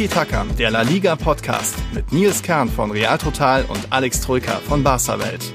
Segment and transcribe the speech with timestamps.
[0.00, 4.56] Tiki Taka, der La Liga Podcast mit Nils Kern von Real Total und Alex Troika
[4.56, 5.52] von Barca Welt.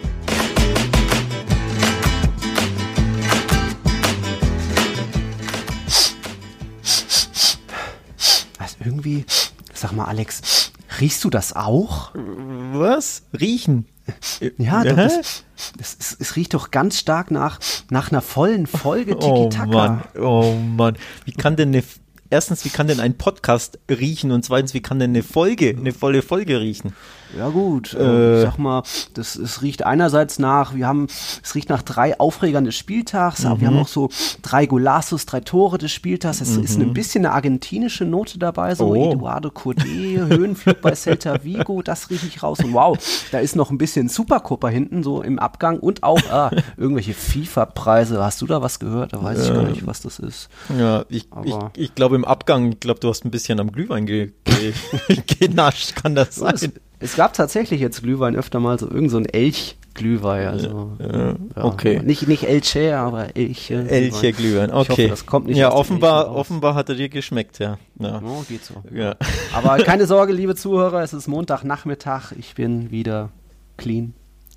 [8.59, 9.25] Also irgendwie,
[9.73, 10.71] sag mal Alex,
[11.01, 12.11] riechst du das auch?
[12.13, 13.23] Was?
[13.33, 13.87] Riechen?
[14.59, 15.43] Ja, doch, das,
[15.75, 17.59] das, es, es riecht doch ganz stark nach,
[17.89, 19.65] nach einer vollen Folge Tiki-Taka.
[19.65, 20.97] Oh Mann, oh Mann.
[21.25, 21.83] Wie kann denn eine,
[22.29, 25.93] erstens, wie kann denn ein Podcast riechen und zweitens, wie kann denn eine Folge, eine
[25.93, 26.93] volle Folge riechen?
[27.37, 31.07] Ja gut, äh, ich sag mal, das, es riecht einerseits nach, wir haben,
[31.43, 34.09] es riecht nach drei Aufregern des Spieltags, aber wir haben auch so
[34.41, 36.41] drei Golassos, drei Tore des Spieltags.
[36.41, 39.11] Es ist ein bisschen eine argentinische Note dabei, so Oh.
[39.11, 42.59] Eduardo Cordet, Höhenflug bei Celta Vigo, das rieche ich raus.
[42.63, 42.97] Und wow,
[43.31, 48.23] da ist noch ein bisschen Supercopa hinten, so im Abgang und auch ah, irgendwelche FIFA-Preise.
[48.23, 49.13] Hast du da was gehört?
[49.13, 50.49] Da weiß ich gar nicht, was das ist.
[50.77, 54.05] Ja, ich, ich, ich glaube im Abgang, ich glaube, du hast ein bisschen am Glühwein
[54.05, 54.73] ge, ge,
[55.39, 56.71] genascht, kann das sein?
[57.05, 60.47] Es gab tatsächlich jetzt Glühwein öfter mal so irgend so ein Elch-Glühwein.
[60.47, 62.01] Also, ja, okay.
[62.03, 63.87] Nicht, nicht Elche, aber Elche.
[63.87, 65.07] Elche Glühwein, Ich hoffe, okay.
[65.07, 67.77] das kommt nicht ja, offenbar, offenbar hat er dir geschmeckt, ja.
[67.99, 68.21] Ja.
[68.25, 68.83] Oh, geht so.
[68.93, 69.15] ja.
[69.53, 72.31] Aber keine Sorge, liebe Zuhörer, es ist Montagnachmittag.
[72.37, 73.29] Ich bin wieder
[73.77, 74.13] clean,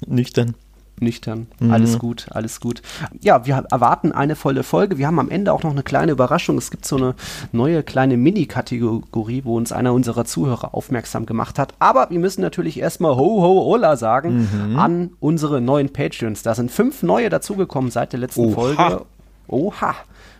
[0.06, 0.54] Nüchtern.
[1.00, 1.46] Nüchtern.
[1.60, 1.70] Mhm.
[1.72, 2.82] Alles gut, alles gut.
[3.20, 4.98] Ja, wir erwarten eine volle Folge.
[4.98, 6.58] Wir haben am Ende auch noch eine kleine Überraschung.
[6.58, 7.14] Es gibt so eine
[7.52, 11.74] neue kleine Mini-Kategorie, wo uns einer unserer Zuhörer aufmerksam gemacht hat.
[11.78, 14.78] Aber wir müssen natürlich erstmal Ho Ho Ola sagen Mhm.
[14.78, 16.42] an unsere neuen Patreons.
[16.42, 18.54] Da sind fünf neue dazugekommen seit der letzten Oha.
[18.54, 19.04] Folge.
[19.48, 19.94] Oha.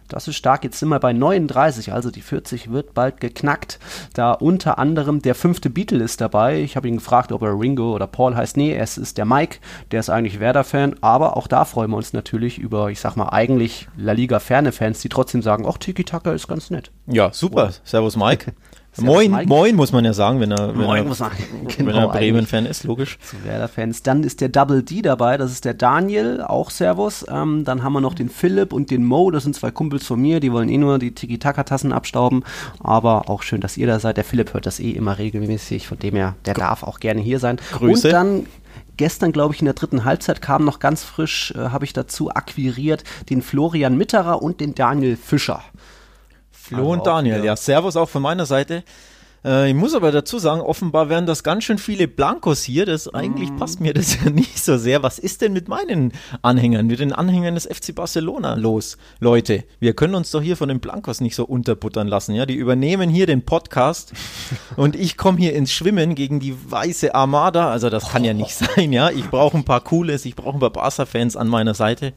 [0.09, 0.65] Das ist stark.
[0.65, 3.79] Jetzt sind wir bei 39, also die 40 wird bald geknackt.
[4.15, 6.61] Da unter anderem der fünfte Beatle ist dabei.
[6.61, 8.57] Ich habe ihn gefragt, ob er Ringo oder Paul heißt.
[8.57, 9.59] Nee, es ist der Mike.
[9.91, 10.97] Der ist eigentlich Werder-Fan.
[11.03, 15.01] Aber auch da freuen wir uns natürlich über, ich sag mal, eigentlich La Liga-ferne Fans,
[15.01, 16.91] die trotzdem sagen, ach, Tiki-Taka ist ganz nett.
[17.07, 17.73] Ja, super.
[17.85, 18.53] Servus, Mike.
[18.97, 19.49] Moin, Mike.
[19.49, 23.19] moin muss man ja sagen, wenn er, wenn er, wenn genau, er Bremen-Fan ist, logisch.
[23.21, 24.03] zu Werder-Fans.
[24.03, 27.25] Dann ist der Double D dabei, das ist der Daniel, auch Servus.
[27.29, 30.21] Ähm, dann haben wir noch den Philipp und den Mo, das sind zwei Kumpels von
[30.21, 32.43] mir, die wollen eh nur die Tiki-Taka-Tassen abstauben.
[32.81, 34.17] Aber auch schön, dass ihr da seid.
[34.17, 37.39] Der Philipp hört das eh immer regelmäßig, von dem her, der darf auch gerne hier
[37.39, 37.59] sein.
[37.73, 38.09] Grüße.
[38.09, 38.47] Und dann
[38.99, 42.31] Gestern, glaube ich, in der dritten Halbzeit kam noch ganz frisch, äh, habe ich dazu
[42.31, 45.63] akquiriert, den Florian Mitterer und den Daniel Fischer.
[46.69, 48.83] Flo und Daniel, ja, Servus auch von meiner Seite.
[49.45, 52.87] Äh, ich muss aber dazu sagen, offenbar werden das ganz schön viele Blankos hier.
[52.87, 53.57] Das eigentlich Mhm.
[53.57, 55.05] passt mir das ja nicht so sehr.
[55.05, 56.13] Was ist denn mit meinen
[56.43, 58.99] Anhängern, mit den Anhängern des FC Barcelona los?
[59.21, 62.35] Leute, wir können uns doch hier von den Blankos nicht so unterbuttern lassen.
[62.35, 64.13] Ja, die übernehmen hier den Podcast
[64.77, 67.71] und ich komme hier ins Schwimmen gegen die weiße Armada.
[67.71, 68.93] Also das kann ja nicht sein.
[68.93, 72.13] Ja, ich brauche ein paar Cooles, ich brauche ein paar Barca-Fans an meiner Seite.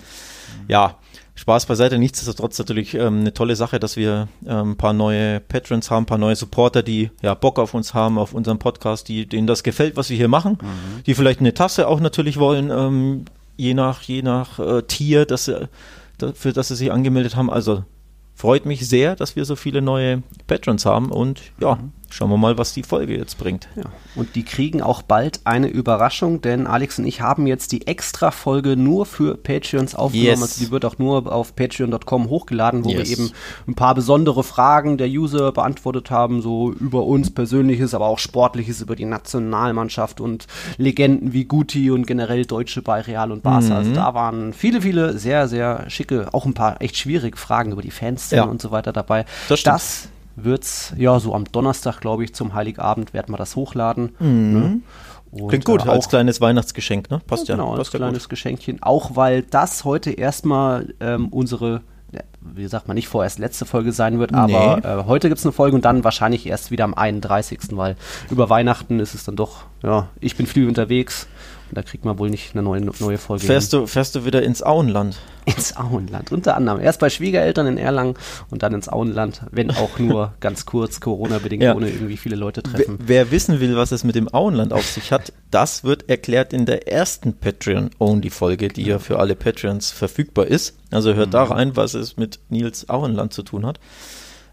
[0.68, 0.98] Ja,
[1.36, 1.98] Spaß beiseite.
[1.98, 6.08] Nichtsdestotrotz natürlich ähm, eine tolle Sache, dass wir ähm, ein paar neue Patrons haben, ein
[6.08, 9.64] paar neue Supporter, die ja Bock auf uns haben, auf unseren Podcast, die, denen das
[9.64, 10.58] gefällt, was wir hier machen,
[11.06, 13.26] die vielleicht eine Tasse auch natürlich wollen, ähm,
[13.58, 15.70] je nach, je nach äh, Tier, dass sie,
[16.18, 17.50] da, für das sie sich angemeldet haben.
[17.50, 17.84] Also
[18.36, 21.80] freut mich sehr, dass wir so viele neue Patrons haben und ja,
[22.12, 23.68] schauen wir mal, was die Folge jetzt bringt.
[23.76, 23.84] Ja,
[24.16, 28.76] und die kriegen auch bald eine Überraschung, denn Alex und ich haben jetzt die Extra-Folge
[28.78, 30.28] nur für Patreons aufgenommen.
[30.28, 30.42] Yes.
[30.42, 33.10] Also die wird auch nur auf patreon.com hochgeladen, wo Yes.
[33.10, 33.32] wir eben
[33.68, 38.82] ein paar besondere Fragen der User beantwortet haben, so über uns Persönliches, aber auch Sportliches,
[38.82, 40.48] über die Nationalmannschaft und
[40.78, 43.68] Legenden wie Guti und generell Deutsche bei Real und Barca.
[43.68, 43.72] Mhm.
[43.72, 47.82] Also da waren viele, viele sehr, sehr schicke, auch ein paar echt schwierige Fragen über
[47.82, 48.48] die Fanszene Ja.
[48.48, 49.26] und so weiter dabei.
[49.50, 49.76] Das stimmt.
[49.76, 54.12] das wird's, ja, so am Donnerstag, glaube ich, zum Heiligabend werden wir das hochladen.
[54.20, 54.82] Ne?
[55.32, 55.48] Und, Mhm.
[55.48, 57.22] Klingt gut, äh, als auch- kleines Weihnachtsgeschenk, ne?
[57.26, 57.56] Passt ja.
[57.56, 58.32] genau, als passt ja kleines gut.
[58.32, 58.84] Geschenkchen.
[58.84, 61.82] Auch weil das heute erstmal ähm, unsere,
[62.12, 64.88] ja, wie sagt man, nicht vorerst letzte Folge sein wird, aber Nee.
[64.88, 67.96] äh, heute gibt's eine Folge und dann wahrscheinlich erst wieder am 31., weil
[68.30, 71.28] über Weihnachten ist es dann doch, ja, ich bin viel unterwegs
[71.74, 74.62] da kriegt man wohl nicht eine neue, neue Folge Fährst du, fährst du wieder ins
[74.64, 75.18] Auenland?
[75.46, 76.32] ins Auenland.
[76.32, 78.14] Unter anderem erst bei Schwiegereltern in Erlangen
[78.52, 81.74] und dann ins Auenland, wenn auch nur ganz kurz, Corona-bedingt, Ja.
[81.76, 83.00] ohne irgendwie viele Leute Wer, treffen.
[83.02, 86.66] wer wissen will, was es mit dem Auenland auf sich hat, das wird erklärt in
[86.68, 90.78] der ersten Patreon-Only-Folge, die ja für alle Patreons verfügbar ist.
[90.92, 91.32] Also hört Mhm.
[91.32, 93.80] da rein, was es mit Nils Auenland zu tun hat.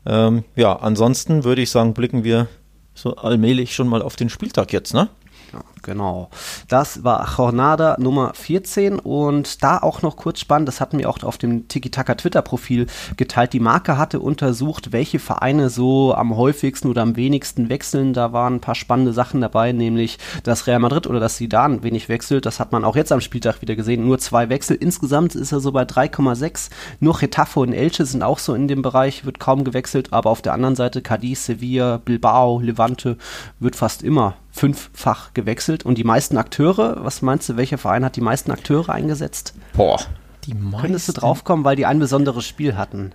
[0.06, 2.46] Ähm, ja, ansonsten würde ich sagen, blicken wir
[2.94, 5.08] so allmählich schon mal auf den Spieltag jetzt, ne?
[5.52, 6.28] Ja, Genau.
[6.68, 11.22] Das war Jornada Nummer 14 und da auch noch kurz spannend, das hatten wir auch
[11.22, 13.54] auf dem Tiki-Taka Twitter-Profil geteilt.
[13.54, 18.12] Die Marke hatte untersucht, welche Vereine so am häufigsten oder am wenigsten wechseln.
[18.12, 22.10] Da waren ein paar spannende Sachen dabei, nämlich dass Real Madrid oder dass Zidane wenig
[22.10, 22.44] wechselt.
[22.44, 24.04] Das hat man auch jetzt am Spieltag wieder gesehen.
[24.04, 24.76] Nur zwei Wechsel.
[24.76, 26.68] Insgesamt ist er so bei 3,6.
[27.00, 30.12] Nur Getafe und Elche sind auch so in dem Bereich, wird kaum gewechselt.
[30.12, 33.16] Aber auf der anderen Seite Cadiz, Sevilla, Bilbao, Levante
[33.58, 35.77] wird fast immer fünffach gewechselt.
[35.84, 39.54] Und die meisten Akteure, was meinst du, welcher Verein hat die meisten Akteure eingesetzt?
[39.74, 39.98] Boah,
[40.44, 40.80] die meisten.
[40.80, 43.12] Könntest du draufkommen, weil die ein besonderes Spiel hatten?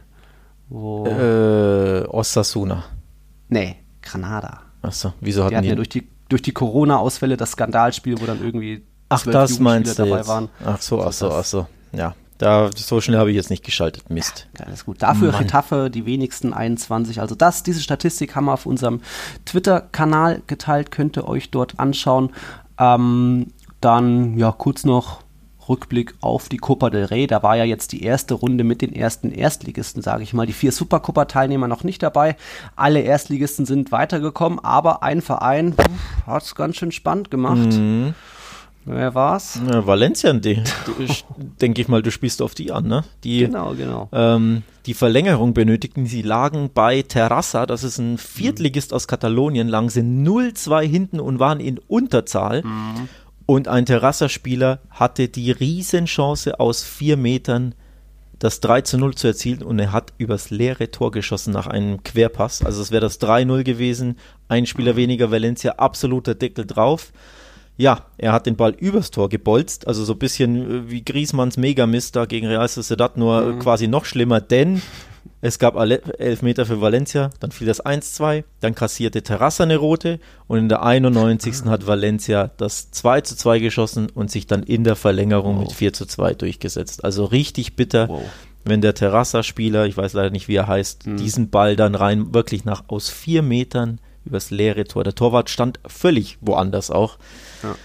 [0.70, 2.84] Wo Äh, Osasuna.
[3.50, 4.62] nee, Granada.
[4.82, 5.70] Achso, wieso Die hatten hatten die?
[5.70, 9.98] ja durch die, durch die Corona-Ausfälle das Skandalspiel, wo dann irgendwie ach, zwölf das meinst
[9.98, 10.28] du dabei jetzt.
[10.28, 10.50] waren.
[10.66, 11.68] Ach so, ach so, ach so.
[11.94, 14.10] Ja, da, so schnell habe ich jetzt nicht geschaltet.
[14.10, 14.48] Mist.
[14.60, 15.02] Ja, alles gut.
[15.02, 15.44] Dafür Mann.
[15.44, 17.22] Retafe die wenigsten 21.
[17.22, 19.02] Also das, diese Statistik haben wir auf unserem
[19.46, 22.32] Twitter-Kanal geteilt, könnt ihr euch dort anschauen.
[22.78, 23.48] Ähm,
[23.82, 25.24] dann, ja, kurz noch
[25.70, 27.28] Rückblick auf die Copa del Rey.
[27.28, 30.46] Da war ja jetzt die erste Runde mit den ersten Erstligisten, sage ich mal.
[30.46, 32.36] Die vier Supercopa-Teilnehmer noch nicht dabei.
[32.76, 35.76] Alle Erstligisten sind weitergekommen, aber ein Verein
[36.28, 37.74] hat es ganz schön spannend gemacht.
[37.74, 38.16] Mhm.
[38.86, 39.60] Wer war's?
[39.66, 40.34] Ja, Valencia,
[41.62, 43.04] denke ich mal, du spielst auf die an, ne?
[43.24, 44.10] Die, Genau, genau.
[44.12, 46.06] ähm, die Verlängerung benötigten.
[46.06, 51.40] Sie lagen bei Terrassa, das ist ein Viertligist aus Katalonien, lagen sie 0-2 hinten und
[51.40, 52.64] waren in Unterzahl.
[53.46, 57.76] Und ein Terrassa-Spieler hatte die Riesenchance aus vier Metern
[58.40, 62.04] das 3 zu 0 zu erzielen und er hat übers leere Tor geschossen nach einem
[62.04, 62.62] Querpass.
[62.62, 64.18] Also es wäre das 3-0 gewesen,
[64.50, 67.14] ein Spieler weniger Valencia, absoluter Deckel drauf.
[67.78, 71.58] Ja, er hat den Ball übers Tor gebolzt, also so ein bisschen äh, wie Griezmanns
[71.58, 74.82] Megamist da gegen Real Sociedad, nur äh, quasi noch schlimmer, denn
[75.42, 79.78] es gab alle- elf Meter für Valencia, dann fiel das 1-2, dann kassierte Terrassa eine
[79.78, 81.66] rote und in der 91.
[81.66, 85.94] hat Valencia das 2 zu 2 geschossen und sich dann in der Verlängerung mit 4
[85.94, 87.04] zu 2 durchgesetzt.
[87.04, 88.22] Also richtig bitter, Wow.
[88.66, 92.64] wenn der Terrassa-Spieler, ich weiß leider nicht, wie er heißt, diesen Ball dann rein wirklich
[92.66, 95.04] nach aus vier Metern übers leere Tor.
[95.04, 97.18] Der Torwart stand völlig woanders auch.
[97.64, 97.76] Ja.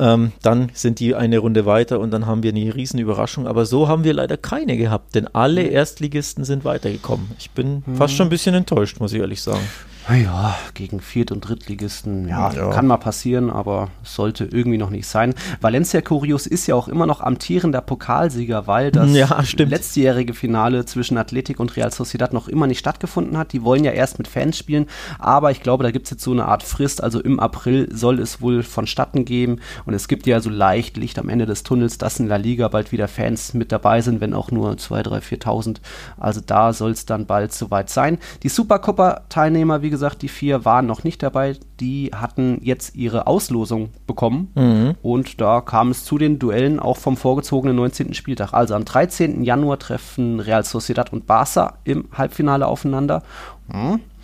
[0.00, 3.46] Ähm, dann sind die eine Runde weiter und dann haben wir eine riesen Überraschung.
[3.46, 7.30] Aber so haben wir leider keine gehabt, denn alle Erstligisten sind weitergekommen.
[7.38, 9.60] Ich bin fast schon ein bisschen enttäuscht, muss ich ehrlich sagen.
[10.08, 12.70] Naja, gegen Viert- und Drittligisten, ja, Ja.
[12.70, 15.34] kann mal passieren, aber es sollte irgendwie noch nicht sein.
[15.60, 21.18] Valencia Curios ist ja auch immer noch amtierender Pokalsieger, weil das Ja, letztjährige Finale zwischen
[21.18, 23.52] Athletic und Real Sociedad noch immer nicht stattgefunden hat.
[23.52, 24.86] Die wollen ja erst mit Fans spielen,
[25.18, 28.18] aber ich glaube, da gibt es jetzt so eine Art Frist, also im April soll
[28.20, 29.60] es wohl vonstatten geben
[29.90, 32.68] und es gibt ja so leicht Licht am Ende des Tunnels, dass in La Liga
[32.68, 35.76] bald wieder Fans mit dabei sind, wenn auch nur 2.000, 3.000, 4.000.
[36.16, 38.18] Also da soll es dann bald soweit sein.
[38.44, 41.56] Die Supercopa-Teilnehmer, wie gesagt, die vier waren noch nicht dabei.
[41.80, 44.52] Die hatten jetzt ihre Auslosung bekommen.
[45.02, 48.14] Und da kam es zu den Duellen auch vom vorgezogenen 19.
[48.14, 48.52] Spieltag.
[48.52, 49.42] Also am 13.
[49.42, 53.24] Januar treffen Real Sociedad und Barça im Halbfinale aufeinander.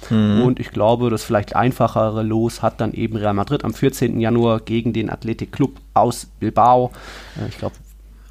[0.08, 0.42] Hm.
[0.42, 4.20] Und ich glaube, das vielleicht einfachere Los hat dann eben Real Madrid am 14.
[4.20, 6.92] Januar gegen den Athletic Club aus Bilbao.
[7.36, 7.74] Äh, Ich glaube,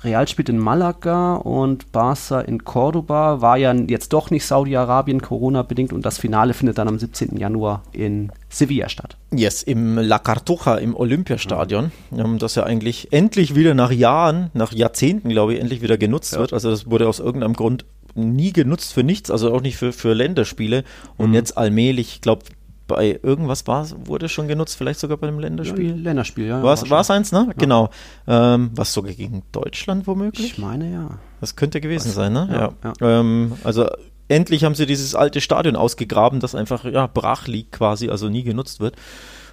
[0.06, 3.42] Real spielt in Malaga und Barca in Cordoba.
[3.42, 7.38] War ja jetzt doch nicht Saudi-Arabien Corona-bedingt und das Finale findet dann am 17.
[7.38, 9.18] Januar in Sevilla statt.
[9.34, 14.72] Yes, im La Cartuja, im Olympiastadion, ähm, das ja eigentlich endlich wieder nach Jahren, nach
[14.72, 16.54] Jahrzehnten, glaube ich, endlich wieder genutzt wird.
[16.54, 17.86] Also das wurde aus irgendeinem Grund
[18.16, 20.84] nie genutzt für nichts, also auch nicht für, für Länderspiele.
[21.18, 22.46] Und jetzt allmählich, ich glaube,
[22.88, 25.94] bei irgendwas war, wurde schon genutzt, vielleicht sogar bei einem Länderspiel.
[25.94, 26.62] Länderspiel, ja.
[26.64, 27.52] War es eins, ne?
[27.58, 27.90] Genau.
[28.28, 30.54] Ähm, was sogar gegen Deutschland womöglich?
[30.54, 31.10] Ich meine ja.
[31.42, 32.48] Das könnte gewesen sein, ne?
[32.84, 33.20] Ja, Ja.
[33.20, 33.88] Ähm, also
[34.28, 38.44] endlich haben sie dieses alte Stadion ausgegraben, das einfach ja, brach liegt quasi, also nie
[38.44, 38.96] genutzt wird.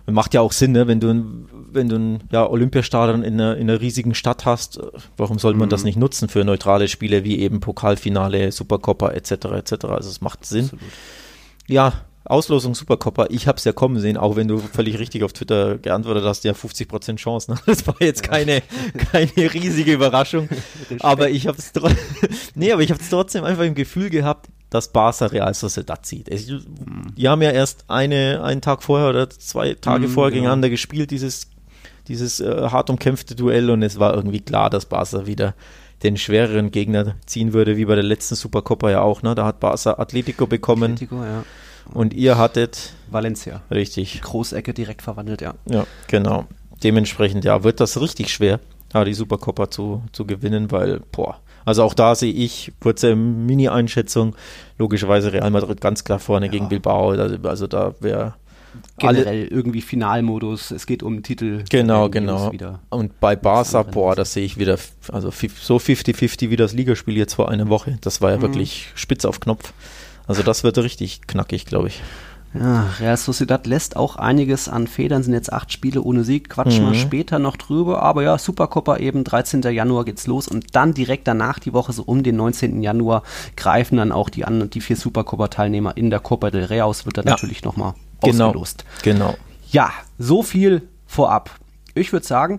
[0.07, 0.89] Und macht ja auch Sinn, ne?
[0.89, 4.79] wenn du wenn du ein ja, Olympiastadion in einer, in einer riesigen Stadt hast,
[5.17, 5.71] warum soll man Mhm.
[5.71, 9.31] das nicht nutzen für neutrale Spiele wie eben Pokalfinale, Supercoppa etc.
[9.31, 9.85] etc.
[9.87, 10.71] Also es macht Sinn.
[11.67, 11.95] Ja,
[12.25, 15.79] Auslosung Supercoppa, ich habe es ja kommen sehen, auch wenn du völlig richtig auf Twitter
[15.79, 17.51] geantwortet hast, ja 50% Chance.
[17.51, 17.59] Ne?
[17.67, 18.63] Das war jetzt keine,
[19.11, 20.49] keine riesige Überraschung.
[21.01, 21.73] aber ich habe es
[22.55, 26.29] nee, aber ich habe es trotzdem einfach im Gefühl gehabt, dass Barca Real Sociedad zieht.
[26.31, 30.41] Die haben ja erst eine, einen Tag vorher oder zwei Tage Mhm, vorher genau.
[30.41, 31.51] gegeneinander gespielt, dieses,
[32.09, 35.55] dieses äh, hart umkämpfte Duell und es war irgendwie klar, dass Barca wieder
[36.03, 39.21] den schwereren Gegner ziehen würde, wie bei der letzten Supercoppa ja auch.
[39.21, 39.35] Ne?
[39.35, 41.45] Da hat Barca Atletico bekommen Atletico, ja.
[41.93, 43.61] und ihr hattet Valencia.
[43.71, 44.23] richtig.
[44.23, 45.53] Großecke direkt verwandelt, ja.
[45.67, 46.47] Ja, genau.
[46.83, 48.59] Dementsprechend, ja, wird das richtig schwer,
[48.95, 54.35] die Supercoppa zu, zu gewinnen, weil, boah, also auch da sehe ich, kurze Mini-Einschätzung,
[54.79, 58.35] logischerweise Real Madrid ganz klar vorne gegen Bilbao, also, also da wäre
[58.99, 61.63] generell irgendwie Finalmodus, es geht um Titel.
[61.69, 62.79] Genau, Irgendwie genau.
[62.91, 64.79] Und bei Barca, boah, das sehe ich wieder,
[65.11, 67.99] also so 50-50 wie das Ligaspiel jetzt vor einer Woche.
[68.01, 68.43] Das war ja Mhm.
[68.43, 69.73] wirklich spitz auf Knopf.
[70.27, 72.01] Also das wird richtig knackig, glaube ich.
[72.55, 76.85] Ja, Real Sociedad lässt auch einiges an Federn, sind jetzt acht Spiele ohne Sieg, quatschen
[76.85, 76.95] wir Mhm.
[76.97, 79.63] später noch drüber, aber ja, Supercopa eben, 13.
[79.73, 82.83] Januar geht's los und dann direkt danach die Woche, so um den 19.
[82.83, 83.23] Januar,
[83.57, 87.17] greifen dann auch die an die vier Supercopa-Teilnehmer in der Copa del Rey aus, wird
[87.17, 87.33] dann Ja.
[87.33, 88.47] natürlich nochmal Genau.
[88.49, 88.85] ausgelost.
[89.03, 89.35] Genau.
[89.71, 91.51] Ja, so viel vorab.
[91.95, 92.59] Ich würde sagen,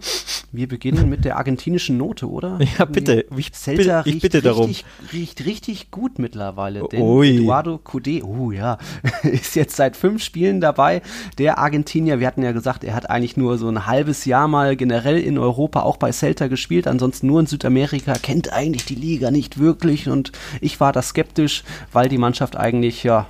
[0.52, 2.60] wir beginnen mit der argentinischen Note, oder?
[2.78, 3.26] Ja, bitte.
[3.36, 4.66] Ich Celta bitte- ich riecht, bitte darum.
[4.68, 6.88] richtig, riecht richtig gut mittlerweile.
[6.92, 7.38] Denn Ui.
[7.38, 8.78] Eduardo Cudé, oh ja,
[9.24, 11.02] ist jetzt seit fünf Spielen dabei.
[11.38, 14.76] Der Argentinier, wir hatten ja gesagt, er hat eigentlich nur so ein halbes Jahr mal
[14.76, 19.32] generell in Europa auch bei Celta gespielt, ansonsten nur in Südamerika, kennt eigentlich die Liga
[19.32, 23.28] nicht wirklich und ich war da skeptisch, weil die Mannschaft eigentlich ja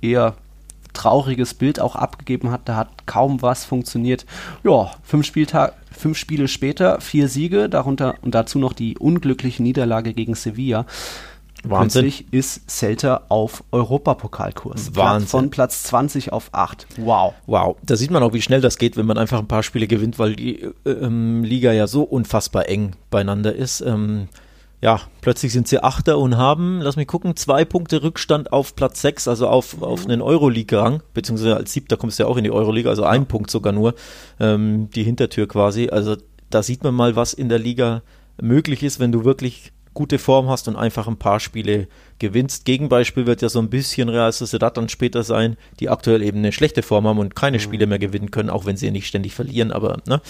[0.00, 0.36] eher
[1.00, 2.62] trauriges Bild auch abgegeben hat.
[2.66, 4.26] Da hat kaum was funktioniert.
[4.64, 10.12] Ja, fünf, Spieltag, fünf Spiele später, vier Siege, darunter und dazu noch die unglückliche Niederlage
[10.12, 10.84] gegen Sevilla.
[11.62, 12.02] Wahnsinn.
[12.02, 14.94] Plötzlich ist Celta auf Europapokalkurs.
[14.96, 15.28] Wahnsinn.
[15.28, 16.86] Von Platz 20 auf 8.
[16.96, 17.34] Wow.
[17.46, 19.86] Wow, da sieht man auch, wie schnell das geht, wenn man einfach ein paar Spiele
[19.86, 23.82] gewinnt, weil die äh, ähm, Liga ja so unfassbar eng beieinander ist.
[23.82, 24.28] Ähm,
[24.80, 29.02] ja, plötzlich sind sie Achter und haben, lass mich gucken, zwei Punkte Rückstand auf Platz
[29.02, 32.50] 6, also auf, auf einen Euroleague-Rang, beziehungsweise als Siebter kommst du ja auch in die
[32.50, 33.94] Euroleague, also ein Punkt sogar nur,
[34.38, 35.90] ähm, die Hintertür quasi.
[35.90, 36.16] Also
[36.48, 38.02] da sieht man mal, was in der Liga
[38.40, 42.64] möglich ist, wenn du wirklich gute Form hast und einfach ein paar Spiele gewinnst.
[42.64, 46.52] Gegenbeispiel wird ja so ein bisschen Real Sociedad dann später sein, die aktuell eben eine
[46.52, 49.72] schlechte Form haben und keine Spiele mehr gewinnen können, auch wenn sie nicht ständig verlieren,
[49.72, 50.22] aber ne,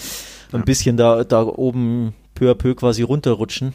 [0.51, 3.73] ein bisschen da, da oben peu à peu quasi runterrutschen.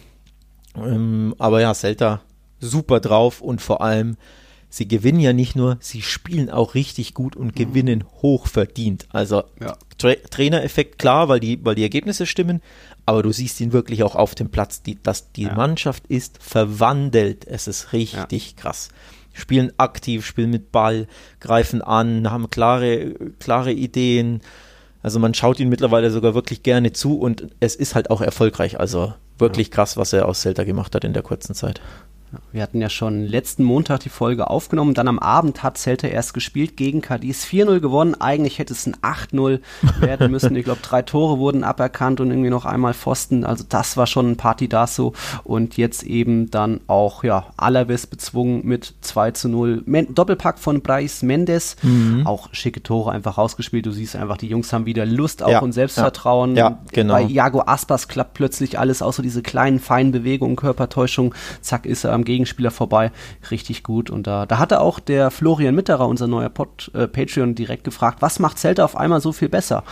[0.76, 2.20] Ähm, aber ja, Celta
[2.60, 4.16] super drauf und vor allem,
[4.68, 9.06] sie gewinnen ja nicht nur, sie spielen auch richtig gut und gewinnen hoch verdient.
[9.10, 9.76] Also Ja.
[9.98, 12.60] Tra Trainereffekt klar, weil die, weil die Ergebnisse stimmen,
[13.06, 14.82] aber du siehst ihn wirklich auch auf dem Platz.
[14.82, 15.54] Die, dass die Ja.
[15.54, 17.46] Mannschaft ist verwandelt.
[17.46, 18.88] Es ist richtig krass.
[19.32, 21.06] Spielen aktiv, spielen mit Ball,
[21.40, 24.40] greifen an, haben klare, klare Ideen.
[25.02, 28.80] Also man schaut ihnen mittlerweile sogar wirklich gerne zu und es ist halt auch erfolgreich.
[28.80, 31.80] Also wirklich krass, was er aus Celta gemacht hat in der kurzen Zeit.
[32.52, 34.94] Wir hatten ja schon letzten Montag die Folge aufgenommen.
[34.94, 37.44] Dann am Abend hat Celta erst gespielt gegen Cadiz.
[37.44, 38.14] 4-0 gewonnen.
[38.20, 39.60] Eigentlich hätte es ein 8-0
[40.00, 40.56] werden müssen.
[40.56, 43.44] Ich glaube, drei Tore wurden aberkannt und irgendwie noch einmal Pfosten.
[43.44, 45.12] Also das war schon ein Partidaso.
[45.44, 49.82] Und jetzt eben dann auch, ja, Alaves bezwungen mit 2 zu 0.
[49.86, 51.76] Men Doppelpack von Brais Mendes.
[52.24, 53.86] Auch schicke Tore einfach rausgespielt.
[53.86, 56.56] Du siehst einfach, die Jungs haben wieder Lust auch Ja, und Selbstvertrauen.
[56.56, 57.14] ja, ja, genau.
[57.14, 61.34] Bei Iago Aspas klappt plötzlich alles, außer diese kleinen, feinen Bewegungen, Körpertäuschung.
[61.60, 63.12] Zack, ist er am Gegenspieler vorbei.
[63.50, 64.10] Richtig gut.
[64.10, 68.20] Und da, da hatte auch der Florian Mitterer, unser neuer Pod, äh, Patreon, direkt gefragt,
[68.20, 69.84] was macht Zelda auf einmal so viel besser?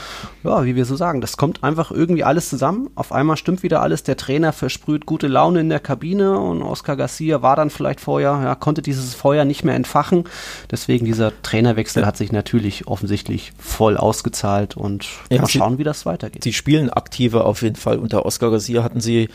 [0.43, 2.91] Ja, wie wir so sagen, das kommt einfach irgendwie alles zusammen.
[2.97, 4.03] Auf einmal stimmt wieder alles.
[4.03, 8.41] Der Trainer versprüht gute Laune in der Kabine und Oscar Garcia war dann vielleicht vorher,
[8.43, 10.25] ja, konnte dieses Feuer nicht mehr entfachen.
[10.71, 16.07] Deswegen dieser Trainerwechsel hat sich natürlich offensichtlich voll ausgezahlt und Ja, mal schauen, wie das
[16.07, 16.43] weitergeht.
[16.43, 17.99] Sie spielen aktiver auf jeden Fall.
[17.99, 19.29] Unter Oscar Garcia hatten sie,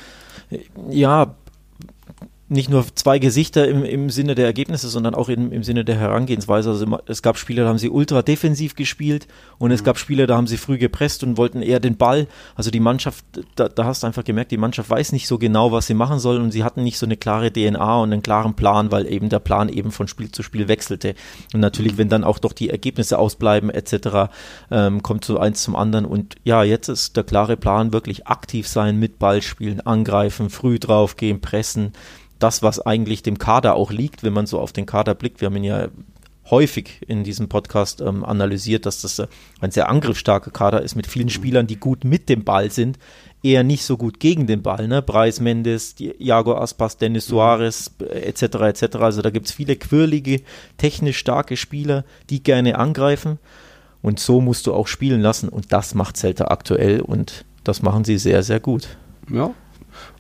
[0.90, 1.36] ja,
[2.50, 5.98] nicht nur zwei Gesichter im, im Sinne der Ergebnisse, sondern auch im, im Sinne der
[5.98, 6.72] Herangehensweise.
[6.72, 9.28] Also es gab Spiele, da haben sie ultra defensiv gespielt
[9.60, 12.28] und es gab Spiele, da haben sie früh gepresst und wollten eher den Ball.
[12.56, 13.24] Also die Mannschaft,
[13.56, 16.18] da, da hast du einfach gemerkt, die Mannschaft weiß nicht so genau, was sie machen
[16.18, 19.30] soll und sie hatten nicht so eine klare DNA und einen klaren Plan, weil eben
[19.30, 21.14] der Plan eben von Spiel zu Spiel wechselte.
[21.54, 24.32] Und natürlich, wenn dann auch doch die Ergebnisse ausbleiben etc.,
[24.72, 26.06] ähm, kommt so eins zum anderen.
[26.06, 30.80] Und ja, jetzt ist der klare Plan wirklich aktiv sein, mit Ball spielen, angreifen, früh
[30.80, 31.94] draufgehen, pressen.
[32.40, 35.42] Das, was eigentlich dem Kader auch liegt, wenn man so auf den Kader blickt.
[35.42, 35.90] Wir haben ihn ja
[36.50, 39.28] häufig in diesem Podcast ähm, analysiert, dass das äh,
[39.62, 42.98] ein sehr angriffsstarker Kader ist mit vielen Spielern, die gut mit dem Ball sind,
[43.44, 44.88] eher nicht so gut gegen den Ball.
[44.88, 45.02] Ne?
[45.02, 48.42] Bryce Mendes, Iago Aspas, Dennis Suarez äh, etc.
[48.44, 48.96] etc.
[48.98, 50.42] Also da gibt es viele quirlige,
[50.78, 53.40] technisch starke Spieler, die gerne angreifen.
[54.02, 55.50] Und so musst du auch spielen lassen.
[55.50, 58.98] Und das macht Celta aktuell und das machen sie sehr, sehr gut.
[59.30, 59.54] Ja,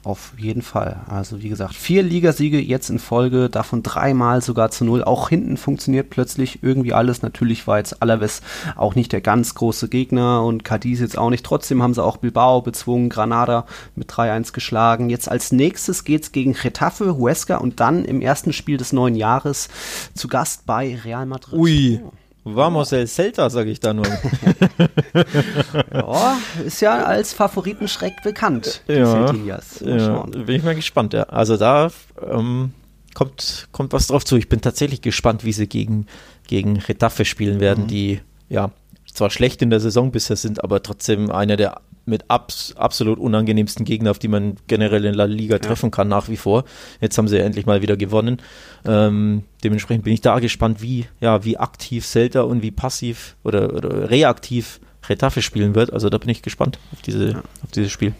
[0.03, 1.01] auf jeden Fall.
[1.07, 5.03] Also wie gesagt, vier Ligasiege jetzt in Folge, davon dreimal sogar zu null.
[5.03, 7.21] Auch hinten funktioniert plötzlich irgendwie alles.
[7.21, 8.41] Natürlich war jetzt Alaves
[8.75, 11.45] auch nicht der ganz große Gegner und Cadiz jetzt auch nicht.
[11.45, 15.09] Trotzdem haben sie auch Bilbao bezwungen, Granada mit 3-1 geschlagen.
[15.09, 19.69] Jetzt als nächstes geht's gegen Getafe, Huesca und dann im ersten Spiel des neuen Jahres
[20.13, 21.59] zu Gast bei Real Madrid.
[21.59, 22.01] Ui.
[22.43, 24.05] Vamos el Celta, sage ich da nur.
[25.93, 28.81] Ja, ist ja als Favoritenschreck bekannt.
[28.87, 29.79] die Ja, Celtillas.
[29.85, 31.23] Ja, bin ich mal gespannt, ja.
[31.23, 31.91] Also da
[32.29, 32.71] ähm,
[33.13, 34.37] kommt, kommt was drauf zu.
[34.37, 36.07] Ich bin tatsächlich gespannt, wie sie gegen,
[36.47, 37.87] gegen Retafe spielen werden, Mhm.
[37.87, 38.71] die ja,
[39.13, 43.85] zwar schlecht in der Saison bisher sind, aber trotzdem einer der mit abs absolut unangenehmsten
[43.85, 46.65] Gegner, auf die man generell in La Liga treffen kann, nach wie vor.
[46.99, 48.41] Jetzt haben sie ja endlich mal wieder gewonnen.
[48.85, 53.73] Ähm, dementsprechend bin ich da gespannt, wie, ja, wie aktiv Celta und wie passiv oder,
[53.73, 55.93] oder reaktiv Retafe spielen wird.
[55.93, 57.43] Also da bin ich gespannt auf, diese, ja.
[57.63, 58.13] auf dieses Spiel.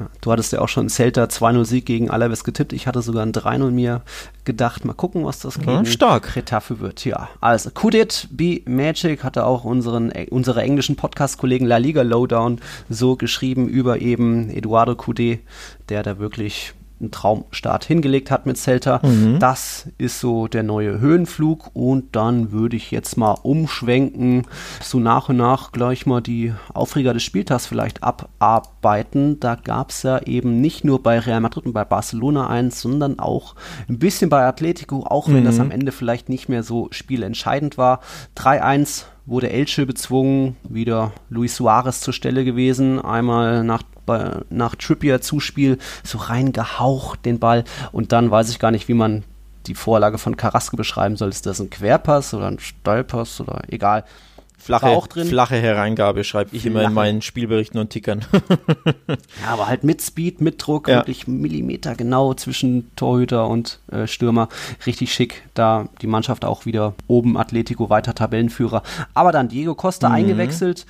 [0.00, 2.72] Ja, du hattest ja auch schon Celta 2-0-Sieg gegen Alaves getippt.
[2.72, 4.02] Ich hatte sogar ein 3-0 mir
[4.44, 4.84] gedacht.
[4.84, 6.34] Mal gucken, was das gegen ja, stark.
[6.34, 7.04] Retafe wird.
[7.04, 13.14] Ja, also Kudit B Magic hatte auch unseren, unsere englischen Podcast-Kollegen La Liga Lowdown so
[13.14, 15.40] geschrieben über eben Eduardo Coudet,
[15.88, 16.74] der da wirklich
[17.04, 19.00] einen Traumstart hingelegt hat mit Celta.
[19.02, 19.38] Mhm.
[19.38, 24.46] Das ist so der neue Höhenflug und dann würde ich jetzt mal umschwenken,
[24.82, 29.40] so nach und nach gleich mal die Aufreger des Spieltags vielleicht abarbeiten.
[29.40, 33.18] Da gab es ja eben nicht nur bei Real Madrid und bei Barcelona eins, sondern
[33.18, 33.54] auch
[33.88, 35.44] ein bisschen bei Atletico, auch wenn mhm.
[35.44, 38.00] das am Ende vielleicht nicht mehr so spielentscheidend war.
[38.36, 45.20] 3-1 wurde Elche bezwungen, wieder Luis Suarez zur Stelle gewesen, einmal nach bei, nach Trippier
[45.20, 49.24] Zuspiel so reingehaucht den Ball und dann weiß ich gar nicht, wie man
[49.66, 51.30] die Vorlage von Carrasco beschreiben soll.
[51.30, 54.04] Ist das ein Querpass oder ein Steilpass oder egal.
[54.64, 55.26] Flache, auch drin.
[55.26, 56.78] flache Hereingabe schreibe ich flache.
[56.78, 58.24] immer in meinen Spielberichten und Tickern.
[59.08, 60.96] ja, aber halt mit Speed, mit Druck, ja.
[60.96, 64.48] wirklich Millimeter genau zwischen Torhüter und äh, Stürmer.
[64.86, 65.42] Richtig schick.
[65.52, 68.82] Da die Mannschaft auch wieder oben Atletico weiter Tabellenführer.
[69.12, 70.14] Aber dann Diego Costa mhm.
[70.14, 70.86] eingewechselt.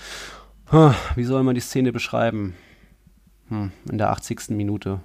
[1.15, 2.55] Wie soll man die Szene beschreiben?
[3.49, 4.51] Hm, in der 80.
[4.51, 5.01] Minute.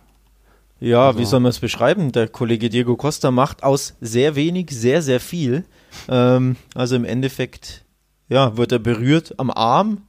[0.80, 1.20] Ja, also.
[1.20, 2.12] wie soll man es beschreiben?
[2.12, 5.66] Der Kollege Diego Costa macht aus sehr wenig sehr, sehr viel.
[6.08, 7.84] Ähm, also im Endeffekt,
[8.30, 10.04] ja, wird er berührt am Arm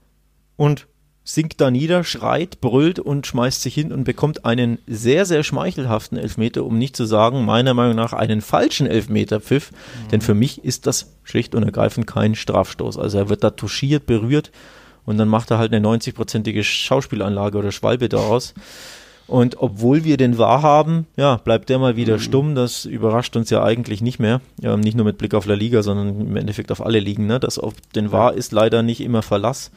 [0.57, 0.87] und
[1.25, 6.19] sinkt da nieder, schreit, brüllt und schmeißt sich hin und bekommt einen sehr, sehr schmeichelhaften
[6.19, 9.71] Elfmeter, um nicht zu sagen, meiner Meinung nach einen falschen Elfmeterpfiff.
[9.71, 10.09] Mhm.
[10.09, 12.99] Denn für mich ist das schlicht und ergreifend kein Strafstoß.
[12.99, 14.51] Also er wird da touchiert, berührt
[15.05, 18.55] und dann macht er halt eine 90-prozentige Schauspielanlage oder Schwalbe daraus.
[19.31, 22.21] Und obwohl wir den wahr haben, ja, bleibt der mal wieder mhm.
[22.21, 22.55] stumm.
[22.57, 24.41] Das überrascht uns ja eigentlich nicht mehr.
[24.61, 27.27] Ja, nicht nur mit Blick auf La Liga, sondern im Endeffekt auf alle Ligen.
[27.27, 27.39] Ne?
[27.39, 29.71] Das auf den wahr ist leider nicht immer Verlass.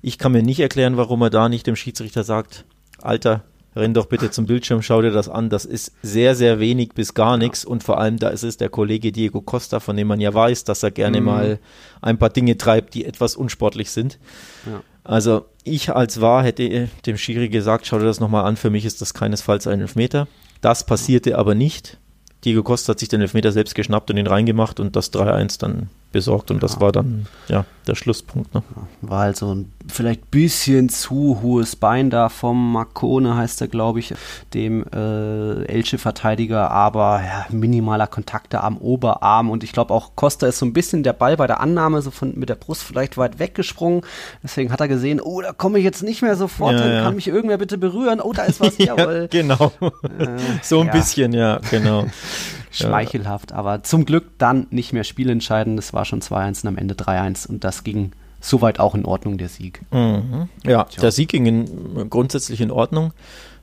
[0.00, 2.64] Ich kann mir nicht erklären, warum er da nicht dem Schiedsrichter sagt,
[3.02, 3.42] Alter,
[3.76, 5.50] renn doch bitte zum Bildschirm, schau dir das an.
[5.50, 7.64] Das ist sehr, sehr wenig bis gar nichts.
[7.64, 10.64] Und vor allem, da ist es der Kollege Diego Costa, von dem man ja weiß,
[10.64, 11.26] dass er gerne mhm.
[11.26, 11.58] mal
[12.00, 14.18] ein paar Dinge treibt, die etwas unsportlich sind.
[14.66, 14.82] Ja.
[15.04, 18.84] Also ich als Wahr hätte dem Schiri gesagt, schau dir das nochmal an, für mich
[18.84, 20.28] ist das keinesfalls ein Elfmeter.
[20.60, 21.98] Das passierte aber nicht.
[22.44, 25.88] Diego Costa hat sich den Elfmeter selbst geschnappt und ihn reingemacht und das 3-1 dann
[26.12, 28.54] besorgt und das war dann ja der Schlusspunkt.
[28.54, 28.62] Ne?
[29.00, 34.00] War halt so ein vielleicht bisschen zu hohes Bein da vom Marcone, heißt er, glaube
[34.00, 34.14] ich,
[34.54, 40.58] dem äh, Elche-Verteidiger, aber ja, minimaler Kontakte am Oberarm und ich glaube auch Costa ist
[40.58, 43.38] so ein bisschen der Ball bei der Annahme so von mit der Brust vielleicht weit
[43.38, 44.02] weggesprungen,
[44.42, 47.02] deswegen hat er gesehen, oh, da komme ich jetzt nicht mehr sofort ja, hin, ja.
[47.02, 49.28] kann mich irgendwer bitte berühren, oh, da ist was, jawohl.
[49.30, 50.92] genau, äh, so ein ja.
[50.92, 52.06] bisschen, ja, genau.
[52.70, 56.94] Schmeichelhaft, aber zum Glück dann nicht mehr spielentscheidend, es war schon 2-1 und am Ende
[56.94, 59.82] 3-1 und das ging soweit auch in Ordnung, der Sieg.
[59.92, 60.48] Mhm.
[60.64, 61.00] Ja, Tja.
[61.02, 63.12] der Sieg ging in, grundsätzlich in Ordnung.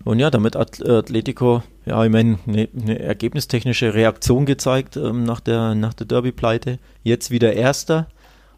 [0.04, 5.40] Und ja, damit hat Atletico, ja, ich meine, eine, eine ergebnistechnische Reaktion gezeigt ähm, nach
[5.40, 6.80] der, nach der Derby-Pleite.
[7.04, 8.08] Jetzt wieder Erster,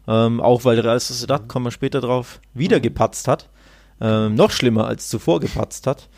[0.06, 2.82] ähm, auch weil Real Sociedad, kommen wir später drauf, wieder mhm.
[2.82, 3.48] gepatzt hat.
[4.00, 6.08] Ähm, noch schlimmer als zuvor gepatzt hat.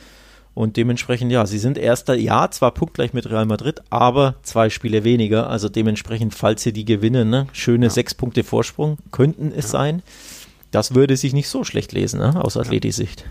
[0.55, 5.03] Und dementsprechend, ja, sie sind erster, ja, zwar punktgleich mit Real Madrid, aber zwei Spiele
[5.03, 5.49] weniger.
[5.49, 7.91] Also dementsprechend, falls sie die gewinnen, ne, schöne ja.
[7.91, 9.71] sechs Punkte Vorsprung könnten es ja.
[9.71, 10.03] sein.
[10.73, 13.25] Das würde sich nicht so schlecht lesen, ne, aus Athletisicht.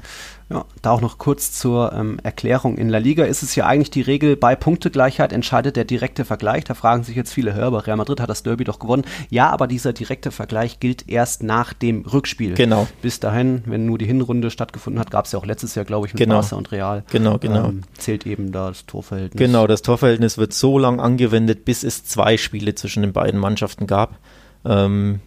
[0.52, 2.78] Ja, da auch noch kurz zur ähm, Erklärung.
[2.78, 6.66] In La Liga ist es ja eigentlich die Regel, bei Punktegleichheit entscheidet der direkte Vergleich.
[6.66, 9.06] Da fragen sich jetzt viele Hörer, Real Madrid hat das Derby doch gewonnen.
[9.30, 12.54] Ja, aber dieser direkte Vergleich gilt erst nach dem Rückspiel.
[12.54, 12.88] Genau.
[13.02, 16.06] Bis dahin, wenn nur die Hinrunde stattgefunden hat, gab es ja auch letztes Jahr, glaube
[16.06, 16.42] ich, mit genau.
[16.42, 17.04] Barca und Real.
[17.10, 17.70] Genau, genau.
[17.70, 19.40] Ähm, zählt eben da das Torverhältnis.
[19.40, 23.88] Genau, das Torverhältnis wird so lang angewendet, bis es zwei Spiele zwischen den beiden Mannschaften
[23.88, 24.20] gab.
[24.64, 25.22] Ähm,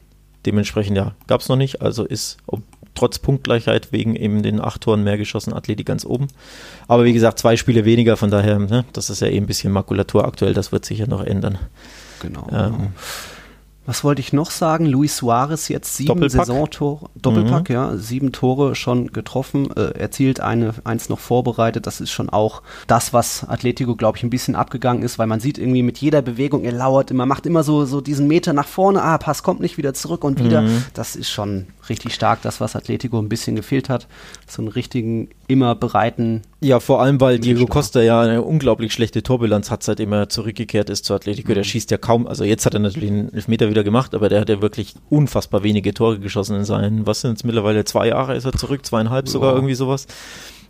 [0.47, 1.83] dementsprechend, ja, gab es noch nicht.
[1.83, 2.63] Also ist, ob,
[2.95, 6.29] trotz Punktgleichheit wegen eben den acht Toren mehr geschossen Athletik ganz oben.
[6.89, 9.73] Aber wie gesagt, zwei Spiele weniger, von daher, ne, das ist ja eben ein bisschen
[9.73, 11.59] Makulatur aktuell, das wird sich ja noch ändern.
[12.21, 12.47] Genau.
[12.53, 12.93] Ähm,
[13.87, 14.87] was wollte ich noch sagen?
[14.87, 16.47] Luis Suarez jetzt sieben Doppelpack.
[16.47, 17.75] Saisontore, Doppelpack, mhm.
[17.75, 21.87] ja, sieben Tore schon getroffen, äh, erzielt eine, eins noch vorbereitet.
[21.87, 25.41] Das ist schon auch das, was Atletico, glaube ich, ein bisschen abgegangen ist, weil man
[25.41, 28.69] sieht irgendwie mit jeder Bewegung, er lauert immer, macht immer so, so diesen Meter nach
[28.69, 30.63] vorne, ah, Pass kommt nicht wieder zurück und wieder.
[30.63, 30.85] Mhm.
[30.95, 34.07] Das ist schon richtig stark, das, was Atletico ein bisschen gefehlt hat.
[34.47, 36.43] So einen richtigen immer bereiten.
[36.61, 40.91] Ja, vor allem, weil Diego Costa ja eine unglaublich schlechte Torbilanz hat, seitdem er zurückgekehrt
[40.91, 41.51] ist zu Atletico.
[41.51, 41.55] Mhm.
[41.55, 44.41] Der schießt ja kaum, also jetzt hat er natürlich einen Elfmeter wieder gemacht, aber der
[44.41, 48.35] hat ja wirklich unfassbar wenige Tore geschossen in seinen, was sind es mittlerweile, zwei Jahre
[48.37, 49.57] ist er zurück, zweieinhalb sogar, ja.
[49.57, 50.07] irgendwie sowas.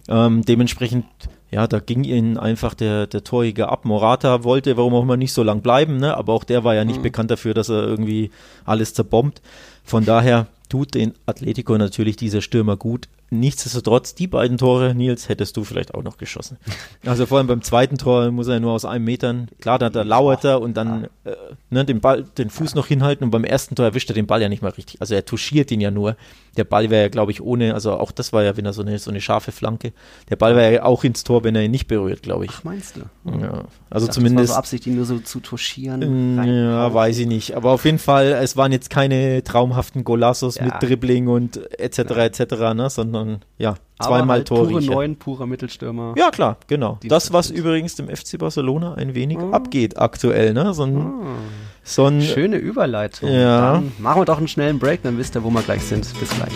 [0.09, 1.07] Ähm, dementsprechend
[1.51, 3.85] ja, da ging ihnen einfach der, der Torjäger ab.
[3.85, 6.17] Morata wollte, warum auch immer, nicht so lang bleiben, ne?
[6.17, 7.03] aber auch der war ja nicht mhm.
[7.05, 8.31] bekannt dafür, dass er irgendwie
[8.65, 9.41] alles zerbombt.
[9.85, 13.09] Von daher tut den Atletico natürlich dieser Stürmer gut.
[13.41, 16.59] Nichtsdestotrotz, die beiden Tore, Nils, hättest du vielleicht auch noch geschossen.
[17.07, 20.03] Also vor allem beim zweiten Tor muss er nur aus einem Metern, klar, da, da
[20.03, 21.33] lauert er und dann äh,
[21.69, 24.41] ne, den Ball, den Fuß noch hinhalten und beim ersten Tor erwischt er den Ball
[24.41, 25.01] ja nicht mal richtig.
[25.01, 26.17] Also er touchiert ihn ja nur.
[26.57, 28.99] Der Ball wäre ja, glaube ich, ohne, also auch das war ja wieder so eine,
[28.99, 29.93] so eine scharfe Flanke.
[30.31, 32.53] Der Ball wäre ja auch ins Tor, wenn er ihn nicht berührt, glaube ich.
[32.55, 33.01] Ach, meinst du?
[33.31, 33.65] Ja.
[33.91, 34.45] Also dachte, zumindest.
[34.45, 36.37] Das war so Absicht, ihn nur so zu touchieren.
[36.37, 37.57] Mm, ja, weiß ich nicht.
[37.57, 40.65] Aber auf jeden Fall, es waren jetzt keine traumhaften Golassos ja.
[40.65, 41.99] mit Dribbling und etc.
[41.99, 42.41] etc.,
[42.75, 43.24] ne, sondern
[43.59, 44.69] ja, zweimal halt Tore.
[44.69, 46.15] Pure neun, purer Mittelstürmer.
[46.17, 46.99] Ja, klar, genau.
[47.05, 49.51] Das, was übrigens dem FC Barcelona ein wenig oh.
[49.51, 50.75] abgeht aktuell, ne?
[50.75, 51.25] So ein, oh.
[51.83, 53.31] so ein Schöne Überleitung.
[53.31, 53.75] Ja.
[53.75, 56.07] Dann machen wir doch einen schnellen Break, dann wisst ihr, wo wir gleich sind.
[56.19, 56.53] Bis gleich.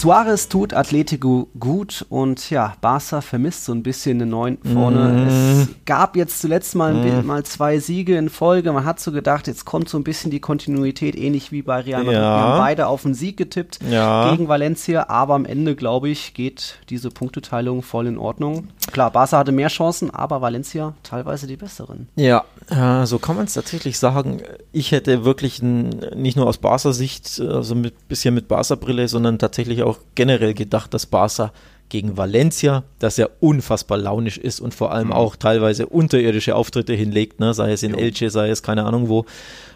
[0.00, 5.26] Suarez tut Atletico gut und ja, Barca vermisst so ein bisschen den Neun vorne.
[5.26, 5.28] Mm.
[5.28, 7.26] Es gab jetzt zuletzt mal, mm.
[7.26, 8.72] mal zwei Siege in Folge.
[8.72, 12.02] Man hat so gedacht, jetzt kommt so ein bisschen die Kontinuität, ähnlich wie bei Real
[12.02, 12.18] Madrid.
[12.18, 12.22] Ja.
[12.22, 14.30] Wir haben beide auf den Sieg getippt ja.
[14.30, 18.68] gegen Valencia, aber am Ende, glaube ich, geht diese Punkteteilung voll in Ordnung.
[18.92, 22.08] Klar, Barca hatte mehr Chancen, aber Valencia teilweise die besseren.
[22.16, 24.40] Ja, äh, so kann man es tatsächlich sagen.
[24.72, 29.82] Ich hätte wirklich ein, nicht nur aus Barca-Sicht, also mit bisschen mit Barca-Brille, sondern tatsächlich
[29.82, 31.52] auch auch generell gedacht, dass Barca
[31.88, 35.14] gegen Valencia, dass er unfassbar launisch ist und vor allem mhm.
[35.14, 37.52] auch teilweise unterirdische Auftritte hinlegt, ne?
[37.52, 37.98] sei es in jo.
[37.98, 39.26] Elche, sei es keine Ahnung wo.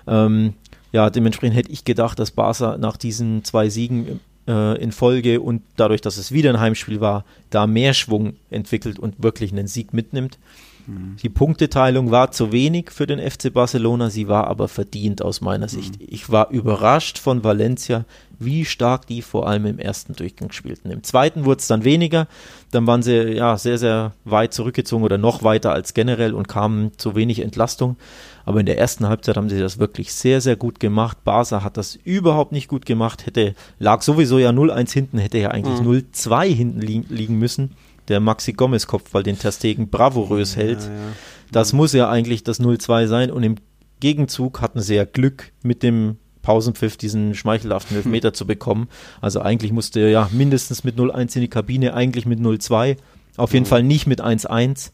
[0.06, 0.54] Ähm,
[0.92, 5.62] ja, dementsprechend hätte ich gedacht, dass Barca nach diesen zwei Siegen äh, in Folge und
[5.76, 9.92] dadurch, dass es wieder ein Heimspiel war, da mehr Schwung entwickelt und wirklich einen Sieg
[9.92, 10.38] mitnimmt.
[10.86, 11.16] Mhm.
[11.22, 15.68] Die Punkteteilung war zu wenig für den FC Barcelona, sie war aber verdient aus meiner
[15.68, 16.00] Sicht.
[16.00, 16.06] Mhm.
[16.08, 18.04] Ich war überrascht von Valencia,
[18.38, 20.90] wie stark die vor allem im ersten Durchgang spielten.
[20.90, 22.26] Im zweiten wurde es dann weniger,
[22.70, 26.92] dann waren sie ja sehr, sehr weit zurückgezogen oder noch weiter als generell und kamen
[26.96, 27.96] zu wenig Entlastung.
[28.44, 31.24] Aber in der ersten Halbzeit haben sie das wirklich sehr, sehr gut gemacht.
[31.24, 35.50] Barca hat das überhaupt nicht gut gemacht, hätte, lag sowieso ja 0-1 hinten, hätte ja
[35.50, 36.04] eigentlich mhm.
[36.12, 37.70] 0-2 hinten li liegen müssen
[38.08, 40.80] der Maxi Gomez Kopfball, den Terstegen bravourös hält.
[40.82, 41.12] Ja, ja.
[41.52, 43.56] Das muss ja eigentlich das 0-2 sein und im
[44.00, 48.34] Gegenzug hatten sie ja Glück mit dem Pausenpfiff diesen schmeichelhaften Elfmeter hm.
[48.34, 48.88] zu bekommen.
[49.20, 52.96] Also eigentlich musste er ja mindestens mit 0-1 in die Kabine, eigentlich mit 0-2.
[53.36, 53.68] Auf jeden mhm.
[53.68, 54.92] Fall nicht mit 1-1,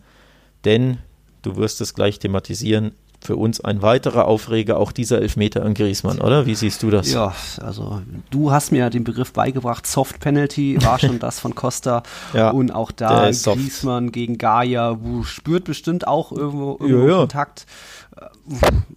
[0.64, 0.98] denn
[1.42, 2.92] du wirst es gleich thematisieren
[3.22, 6.46] für uns ein weiterer Aufreger, auch dieser Elfmeter an Griesmann, oder?
[6.46, 7.12] Wie siehst du das?
[7.12, 12.02] Ja, also du hast mir den Begriff beigebracht, Soft Penalty war schon das von Costa
[12.32, 17.18] ja, und auch da Griesmann gegen Gaia, spürt bestimmt auch irgendwo, irgendwo ja, ja.
[17.18, 17.66] Kontakt,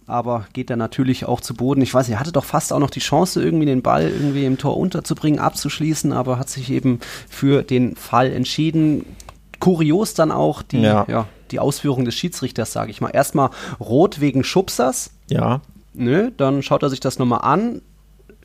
[0.06, 1.82] aber geht dann natürlich auch zu Boden.
[1.82, 4.58] Ich weiß, er hatte doch fast auch noch die Chance, irgendwie den Ball irgendwie im
[4.58, 9.04] Tor unterzubringen, abzuschließen, aber hat sich eben für den Fall entschieden.
[9.60, 11.04] Kurios dann auch die, ja.
[11.08, 13.10] ja die Ausführung des Schiedsrichters, sage ich mal.
[13.10, 15.10] Erstmal rot wegen Schubsers.
[15.28, 15.60] Ja.
[15.94, 17.80] Nö, dann schaut er sich das nochmal an,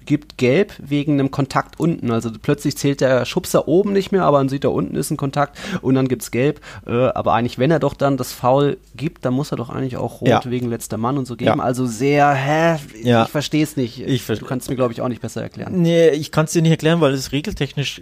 [0.10, 2.10] gibt gelb wegen einem Kontakt unten.
[2.10, 5.18] Also plötzlich zählt der Schubser oben nicht mehr, aber dann sieht er unten ist ein
[5.18, 6.62] Kontakt und dann gibt es gelb.
[6.88, 9.98] Äh, aber eigentlich, wenn er doch dann das Foul gibt, dann muss er doch eigentlich
[9.98, 10.42] auch rot ja.
[10.46, 11.60] wegen letzter Mann und so geben.
[11.60, 11.64] Ja.
[11.64, 12.80] Also sehr, hä?
[13.04, 13.26] Ja.
[13.26, 14.00] Ich verstehe es nicht.
[14.00, 15.80] Ich du kannst es mir, glaube ich, auch nicht besser erklären.
[15.80, 18.02] Nee, ich kann es dir nicht erklären, weil es regeltechnisch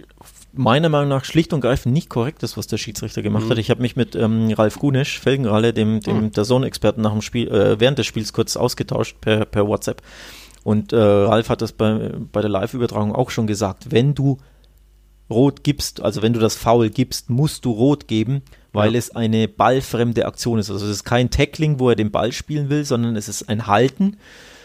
[0.52, 3.50] meiner Meinung nach schlicht und greifend nicht korrekt ist, was der Schiedsrichter gemacht mhm.
[3.50, 3.58] hat.
[3.58, 6.32] Ich habe mich mit ähm, Ralf Gunisch, Felgenralle, dem, dem mhm.
[6.32, 10.02] der Sohn-Experten nach dem Spiel, äh, während des Spiels kurz ausgetauscht per, per WhatsApp.
[10.64, 13.90] Und äh, Ralf hat das bei, bei der Live-Übertragung auch schon gesagt.
[13.90, 14.38] Wenn du
[15.30, 18.98] rot gibst, also wenn du das Foul gibst, musst du rot geben, weil ja.
[18.98, 20.70] es eine ballfremde Aktion ist.
[20.70, 23.66] Also es ist kein Tackling, wo er den Ball spielen will, sondern es ist ein
[23.66, 24.16] Halten.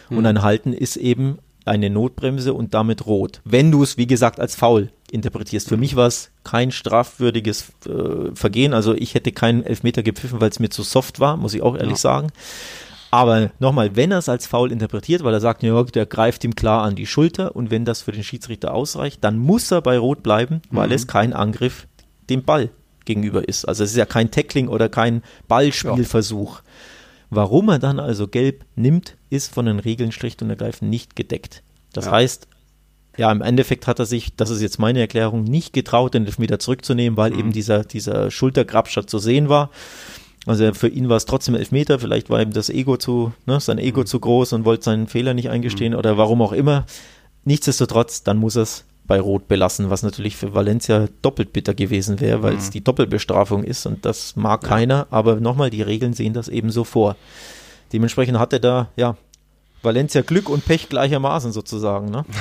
[0.08, 0.18] Mhm.
[0.18, 3.40] Und ein Halten ist eben eine Notbremse und damit rot.
[3.44, 5.68] Wenn du es, wie gesagt, als faul interpretierst.
[5.68, 8.74] Für mich war es kein strafwürdiges äh, Vergehen.
[8.74, 11.76] Also ich hätte keinen Elfmeter gepfiffen, weil es mir zu soft war, muss ich auch
[11.76, 11.96] ehrlich ja.
[11.96, 12.28] sagen.
[13.10, 16.56] Aber nochmal, wenn er es als faul interpretiert, weil er sagt, ja, der greift ihm
[16.56, 19.96] klar an die Schulter und wenn das für den Schiedsrichter ausreicht, dann muss er bei
[19.98, 20.94] Rot bleiben, weil mhm.
[20.94, 21.86] es kein Angriff
[22.28, 22.70] dem Ball
[23.04, 23.66] gegenüber ist.
[23.66, 26.56] Also es ist ja kein Tackling oder kein Ballspielversuch.
[26.56, 26.64] Ja.
[27.30, 31.62] Warum er dann also gelb nimmt, ist von den Regeln schlicht und ergreifend nicht gedeckt.
[31.92, 32.10] Das ja.
[32.10, 32.48] heißt,
[33.16, 36.58] ja, im Endeffekt hat er sich, das ist jetzt meine Erklärung, nicht getraut, den Elfmeter
[36.58, 37.38] zurückzunehmen, weil mhm.
[37.38, 39.70] eben dieser, dieser Schultergrabstadt zu sehen war.
[40.46, 43.78] Also für ihn war es trotzdem Elfmeter, vielleicht war ihm das Ego zu, ne, sein
[43.78, 44.06] Ego mhm.
[44.06, 45.98] zu groß und wollte seinen Fehler nicht eingestehen mhm.
[45.98, 46.84] oder warum auch immer.
[47.44, 52.20] Nichtsdestotrotz, dann muss er es bei Rot belassen, was natürlich für Valencia doppelt bitter gewesen
[52.20, 56.32] wäre, weil es die Doppelbestrafung ist und das mag keiner, aber nochmal, die Regeln sehen
[56.32, 57.16] das eben so vor.
[57.92, 59.16] Dementsprechend hatte da, ja,
[59.82, 62.24] Valencia Glück und Pech gleichermaßen sozusagen, ne?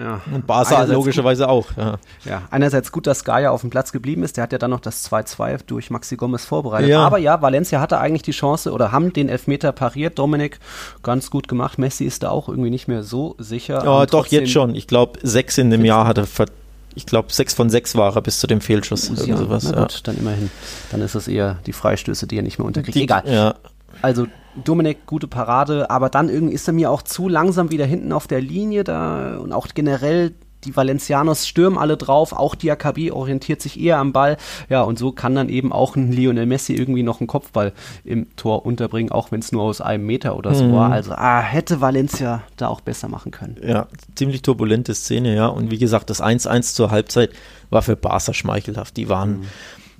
[0.00, 0.22] Ja.
[0.32, 1.98] Und Barca Einerseits logischerweise auch, ja.
[2.24, 4.36] Ja, einerseits gut, dass Gaia auf dem Platz geblieben ist.
[4.38, 6.88] Der hat ja dann noch das 2-2 durch Maxi Gomez vorbereitet.
[6.88, 7.00] Ja.
[7.04, 10.18] Aber ja, Valencia hatte eigentlich die Chance oder haben den Elfmeter pariert.
[10.18, 10.58] Dominik
[11.02, 11.78] ganz gut gemacht.
[11.78, 13.84] Messi ist da auch irgendwie nicht mehr so sicher.
[13.84, 14.74] Ja, doch, jetzt schon.
[14.74, 16.46] Ich glaube, sechs in dem Jahr hat er, ver
[16.94, 19.12] ich glaube, sechs von sechs war er bis zu dem Fehlschuss.
[19.26, 19.80] Ja, sowas, na ja.
[19.82, 20.50] gut, dann immerhin.
[20.90, 22.96] Dann ist es eher die Freistöße, die er nicht mehr unterkriegt.
[22.96, 23.22] Die- Egal.
[23.26, 23.54] Ja,
[24.02, 24.26] Also
[24.64, 28.26] Dominik, gute Parade, aber dann irgendwie ist er mir auch zu langsam wieder hinten auf
[28.26, 30.32] der Linie da und auch generell
[30.64, 34.36] die Valencianos stürmen alle drauf, auch Diakabi orientiert sich eher am Ball.
[34.68, 37.72] Ja, und so kann dann eben auch ein Lionel Messi irgendwie noch einen Kopfball
[38.04, 40.72] im Tor unterbringen, auch wenn es nur aus einem Meter oder so Mhm.
[40.74, 40.92] war.
[40.92, 43.56] Also ah, hätte Valencia da auch besser machen können.
[43.66, 45.46] ja, ziemlich turbulente Szene, ja.
[45.46, 47.30] Und wie gesagt, das 1-1 zur Halbzeit
[47.70, 48.98] war für Barca schmeichelhaft.
[48.98, 49.44] Die waren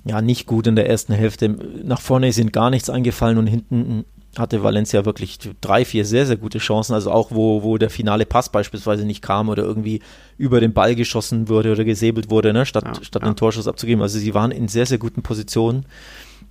[0.03, 1.49] ja nicht gut in der ersten Hälfte.
[1.83, 4.05] Nach vorne sind gar nichts eingefallen und hinten
[4.37, 6.93] hatte Valencia wirklich drei, vier sehr, sehr gute Chancen.
[6.93, 10.01] Also auch, wo, wo der finale Pass beispielsweise nicht kam oder irgendwie
[10.37, 13.27] über den Ball geschossen wurde oder gesäbelt wurde, ne, statt, Ja, statt ja.
[13.27, 14.01] einen Torschuss abzugeben.
[14.01, 15.85] Also sie waren in sehr, sehr guten Positionen,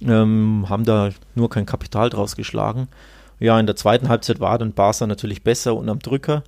[0.03, 2.89] ähm, haben da nur kein Kapital draus geschlagen.
[3.39, 6.45] Ja, in der zweiten Halbzeit war dann Barca natürlich besser und am Drücker.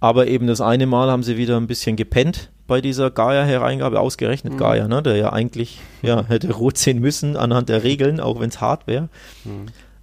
[0.00, 4.56] Aber eben das eine Mal haben sie wieder ein bisschen gepennt bei dieser Gaia-Hereingabe, ausgerechnet
[4.56, 8.48] Gaia, ne, der ja eigentlich ja, hätte rot sehen müssen anhand der Regeln, auch wenn
[8.48, 9.08] es hart wäre.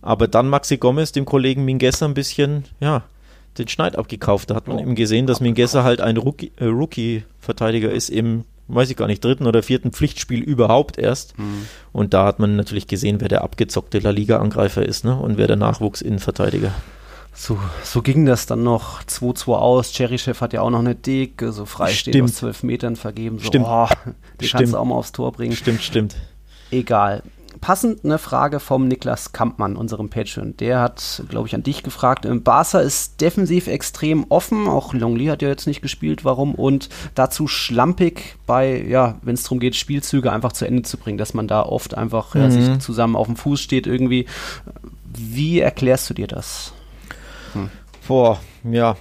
[0.01, 3.03] Aber dann Maxi Gomez, dem Kollegen Mingueza, ein bisschen, ja,
[3.57, 4.49] den Schneid abgekauft.
[4.49, 8.89] Da hat man Oh, eben gesehen, dass Mingueza halt ein äh, Rookie-Verteidiger ist im, weiß
[8.89, 11.33] ich gar nicht, dritten oder vierten Pflichtspiel überhaupt erst.
[11.91, 15.15] Und da hat man natürlich gesehen, wer der abgezockte La Liga-Angreifer ist, ne?
[15.15, 16.73] Und wer der Nachwuchsinnenverteidiger.
[17.33, 19.93] So, so ging das dann noch 2-2 aus.
[19.93, 23.39] Cherrychef hat ja auch noch eine Dicke, so freistehend aus 12 Metern vergeben.
[23.39, 23.65] So, Stimmt.
[23.67, 23.87] Oh,
[24.39, 24.59] die Stimmt.
[24.59, 25.55] kannst du auch mal aufs Tor bringen.
[25.55, 26.15] Stimmt, stimmt.
[26.71, 27.23] Egal.
[27.61, 30.57] Passend eine Frage vom Niklas Kampmann, unserem Patreon.
[30.57, 32.25] Der hat, glaube ich, an dich gefragt.
[32.25, 34.67] Ähm, Barca ist defensiv extrem offen.
[34.67, 36.25] Auch Longley hat ja jetzt nicht gespielt.
[36.25, 36.55] Warum?
[36.55, 41.17] Und dazu schlampig bei, ja, wenn es darum geht, Spielzüge einfach zu Ende zu bringen,
[41.17, 42.51] dass man da oft einfach ja, Mhm.
[42.51, 44.25] sich zusammen auf dem Fuß steht irgendwie.
[45.13, 46.73] Wie erklärst du dir das?
[48.07, 48.97] Boah, ja.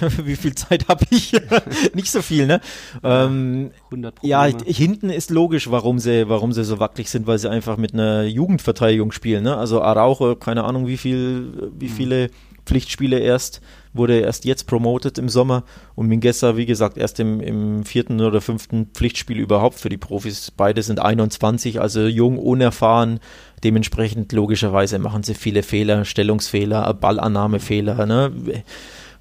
[0.24, 1.32] Wie viel Zeit habe ich?
[1.94, 2.60] Nicht so viel, ne?
[3.04, 7.50] Ähm, 100 ja, hinten ist logisch, warum sie, warum sie so wackelig sind, weil sie
[7.50, 9.56] einfach mit einer Jugendverteidigung spielen, ne?
[9.56, 12.30] Also Araujo, keine Ahnung, wie viel, wie viele
[12.64, 13.60] Pflichtspiele erst,
[13.92, 15.64] wurde erst jetzt promoted im Sommer
[15.96, 20.50] und Mingueza, wie gesagt, erst im, im vierten oder fünften Pflichtspiel überhaupt für die Profis.
[20.52, 23.18] Beide sind 21, also jung, unerfahren.
[23.64, 28.32] Dementsprechend logischerweise machen sie viele Fehler, Stellungsfehler, Ballannahmefehler, ne?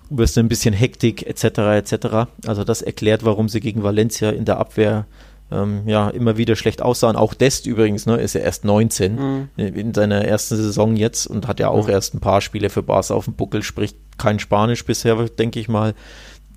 [0.09, 1.43] wirst du ein bisschen Hektik etc.
[1.77, 2.29] etc.
[2.47, 5.05] Also das erklärt, warum sie gegen Valencia in der Abwehr
[5.51, 7.15] ähm, ja immer wieder schlecht aussahen.
[7.15, 11.59] Auch Dest übrigens, ne, ist ja erst 19 in seiner ersten Saison jetzt und hat
[11.59, 15.15] ja auch erst ein paar Spiele für Barca auf dem Buckel, spricht kein Spanisch bisher,
[15.27, 15.93] denke ich mal.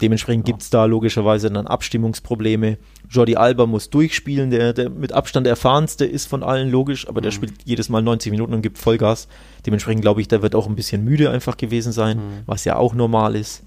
[0.01, 2.79] Dementsprechend gibt es da logischerweise dann Abstimmungsprobleme.
[3.09, 7.31] Jordi Alba muss durchspielen, der, der mit Abstand erfahrenste ist von allen, logisch, aber der
[7.31, 9.29] spielt jedes Mal 90 Minuten und gibt Vollgas.
[9.67, 12.95] Dementsprechend glaube ich, der wird auch ein bisschen müde einfach gewesen sein, was ja auch
[12.95, 13.63] normal ist.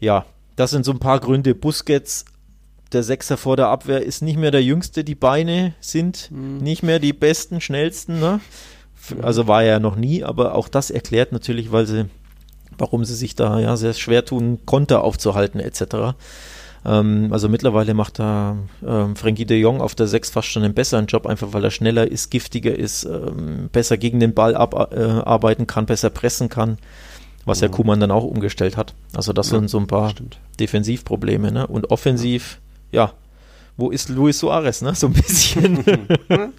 [0.00, 0.24] Ja,
[0.56, 1.54] das sind so ein paar Gründe.
[1.54, 2.24] Busquets,
[2.92, 5.04] der Sechser vor der Abwehr, ist nicht mehr der Jüngste.
[5.04, 8.18] Die Beine sind nicht mehr die besten, schnellsten.
[8.18, 8.40] Ne?
[8.96, 12.06] F- Also war er ja noch nie, aber auch das erklärt natürlich, weil sie,
[12.78, 16.14] warum sie sich da ja sehr schwer tun, Konter aufzuhalten etc.
[16.84, 18.56] Ähm, also mittlerweile macht da
[18.86, 21.70] ähm, Frankie de Jong auf der Sechs fast schon einen besseren Job, einfach weil er
[21.70, 26.48] schneller ist, giftiger ist, ähm, besser gegen den Ball ab, äh, arbeiten kann, besser pressen
[26.48, 26.78] kann,
[27.44, 28.94] was ja Kuman dann auch umgestellt hat.
[29.14, 30.38] Also das sind so ein paar stimmt.
[30.58, 31.52] Defensivprobleme.
[31.52, 31.66] Ne?
[31.66, 32.60] Und offensiv,
[32.92, 33.12] ja,
[33.76, 34.94] wo ist Luis Suarez, ne?
[34.94, 35.84] So ein bisschen.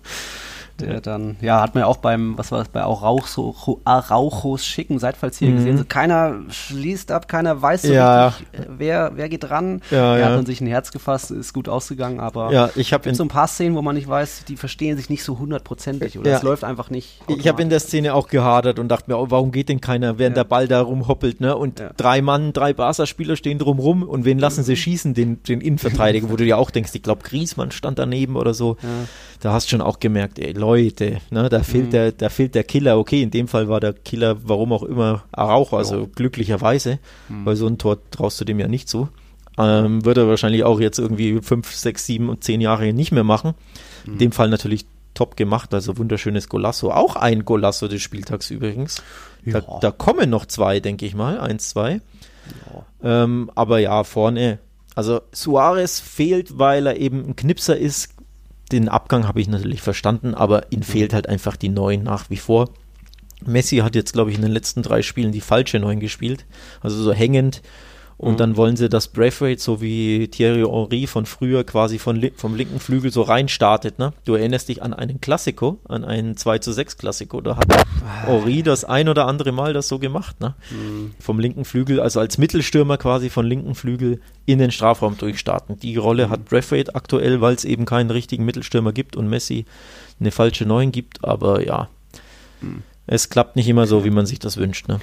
[0.87, 4.99] Der dann, ja, hat man ja auch beim, was war das, bei Araujo, Arauchos Schicken
[4.99, 5.77] Seitfalls hier gesehen.
[5.77, 7.93] So, keiner schließt ab, keiner weiß so Mhm.
[7.95, 8.27] Ja.
[8.27, 9.81] richtig, äh, wer, wer geht ran.
[9.91, 13.03] Ja, er hat dann sich ein Herz gefasst, ist gut ausgegangen, aber ja, ich habe
[13.03, 16.17] gibt so ein paar Szenen, wo man nicht weiß, die verstehen sich nicht so hundertprozentig
[16.17, 17.19] oder es läuft einfach nicht.
[17.27, 20.17] Ich habe in der Szene auch gehadert und dachte mir, oh, warum geht denn keiner,
[20.17, 21.55] während der Ball da rumhoppelt, ne?
[21.55, 25.13] Und drei Mann, drei Barca-Spieler stehen drumrum und wen lassen sie schießen?
[25.13, 28.77] Den, den Innenverteidiger, wo du ja auch denkst, ich glaube, Griesmann stand daneben oder so.
[29.41, 32.63] Da hast du schon auch gemerkt, ey, Leute, ne, da fehlt der, da fehlt der
[32.63, 32.97] Killer.
[32.99, 36.99] Okay, in dem Fall war der Killer, warum auch immer, Araujo, also glücklicherweise,
[37.43, 39.09] weil so ein Tor traust du dem ja nicht zu.
[39.57, 43.23] Ähm, wird er wahrscheinlich auch jetzt irgendwie fünf, sechs, sieben und zehn Jahre nicht mehr
[43.25, 43.53] machen.
[44.05, 46.91] In dem Fall natürlich top gemacht, also wunderschönes Golasso.
[46.91, 49.03] Auch ein Golasso des Spieltags übrigens.
[49.45, 49.79] Da, Ja.
[49.81, 51.39] da kommen noch zwei, denke ich mal.
[51.39, 51.99] Eins, zwei.
[53.03, 54.59] Ähm, aber ja, vorne,
[54.93, 58.09] Also Suarez fehlt, weil er eben ein Knipser ist.
[58.71, 62.37] Den Abgang habe ich natürlich verstanden, aber ihn fehlt halt einfach die Neuen nach wie
[62.37, 62.69] vor.
[63.45, 66.45] Messi hat jetzt, glaube ich, in den letzten drei Spielen die falsche Neun gespielt,
[66.81, 67.61] also so hängend.
[68.21, 68.37] Und mhm.
[68.37, 72.79] dann wollen sie, dass Braithwaite, so wie Thierry Henry von früher quasi von, vom linken
[72.79, 73.97] Flügel so reinstartet.
[73.97, 74.13] Ne?
[74.25, 77.41] Du erinnerst dich an einen Klassiko, an einen 2 zu 6 Klassiko.
[77.41, 77.65] Da hat
[78.27, 80.39] Henry das ein oder andere Mal das so gemacht.
[80.39, 80.53] Ne?
[80.69, 81.15] Mhm.
[81.19, 85.79] Vom linken Flügel, also als Mittelstürmer quasi von linken Flügel in den Strafraum durchstarten.
[85.79, 86.31] Die Rolle mhm.
[86.31, 89.65] hat Braithwaite aktuell, weil es eben keinen richtigen Mittelstürmer gibt und Messi
[90.19, 91.25] eine falsche Neun gibt.
[91.25, 91.89] Aber ja,
[92.61, 92.83] mhm.
[93.07, 94.87] es klappt nicht immer so, wie man sich das wünscht.
[94.89, 94.99] Ne?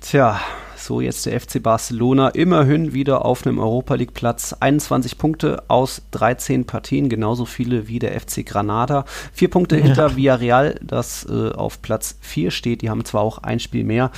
[0.00, 0.40] Tja,
[0.76, 4.54] so jetzt der FC Barcelona immerhin wieder auf einem Europa League Platz.
[4.58, 9.04] 21 Punkte aus 13 Partien, genauso viele wie der FC Granada.
[9.32, 9.84] Vier Punkte ja.
[9.84, 12.82] hinter Villarreal, das äh, auf Platz 4 steht.
[12.82, 14.10] Die haben zwar auch ein Spiel mehr.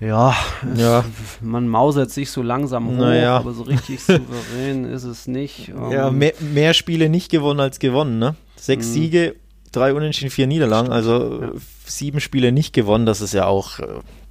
[0.00, 0.36] Ja,
[0.76, 1.04] ja.
[1.40, 3.36] man mausert sich so langsam hoch, naja.
[3.36, 5.72] aber so richtig souverän ist es nicht.
[5.74, 8.36] Um, ja, mehr, mehr, Spiele nicht gewonnen als gewonnen, ne?
[8.54, 8.92] Sechs mhm.
[8.92, 9.34] Siege,
[9.72, 11.50] drei Unentschieden, vier Niederlagen, also ja.
[11.84, 13.86] sieben Spiele nicht gewonnen, das ist ja auch, äh,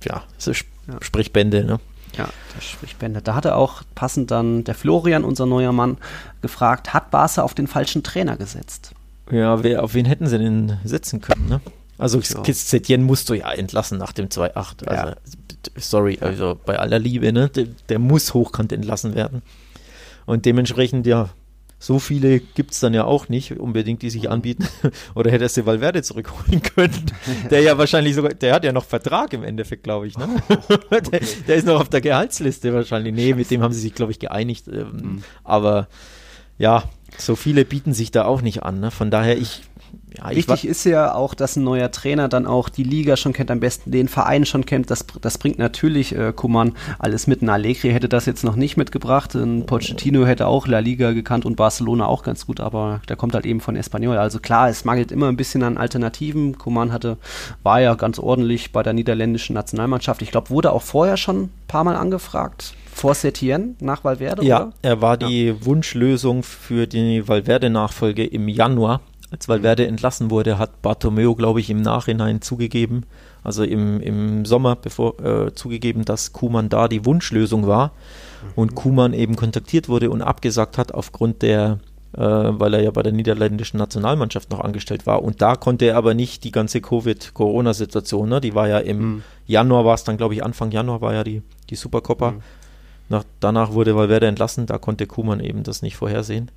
[0.06, 0.98] ja, das ist ja.
[1.02, 1.80] Sprich Bände, ne?
[2.18, 3.22] Ja, das spricht Bände.
[3.22, 5.98] Da hatte auch passend dann der Florian, unser neuer Mann,
[6.42, 8.92] gefragt, hat Barca auf den falschen Trainer gesetzt?
[9.32, 11.62] Ja, wer, auf wen hätten sie denn setzen können, ne?
[11.98, 12.54] Also ja.
[12.54, 14.86] Setien musst du ja entlassen nach dem 2-8.
[14.86, 15.16] Also, ja.
[15.76, 17.50] sorry, also bei aller Liebe, ne?
[17.50, 19.42] Der, der muss hochkant entlassen werden.
[20.26, 21.30] Und dementsprechend, ja,
[21.80, 24.68] so viele gibt es dann ja auch nicht unbedingt, die sich anbieten.
[25.16, 27.06] Oder hättest du Valverde zurückholen können,
[27.52, 30.18] der ja wahrscheinlich sogar, der hat ja noch Vertrag im Endeffekt, glaube ich.
[30.18, 30.28] Ne?
[30.92, 33.14] der, der, ist noch auf der Gehaltsliste wahrscheinlich.
[33.14, 34.68] Nee, mit dem haben sie sich, glaube ich, geeinigt.
[34.68, 35.24] Ähm, mhm.
[35.44, 35.88] Aber
[36.58, 36.84] ja,
[37.18, 38.80] so viele bieten sich da auch nicht an.
[38.80, 38.90] Ne?
[38.90, 39.62] Von daher, ich
[40.18, 43.52] ja, Wichtig ist ja auch, dass ein neuer Trainer dann auch die Liga schon kennt,
[43.52, 44.90] am besten den Verein schon kennt.
[44.90, 47.42] Das, das bringt natürlich äh, Kuman alles mit.
[47.42, 49.36] Ein Allegri hätte das jetzt noch nicht mitgebracht.
[49.36, 53.36] Ein Pochettino hätte auch La Liga gekannt und Barcelona auch ganz gut, aber der kommt
[53.36, 54.18] halt eben von Espanyol.
[54.18, 56.58] Also klar, es mangelt immer ein bisschen an Alternativen.
[56.58, 57.18] Kuman hatte,
[57.64, 60.22] war ja ganz ordentlich bei der niederländischen Nationalmannschaft.
[60.22, 64.44] Ich glaube, wurde auch vorher schon ein paar Mal angefragt vor Setien nach Valverde?
[64.44, 64.74] Ja, oder?
[64.82, 65.66] er war die ja.
[65.66, 71.82] Wunschlösung für die Valverde-Nachfolge im Januar als Valverde entlassen wurde, hat Bartomeu, glaube ich, im
[71.82, 73.04] Nachhinein zugegeben,
[73.44, 77.92] also im, im Sommer bevor, äh, zugegeben, dass Kuman da die Wunschlösung war
[78.56, 81.80] und Kuman eben kontaktiert wurde und abgesagt hat aufgrund der,
[82.14, 85.98] äh, weil er ja bei der niederländischen Nationalmannschaft noch angestellt war und da konnte er
[85.98, 88.40] aber nicht die ganze Covid-Corona-Situation, ne?
[88.40, 89.24] die war ja im mhm.
[89.46, 92.32] Januar, war es dann, glaube ich, Anfang Januar war ja die, die Supercoppa.
[92.32, 92.42] Mhm.
[93.10, 96.52] Nach, danach wurde Valverde entlassen, da konnte Kuman eben das nicht vorhersehen.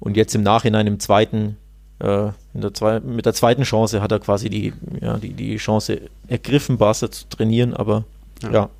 [0.00, 1.56] Und jetzt im Nachhinein, im zweiten
[2.04, 6.02] äh, der zwei, mit der zweiten Chance hat er quasi die, ja, die, die Chance
[6.28, 8.04] ergriffen, Barca zu trainieren, aber
[8.42, 8.70] ja, ja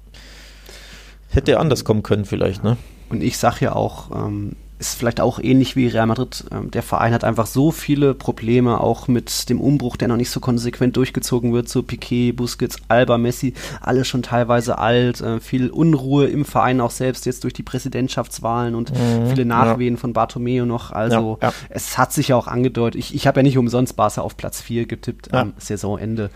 [1.35, 2.77] hätte anders kommen können vielleicht, ne?
[3.11, 6.45] Und ich sag ja auch, ähm, ist vielleicht auch ähnlich wie Real Madrid.
[6.51, 10.31] Ähm, der Verein hat einfach so viele Probleme, auch mit dem Umbruch, der noch nicht
[10.31, 11.69] so konsequent durchgezogen wird.
[11.69, 15.21] So Piquet, Busquets, Alba, Messi, alle schon teilweise alt.
[15.21, 19.95] Äh, viel Unruhe im Verein auch selbst jetzt durch die Präsidentschaftswahlen und mhm, viele Nachwehen
[19.95, 20.01] ja.
[20.01, 20.91] von Bartomeo noch.
[20.91, 21.55] Also ja, ja.
[21.71, 22.99] es hat sich ja auch angedeutet.
[22.99, 26.31] Ich, ich habe ja nicht umsonst Barca auf Platz 4 getippt am Saisonende.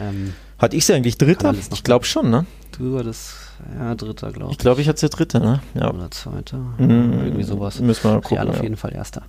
[0.00, 1.54] Ähm, Hat ich sie eigentlich Dritter?
[1.72, 2.46] Ich glaube schon, ne?
[2.76, 3.41] Du, das
[3.78, 4.52] ja, dritter, glaube ich.
[4.52, 5.62] Ich glaube, ich hatte es ja dritter, ne?
[5.74, 5.92] Ja.
[5.92, 6.58] Oder zweiter.
[6.78, 7.20] Mhm.
[7.24, 7.80] Irgendwie sowas.
[7.80, 8.38] Müssen wir mal gucken.
[8.38, 8.62] Real auf ja.
[8.62, 9.22] jeden Fall erster.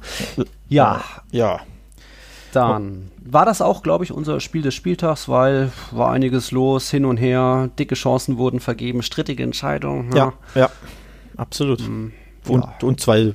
[0.69, 1.03] Ja.
[1.31, 1.59] Ja.
[2.51, 7.05] Dann war das auch, glaube ich, unser Spiel des Spieltags, weil war einiges los, hin
[7.05, 10.15] und her, dicke Chancen wurden vergeben, strittige Entscheidungen.
[10.15, 10.69] Ja, ja, ja
[11.35, 11.81] absolut.
[11.81, 12.13] Mhm.
[12.47, 12.87] Und, ja.
[12.87, 13.33] und zwei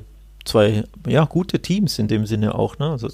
[0.48, 2.78] zwei ja, gute Teams in dem Sinne auch.
[2.78, 2.90] Ne?
[2.90, 3.08] Also,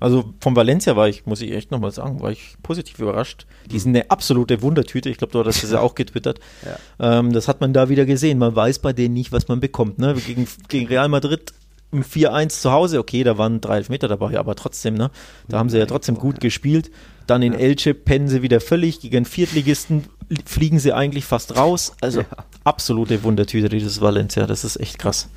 [0.00, 3.46] also von Valencia war ich, muss ich echt nochmal sagen, war ich positiv überrascht.
[3.66, 5.10] Die sind eine absolute Wundertüte.
[5.10, 6.40] Ich glaube, du hattest das ja auch getwittert.
[6.98, 7.18] Ja.
[7.18, 8.38] Ähm, das hat man da wieder gesehen.
[8.38, 9.98] Man weiß bei denen nicht, was man bekommt.
[9.98, 10.14] Ne?
[10.26, 11.52] Gegen, gegen Real Madrid
[11.92, 15.10] im 4-1 zu Hause, okay, da waren drei Elfmeter dabei, aber trotzdem, ne?
[15.48, 16.90] Da haben sie ja trotzdem gut gespielt.
[17.26, 19.00] Dann in Elche pennen sie wieder völlig.
[19.00, 20.04] Gegen Viertligisten
[20.44, 21.94] fliegen sie eigentlich fast raus.
[22.00, 22.24] Also
[22.64, 24.46] absolute Wundertüte, dieses Valencia.
[24.46, 25.28] Das ist echt krass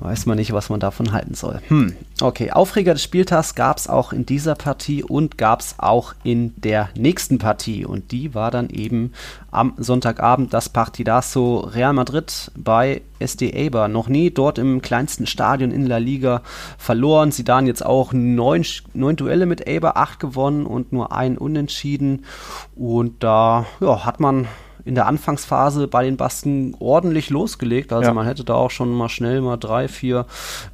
[0.00, 1.60] weiß man nicht, was man davon halten soll.
[1.68, 2.50] Hm, okay.
[2.50, 6.90] Aufreger des Spieltags gab es auch in dieser Partie und gab es auch in der
[6.96, 7.84] nächsten Partie.
[7.84, 9.12] Und die war dann eben
[9.50, 13.88] am Sonntagabend das Partidazo Real Madrid bei SD Eibar.
[13.88, 16.42] Noch nie dort im kleinsten Stadion in La Liga
[16.76, 17.32] verloren.
[17.32, 22.24] Sie dann jetzt auch neun, neun Duelle mit Eibar, acht gewonnen und nur ein Unentschieden.
[22.74, 24.46] Und da ja, hat man
[24.86, 27.92] in der Anfangsphase bei den Basken ordentlich losgelegt.
[27.92, 28.14] Also ja.
[28.14, 30.26] man hätte da auch schon mal schnell mal 3, 4,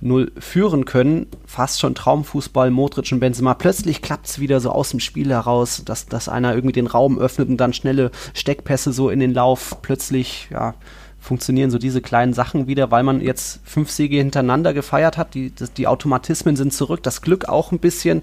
[0.03, 1.27] 0 führen können.
[1.47, 3.55] Fast schon Traumfußball, Modric und Benzema.
[3.55, 7.19] Plötzlich klappt es wieder so aus dem Spiel heraus, dass, dass einer irgendwie den Raum
[7.19, 10.75] öffnet und dann schnelle Steckpässe so in den Lauf plötzlich, ja,
[11.19, 15.33] funktionieren so diese kleinen Sachen wieder, weil man jetzt fünf Siege hintereinander gefeiert hat.
[15.35, 18.23] Die, das, die Automatismen sind zurück, das Glück auch ein bisschen.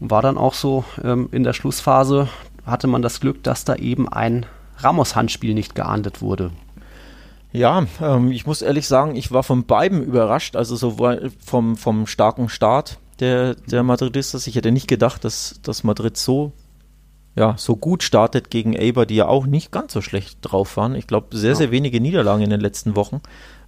[0.00, 2.28] War dann auch so ähm, in der Schlussphase,
[2.66, 4.46] hatte man das Glück, dass da eben ein
[4.78, 6.50] Ramos-Handspiel nicht geahndet wurde.
[7.52, 12.06] Ja, ähm, ich muss ehrlich sagen, ich war von beiden überrascht, also sowohl vom, vom
[12.08, 14.48] starken Start der, der Madridistas.
[14.48, 16.52] Ich hätte nicht gedacht, dass, dass Madrid so,
[17.36, 20.96] ja, so gut startet gegen Eber, die ja auch nicht ganz so schlecht drauf waren.
[20.96, 21.56] Ich glaube, sehr, ja.
[21.56, 23.20] sehr wenige Niederlagen in den letzten Wochen.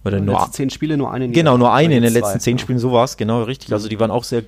[0.07, 2.91] Oder nur zehn Spiele, nur eine Genau, nur eine in den letzten zehn Spielen, so
[2.91, 3.73] war es, genau, richtig.
[3.73, 4.43] Also die waren auch sehr,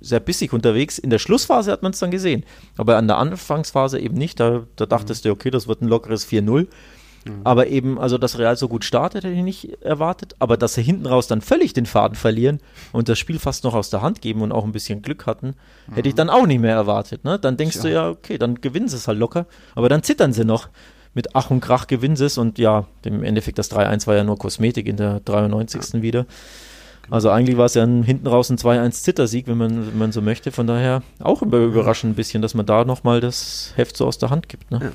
[0.00, 0.98] sehr bissig unterwegs.
[0.98, 2.44] In der Schlussphase hat man es dann gesehen.
[2.76, 4.40] Aber an der Anfangsphase eben nicht.
[4.40, 5.28] Da, da dachtest mhm.
[5.28, 6.66] du, okay, das wird ein lockeres 4-0.
[7.26, 7.40] Mhm.
[7.44, 10.34] Aber eben, also dass Real so gut startet, hätte ich nicht erwartet.
[10.38, 12.60] Aber dass sie hinten raus dann völlig den Faden verlieren
[12.92, 15.54] und das Spiel fast noch aus der Hand geben und auch ein bisschen Glück hatten,
[15.88, 15.94] mhm.
[15.94, 16.18] hätte ich mhm.
[16.18, 17.24] dann auch nicht mehr erwartet.
[17.24, 17.38] Ne?
[17.38, 17.82] Dann denkst ja.
[17.82, 19.46] du ja, okay, dann gewinnen sie es halt locker.
[19.74, 20.68] Aber dann zittern sie noch.
[21.16, 24.22] Mit Ach und Krach gewinnen sie es und ja, im Endeffekt das 3-1 war ja
[24.22, 25.94] nur Kosmetik in der 93.
[25.94, 26.02] Ja.
[26.02, 26.26] wieder.
[27.08, 29.02] Also eigentlich war es ja ein, hinten raus ein 2-1
[29.46, 30.52] wenn man, wenn man so möchte.
[30.52, 34.28] Von daher auch überraschend ein bisschen, dass man da nochmal das Heft so aus der
[34.28, 34.70] Hand gibt.
[34.70, 34.80] Ne?
[34.82, 34.92] Ja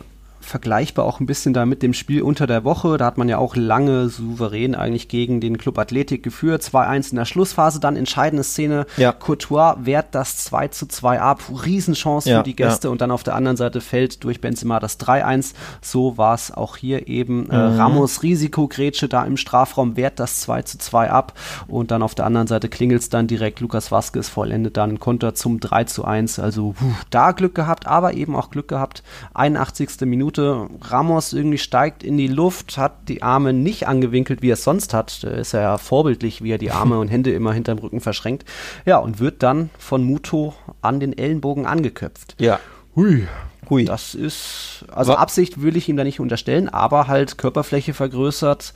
[0.52, 2.98] vergleichbar auch ein bisschen da mit dem Spiel unter der Woche.
[2.98, 6.62] Da hat man ja auch lange souverän eigentlich gegen den Club Athletik geführt.
[6.62, 8.86] 2-1 in der Schlussphase, dann entscheidende Szene.
[8.98, 9.14] Ja.
[9.14, 11.42] Courtois wehrt das 2 2 ab.
[11.66, 12.88] Riesenchance ja, für die Gäste.
[12.88, 12.92] Ja.
[12.92, 15.54] Und dann auf der anderen Seite fällt durch Benzema das 3-1.
[15.82, 17.50] So war es auch hier eben.
[17.50, 17.74] Äh, mhm.
[17.74, 21.34] Äh, Ramos Risikogrätsche da im Strafraum wehrt das 2 2 ab.
[21.68, 23.62] Und dann auf der anderen Seite klingelt es dann direkt.
[23.62, 26.40] Lukas Vasquez vollendet dann Konter zum 3 1.
[26.40, 29.02] Also puh, da Glück gehabt, aber eben auch Glück gehabt.
[29.34, 30.02] 81.
[30.02, 30.70] Minute Minute.
[30.82, 34.94] Ramos irgendwie steigt in die Luft, hat die Arme nicht angewinkelt, wie er es sonst
[34.94, 35.24] hat.
[35.24, 38.46] Da ist er ja vorbildlich, wie er die Arme und Hände immer hinterm Rücken verschränkt.
[38.86, 42.36] Ja, und wird dann von Muto an den Ellenbogen angeköpft.
[42.40, 42.60] Ja.
[42.96, 43.28] Hui.
[43.70, 43.86] Hui.
[43.86, 48.74] Das ist, also Absicht will ich ihm da nicht unterstellen, aber halt Körperfläche vergrößert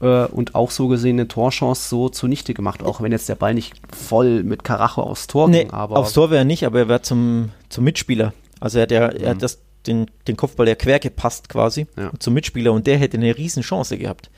[0.00, 3.54] äh, und auch so gesehen eine Torchance so zunichte gemacht, auch wenn jetzt der Ball
[3.54, 5.72] nicht voll mit Karacho aufs Tor nee, ging.
[5.72, 8.32] Aber aufs Tor wäre er nicht, aber er wäre zum, zum Mitspieler.
[8.60, 9.40] Also er hat ja, er hat mhm.
[9.40, 12.10] das den, den Kopfball ja quer gepasst quasi ja.
[12.18, 14.30] zum Mitspieler und der hätte eine Riesenchance gehabt.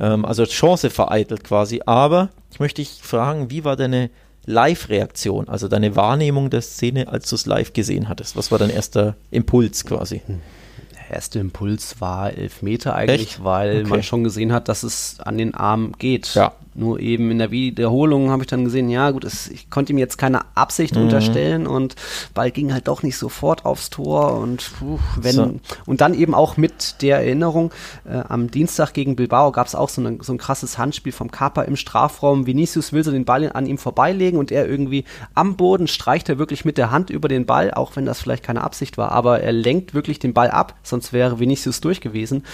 [0.00, 1.82] Ähm, also Chance vereitelt quasi.
[1.86, 4.10] Aber ich möchte dich fragen, wie war deine
[4.46, 8.36] Live-Reaktion, also deine Wahrnehmung der Szene, als du es live gesehen hattest?
[8.36, 10.22] Was war dein erster Impuls quasi?
[10.28, 13.44] Der erste Impuls war elf Meter eigentlich, Echt?
[13.44, 13.88] weil okay.
[13.88, 16.34] man schon gesehen hat, dass es an den Arm geht.
[16.34, 16.54] Ja.
[16.78, 19.98] Nur eben in der Wiederholung habe ich dann gesehen, ja gut, es, ich konnte ihm
[19.98, 21.02] jetzt keine Absicht mhm.
[21.02, 21.96] unterstellen und
[22.34, 25.54] Ball ging halt doch nicht sofort aufs Tor und puh, wenn so.
[25.86, 27.72] und dann eben auch mit der Erinnerung,
[28.08, 31.32] äh, am Dienstag gegen Bilbao gab es auch so, eine, so ein krasses Handspiel vom
[31.32, 32.46] Kappa im Strafraum.
[32.46, 35.04] Vinicius will so den Ball an ihm vorbeilegen und er irgendwie
[35.34, 38.44] am Boden streicht er wirklich mit der Hand über den Ball, auch wenn das vielleicht
[38.44, 42.44] keine Absicht war, aber er lenkt wirklich den Ball ab, sonst wäre Vinicius durch gewesen.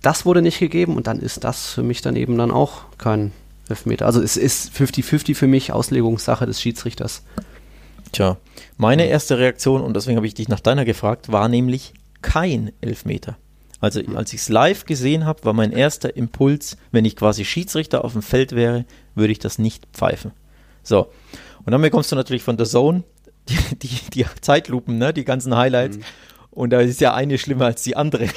[0.00, 3.32] Das wurde nicht gegeben und dann ist das für mich dann eben dann auch kein
[3.68, 4.06] Elfmeter.
[4.06, 7.24] Also es ist 50-50 für mich, Auslegungssache des Schiedsrichters.
[8.12, 8.36] Tja,
[8.76, 13.36] meine erste Reaktion, und deswegen habe ich dich nach deiner gefragt, war nämlich kein Elfmeter.
[13.80, 18.04] Also als ich es live gesehen habe, war mein erster Impuls, wenn ich quasi Schiedsrichter
[18.04, 18.84] auf dem Feld wäre,
[19.14, 20.32] würde ich das nicht pfeifen.
[20.82, 21.10] So,
[21.64, 23.04] und dann bekommst du natürlich von der Zone
[23.48, 25.98] die, die, die Zeitlupen, ne, die ganzen Highlights.
[25.98, 26.02] Mhm.
[26.54, 28.28] Und da ist ja eine schlimmer als die andere.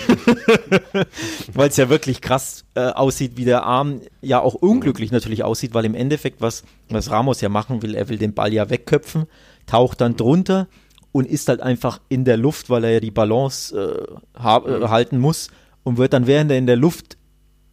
[1.53, 5.75] weil es ja wirklich krass äh, aussieht, wie der Arm ja auch unglücklich natürlich aussieht,
[5.75, 9.27] weil im Endeffekt, was, was Ramos ja machen will, er will den Ball ja wegköpfen,
[9.67, 10.67] taucht dann drunter
[11.11, 15.19] und ist halt einfach in der Luft, weil er ja die Balance äh, äh, halten
[15.19, 15.49] muss
[15.83, 17.16] und wird dann, während er in der Luft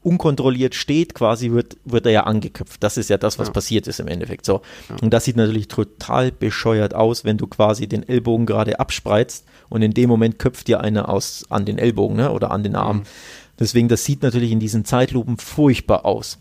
[0.04, 2.82] unkontrolliert steht, quasi wird, wird er ja angeköpft.
[2.82, 3.52] Das ist ja das, was ja.
[3.52, 4.44] passiert ist im Endeffekt.
[4.44, 4.60] So.
[4.88, 4.96] Ja.
[5.02, 9.82] Und das sieht natürlich total bescheuert aus, wenn du quasi den Ellbogen gerade abspreizt und
[9.82, 12.98] in dem Moment köpft dir einer aus an den Ellbogen ne, oder an den Arm.
[12.98, 13.02] Mhm.
[13.58, 16.38] Deswegen, das sieht natürlich in diesen Zeitlupen furchtbar aus.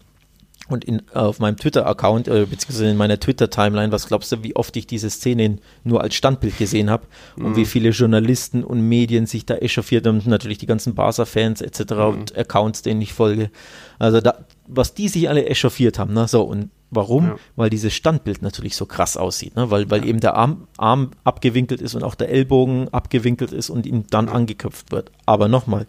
[0.69, 4.75] Und in, auf meinem Twitter-Account, äh, beziehungsweise in meiner Twitter-Timeline, was glaubst du, wie oft
[4.77, 7.05] ich diese Szene nur als Standbild gesehen habe
[7.35, 7.45] mhm.
[7.45, 11.61] und wie viele Journalisten und Medien sich da echauffiert haben, und natürlich die ganzen Barca-Fans
[11.61, 11.79] etc.
[11.91, 11.99] Mhm.
[11.99, 13.51] und Accounts, denen ich folge.
[13.99, 16.29] Also da, was die sich alle echauffiert haben, ne?
[16.29, 17.25] So, und warum?
[17.25, 17.35] Ja.
[17.57, 19.69] Weil dieses Standbild natürlich so krass aussieht, ne?
[19.69, 20.07] Weil, weil ja.
[20.07, 24.29] eben der Arm, Arm abgewinkelt ist und auch der Ellbogen abgewinkelt ist und ihm dann
[24.29, 25.11] angeköpft wird.
[25.25, 25.87] Aber nochmal,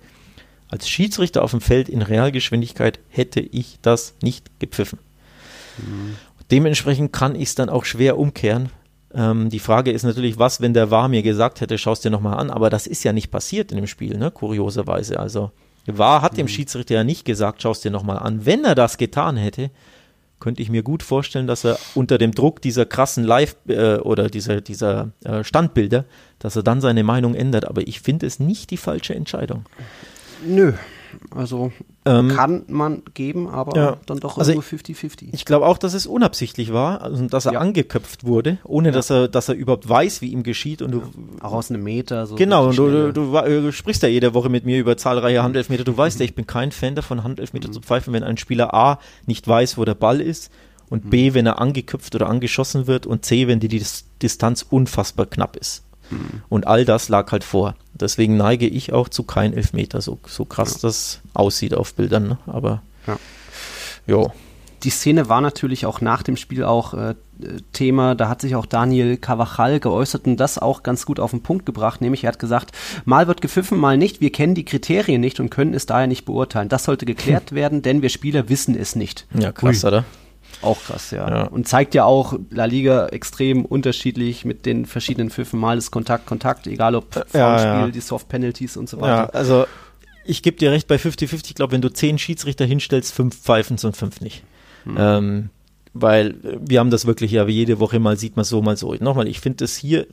[0.75, 4.99] als Schiedsrichter auf dem Feld in Realgeschwindigkeit hätte ich das nicht gepfiffen.
[5.79, 6.16] Mhm.
[6.51, 8.70] Dementsprechend kann ich es dann auch schwer umkehren.
[9.14, 12.39] Ähm, die Frage ist natürlich, was, wenn der War mir gesagt hätte, schaust dir nochmal
[12.39, 14.33] an, aber das ist ja nicht passiert in dem Spiel, ne?
[14.33, 15.20] kurioserweise.
[15.20, 15.53] Also,
[15.87, 16.39] War hat mhm.
[16.39, 18.45] dem Schiedsrichter ja nicht gesagt, schaust dir nochmal an.
[18.45, 19.70] Wenn er das getan hätte,
[20.41, 24.29] könnte ich mir gut vorstellen, dass er unter dem Druck dieser krassen Live- äh, oder
[24.29, 26.05] dieser, dieser äh, Standbilder,
[26.41, 27.64] dass er dann seine Meinung ändert.
[27.68, 29.66] Aber ich finde es nicht die falsche Entscheidung.
[30.47, 30.72] Nö.
[31.30, 31.72] Also
[32.05, 33.97] ähm, kann man geben, aber ja.
[34.07, 35.28] dann doch also 50-50.
[35.32, 37.61] Ich glaube auch, dass es unabsichtlich war, also dass er ja.
[37.61, 38.92] angeköpft wurde, ohne ja.
[38.92, 41.03] dass er, dass er überhaupt weiß, wie ihm geschieht und du
[41.40, 42.34] auch aus einem Meter so.
[42.34, 45.84] Genau, du, du, du, du, sprichst ja jede Woche mit mir über zahlreiche Handelfmeter.
[45.84, 47.72] Du weißt ja, ich bin kein Fan davon, Handelfmeter mhm.
[47.72, 50.51] zu pfeifen, wenn ein Spieler A nicht weiß, wo der Ball ist
[50.90, 51.11] und mhm.
[51.11, 53.84] B, wenn er angeköpft oder angeschossen wird und C, wenn die, die
[54.20, 55.84] Distanz unfassbar knapp ist.
[56.15, 56.43] Mhm.
[56.49, 57.75] Und all das lag halt vor.
[57.93, 60.79] Deswegen neige ich auch zu kein Elfmeter, so, so krass ja.
[60.83, 62.29] das aussieht auf Bildern.
[62.29, 62.39] Ne?
[62.47, 63.17] Aber ja.
[64.07, 64.33] Jo.
[64.83, 67.15] Die Szene war natürlich auch nach dem Spiel auch äh,
[67.73, 68.15] Thema.
[68.15, 71.65] Da hat sich auch Daniel Cavachal geäußert und das auch ganz gut auf den Punkt
[71.65, 72.03] gebracht.
[72.03, 72.73] Nämlich er hat gesagt,
[73.07, 74.21] mal wird gepfiffen, mal nicht.
[74.21, 76.69] Wir kennen die Kriterien nicht und können es daher nicht beurteilen.
[76.69, 79.27] Das sollte geklärt werden, denn wir Spieler wissen es nicht.
[79.39, 79.89] Ja, krass, Ui.
[79.89, 80.05] oder?
[80.65, 81.29] Auch krass, ja.
[81.29, 81.43] ja.
[81.45, 85.61] Und zeigt ja auch La Liga extrem unterschiedlich mit den verschiedenen Pfiffen.
[85.61, 87.89] Mal ist Kontakt, Kontakt, egal ob Foulspiel, ja, ja.
[87.89, 89.15] die Soft Penalties und so weiter.
[89.15, 89.67] Ja, also
[90.25, 91.43] ich gebe dir recht bei 50-50.
[91.49, 94.43] Ich glaube, wenn du zehn Schiedsrichter hinstellst, fünf pfeifen und fünf nicht.
[94.85, 94.97] Hm.
[94.99, 95.51] Ähm,
[95.93, 98.95] weil wir haben das wirklich ja jede Woche mal sieht man so, mal so.
[98.95, 100.07] Nochmal, ich finde das hier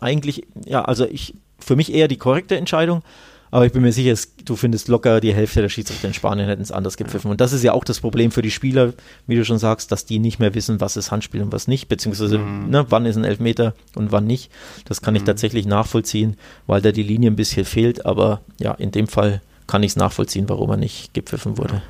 [0.00, 3.02] eigentlich, ja, also ich, für mich eher die korrekte Entscheidung.
[3.50, 4.14] Aber ich bin mir sicher,
[4.44, 7.30] du findest locker die Hälfte der Schiedsrichter in Spanien hätten es anders gepfiffen.
[7.30, 8.92] Und das ist ja auch das Problem für die Spieler,
[9.26, 11.88] wie du schon sagst, dass die nicht mehr wissen, was ist Handspiel und was nicht,
[11.88, 12.70] beziehungsweise mhm.
[12.70, 14.50] ne, wann ist ein Elfmeter und wann nicht.
[14.86, 15.26] Das kann ich mhm.
[15.26, 16.36] tatsächlich nachvollziehen,
[16.66, 18.04] weil da die Linie ein bisschen fehlt.
[18.06, 21.82] Aber ja, in dem Fall kann ich es nachvollziehen, warum er nicht gepfiffen wurde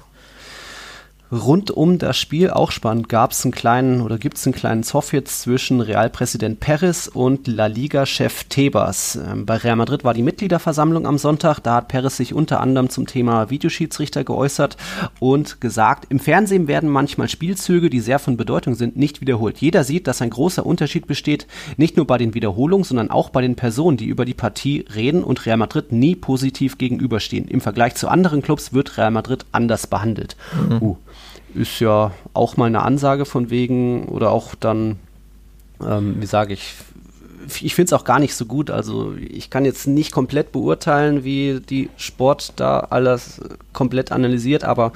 [1.35, 4.82] rund um das Spiel auch spannend gab es einen kleinen oder gibt es einen kleinen
[4.82, 9.16] Zoff jetzt zwischen Realpräsident Perez und La Liga-Chef Tebas.
[9.16, 11.61] Ähm, bei Real Madrid war die Mitgliederversammlung am Sonntag.
[11.61, 14.76] Da hat Perez sich unter anderem zum Thema Videoschiedsrichter geäußert
[15.18, 19.59] und gesagt, im Fernsehen werden manchmal Spielzüge, die sehr von Bedeutung sind, nicht wiederholt.
[19.59, 23.43] Jeder sieht, dass ein großer Unterschied besteht, nicht nur bei den Wiederholungen, sondern auch bei
[23.43, 27.49] den Personen, die über die Partie reden und Real Madrid nie positiv gegenüberstehen.
[27.49, 30.37] Im Vergleich zu anderen Clubs wird Real Madrid anders behandelt.
[30.68, 30.78] Mhm.
[30.80, 30.97] Uh
[31.55, 34.97] ist ja auch mal eine Ansage von wegen oder auch dann,
[35.85, 36.75] ähm, wie sage ich,
[37.61, 38.71] ich finde es auch gar nicht so gut.
[38.71, 43.41] Also ich kann jetzt nicht komplett beurteilen, wie die Sport da alles
[43.73, 44.93] komplett analysiert, aber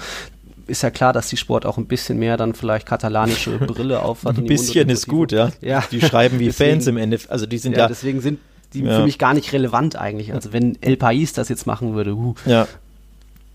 [0.67, 4.37] ist ja klar, dass die Sport auch ein bisschen mehr dann vielleicht katalanische Brille aufhat.
[4.37, 5.51] ein bisschen ist gut, ja.
[5.61, 5.83] ja.
[5.91, 7.33] Die schreiben wie deswegen, Fans im Endeffekt.
[7.33, 8.39] Also die sind ja, ja deswegen sind
[8.75, 8.97] die ja.
[8.97, 10.35] für mich gar nicht relevant eigentlich.
[10.35, 12.67] Also wenn El País das jetzt machen würde, uh, ja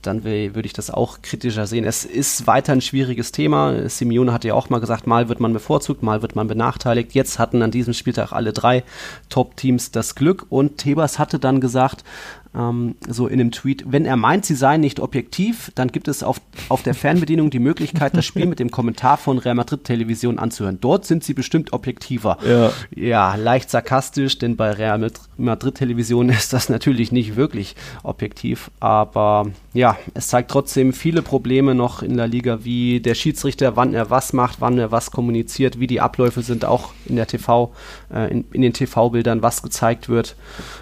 [0.05, 1.85] dann würde ich das auch kritischer sehen.
[1.85, 3.89] Es ist weiter ein schwieriges Thema.
[3.89, 7.13] Simeone hatte ja auch mal gesagt, mal wird man bevorzugt, mal wird man benachteiligt.
[7.13, 8.83] Jetzt hatten an diesem Spieltag alle drei
[9.29, 12.03] Top-Teams das Glück und Tebas hatte dann gesagt,
[12.55, 16.23] ähm, so in einem Tweet, wenn er meint, sie seien nicht objektiv, dann gibt es
[16.23, 16.39] auf,
[16.69, 20.77] auf der Fernbedienung die Möglichkeit, das Spiel mit dem Kommentar von Real Madrid Television anzuhören.
[20.79, 22.37] Dort sind sie bestimmt objektiver.
[22.47, 28.69] Ja, ja leicht sarkastisch, denn bei Real Madrid Television ist das natürlich nicht wirklich objektiv,
[28.79, 33.95] aber ja, es zeigt trotzdem viele Probleme noch in der Liga, wie der Schiedsrichter, wann
[33.95, 37.73] er was macht, wann er was kommuniziert, wie die Abläufe sind, auch in der TV,
[38.13, 40.35] äh, in, in den TV-Bildern, was gezeigt wird.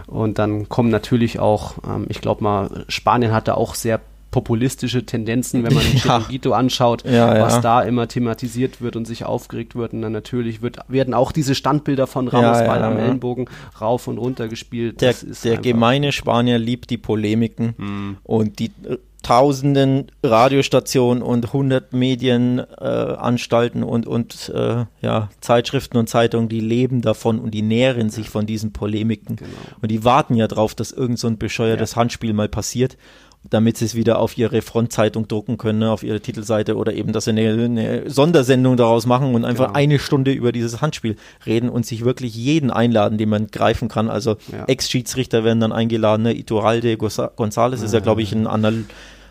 [0.08, 4.02] Und dann kommen natürlich auch, ähm, ich glaube mal, Spanien hatte auch sehr
[4.32, 7.44] populistische Tendenzen, wenn man den Chiringuito anschaut, ja, ja.
[7.44, 9.94] was da immer thematisiert wird und sich aufgeregt wird.
[9.94, 14.08] Und dann natürlich wird, werden auch diese Standbilder von Ramos ja, Ball am Ellenbogen rauf
[14.08, 15.02] und runter gespielt.
[15.02, 15.14] Der,
[15.44, 18.18] der gemeine Spanier liebt die Polemiken hm.
[18.24, 26.10] und die äh, tausenden Radiostationen und hundert Medienanstalten äh, und, und äh, ja, Zeitschriften und
[26.10, 29.36] Zeitungen, die leben davon und die nähren sich von diesen Polemiken.
[29.36, 29.52] Genau.
[29.82, 31.98] Und die warten ja drauf, dass irgend so ein bescheuertes ja.
[31.98, 32.98] Handspiel mal passiert
[33.44, 37.12] damit sie es wieder auf ihre Frontzeitung drucken können, ne, auf ihre Titelseite oder eben,
[37.12, 39.78] dass sie eine, eine Sondersendung daraus machen und einfach genau.
[39.78, 41.16] eine Stunde über dieses Handspiel
[41.46, 44.10] reden und sich wirklich jeden einladen, den man greifen kann.
[44.10, 44.66] Also ja.
[44.66, 46.38] Ex-Schiedsrichter werden dann eingeladen, ne?
[46.38, 48.84] Iturralde González ist ja, glaube ich, ein Anal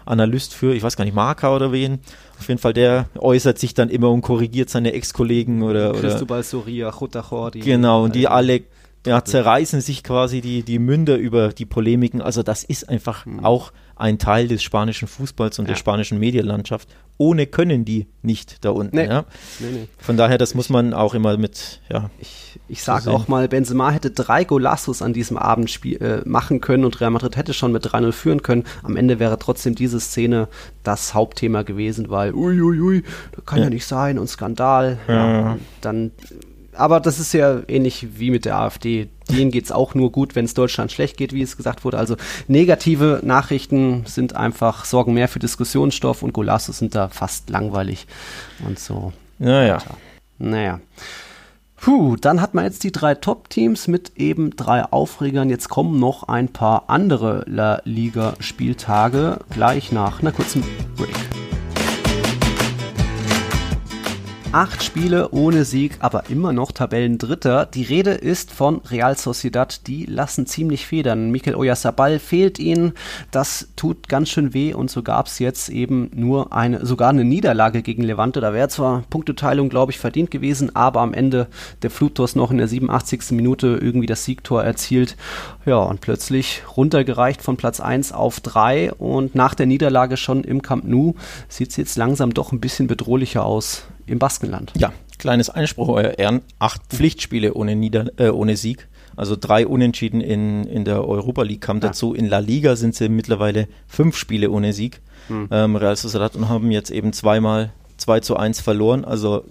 [0.06, 2.00] Analyst für, ich weiß gar nicht, Marker oder wen.
[2.38, 5.92] Auf jeden Fall, der äußert sich dann immer und korrigiert seine Ex-Kollegen oder.
[5.92, 8.62] Cristobal Soria, Chotachor, Genau, und die alle
[9.06, 12.20] ja, zerreißen sich quasi die, die Münder über die Polemiken.
[12.20, 13.44] Also das ist einfach mhm.
[13.44, 15.70] auch ein Teil des spanischen Fußballs und ja.
[15.70, 16.88] der spanischen Medienlandschaft.
[17.18, 18.96] Ohne können die nicht da unten.
[18.96, 19.04] Nee.
[19.04, 19.26] Ja?
[19.58, 19.88] Nee, nee.
[19.98, 22.08] Von daher, das muss man auch immer mit, ja.
[22.18, 26.86] Ich, ich sage auch mal, Benzema hätte drei Golassos an diesem Abend äh, machen können
[26.86, 28.64] und Real Madrid hätte schon mit 3-0 führen können.
[28.82, 30.48] Am Ende wäre trotzdem diese Szene
[30.82, 33.64] das Hauptthema gewesen, weil uiuiui, ui, ui, das kann ja.
[33.64, 34.98] ja nicht sein und Skandal.
[35.06, 35.58] Ja.
[35.82, 36.12] dann
[36.80, 39.10] aber das ist ja ähnlich wie mit der AfD.
[39.30, 41.98] Denen geht es auch nur gut, wenn es Deutschland schlecht geht, wie es gesagt wurde.
[41.98, 42.16] Also
[42.48, 48.06] negative Nachrichten sind einfach, sorgen mehr für Diskussionsstoff und Golassos sind da fast langweilig
[48.66, 49.12] und so.
[49.38, 49.78] Naja.
[50.38, 50.80] Naja.
[51.76, 55.50] Puh, dann hat man jetzt die drei Top-Teams mit eben drei Aufregern.
[55.50, 60.64] Jetzt kommen noch ein paar andere La Liga-Spieltage gleich nach einer kurzen
[60.96, 61.19] Break.
[64.52, 67.66] Acht Spiele ohne Sieg, aber immer noch Tabellendritter.
[67.66, 69.86] Die Rede ist von Real Sociedad.
[69.86, 71.30] Die lassen ziemlich federn.
[71.30, 72.94] Mikel Oyarzabal fehlt ihnen.
[73.30, 77.24] Das tut ganz schön weh und so gab es jetzt eben nur eine, sogar eine
[77.24, 78.40] Niederlage gegen Levante.
[78.40, 81.46] Da wäre zwar Punkteteilung, glaube ich, verdient gewesen, aber am Ende
[81.82, 83.30] der Flutos noch in der 87.
[83.30, 85.16] Minute irgendwie das Siegtor erzielt.
[85.64, 90.60] Ja, und plötzlich runtergereicht von Platz 1 auf 3 und nach der Niederlage schon im
[90.60, 91.14] Camp Nou
[91.48, 94.72] sieht es jetzt langsam doch ein bisschen bedrohlicher aus im Baskenland.
[94.76, 96.42] Ja, kleines Einspruch, euer Ehren.
[96.58, 98.88] Acht Pflichtspiele ohne, Nieder äh, ohne Sieg.
[99.16, 101.88] Also drei Unentschieden in, in der Europa League kam ja.
[101.88, 102.14] dazu.
[102.14, 105.00] In La Liga sind sie mittlerweile fünf Spiele ohne Sieg.
[105.28, 105.48] Hm.
[105.50, 109.04] Ähm, Real Sociedad und haben jetzt eben zweimal 2 zu 1 verloren.
[109.04, 109.44] Also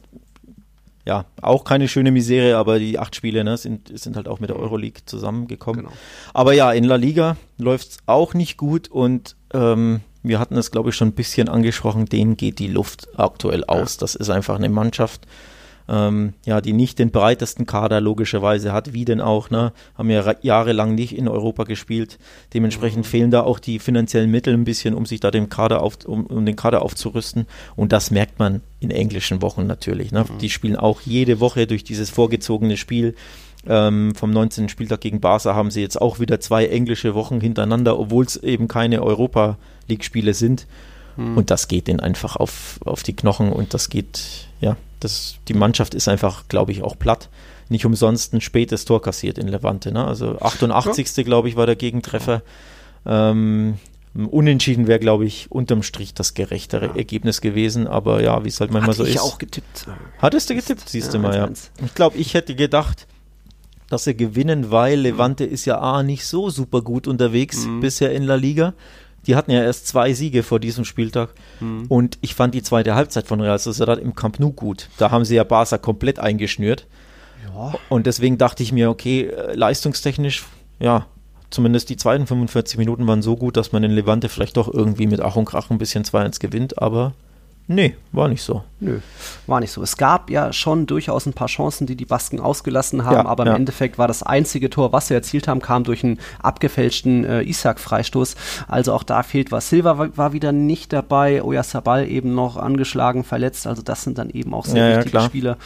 [1.05, 4.49] ja, auch keine schöne Misere, aber die acht Spiele ne, sind, sind halt auch mit
[4.49, 5.85] der Euroleague zusammengekommen.
[5.85, 5.95] Genau.
[6.33, 10.71] Aber ja, in La Liga läuft es auch nicht gut und ähm, wir hatten es,
[10.71, 13.97] glaube ich, schon ein bisschen angesprochen, denen geht die Luft aktuell aus.
[13.97, 15.27] Das ist einfach eine Mannschaft,
[15.87, 19.73] ähm, ja, die nicht den breitesten Kader logischerweise hat, wie denn auch, ne?
[19.97, 22.19] Haben ja jahrelang nicht in Europa gespielt.
[22.53, 23.09] Dementsprechend mhm.
[23.09, 26.27] fehlen da auch die finanziellen Mittel ein bisschen, um sich da dem Kader auf, um,
[26.27, 27.47] um den Kader aufzurüsten.
[27.75, 30.11] Und das merkt man in englischen Wochen natürlich.
[30.11, 30.25] Ne?
[30.25, 30.37] Mhm.
[30.39, 33.15] Die spielen auch jede Woche durch dieses vorgezogene Spiel
[33.67, 34.69] ähm, vom 19.
[34.69, 38.67] Spieltag gegen Barca haben sie jetzt auch wieder zwei englische Wochen hintereinander, obwohl es eben
[38.67, 39.57] keine Europa
[39.89, 40.67] League-Spiele sind.
[41.15, 41.37] Hm.
[41.37, 45.53] Und das geht denen einfach auf, auf die Knochen und das geht, ja, das, die
[45.53, 47.29] Mannschaft ist einfach, glaube ich, auch platt.
[47.69, 49.91] Nicht umsonst ein spätes Tor kassiert in Levante.
[49.91, 50.03] Ne?
[50.03, 51.15] Also 88.
[51.17, 51.23] Ja.
[51.23, 52.41] glaube ich, war der Gegentreffer.
[53.05, 53.77] Ähm,
[54.15, 56.95] Unentschieden wäre, glaube ich, unterm Strich das gerechtere ja.
[56.95, 57.87] Ergebnis gewesen.
[57.87, 59.21] Aber ja, wie es halt manchmal Hatte so ich ist.
[59.21, 59.85] auch getippt.
[60.17, 60.89] Hattest du getippt?
[60.89, 61.49] Siehst ja, du mal, ja.
[61.85, 63.05] Ich glaube, ich hätte gedacht,
[63.87, 67.81] dass sie gewinnen, weil Levante ist ja A nicht so super gut unterwegs mhm.
[67.81, 68.73] bisher in La Liga.
[69.27, 71.33] Die hatten ja erst zwei Siege vor diesem Spieltag.
[71.59, 71.85] Mhm.
[71.87, 74.89] Und ich fand die zweite Halbzeit von Real Sociedad im Camp Nou gut.
[74.97, 76.87] Da haben sie ja Barca komplett eingeschnürt.
[77.53, 77.73] Ja.
[77.89, 80.45] Und deswegen dachte ich mir, okay, äh, leistungstechnisch,
[80.79, 81.05] ja,
[81.49, 85.07] zumindest die zweiten 45 Minuten waren so gut, dass man in Levante vielleicht doch irgendwie
[85.07, 86.81] mit Ach und Krach ein bisschen 2-1 gewinnt.
[86.81, 87.13] Aber
[87.71, 88.63] Nee, war nicht so.
[88.79, 88.97] Nö,
[89.45, 89.83] war nicht so.
[89.83, 93.43] Es gab ja schon durchaus ein paar Chancen, die die Basken ausgelassen haben, ja, aber
[93.43, 93.55] im ja.
[93.55, 98.35] Endeffekt war das einzige Tor, was sie erzielt haben, kam durch einen abgefälschten äh, Isaac-Freistoß.
[98.67, 99.69] Also auch da fehlt was.
[99.69, 103.67] Silva war, war wieder nicht dabei, Oyarzabal eben noch angeschlagen, verletzt.
[103.67, 105.57] Also das sind dann eben auch sehr ja, wichtige Spieler,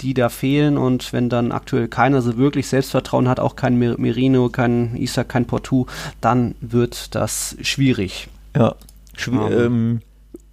[0.00, 0.76] die da fehlen.
[0.76, 5.44] Und wenn dann aktuell keiner so wirklich Selbstvertrauen hat, auch kein Merino, kein Isaac, kein
[5.44, 5.86] Portu,
[6.20, 8.26] dann wird das schwierig.
[8.56, 8.74] Ja,
[9.16, 10.00] Schw um, ähm,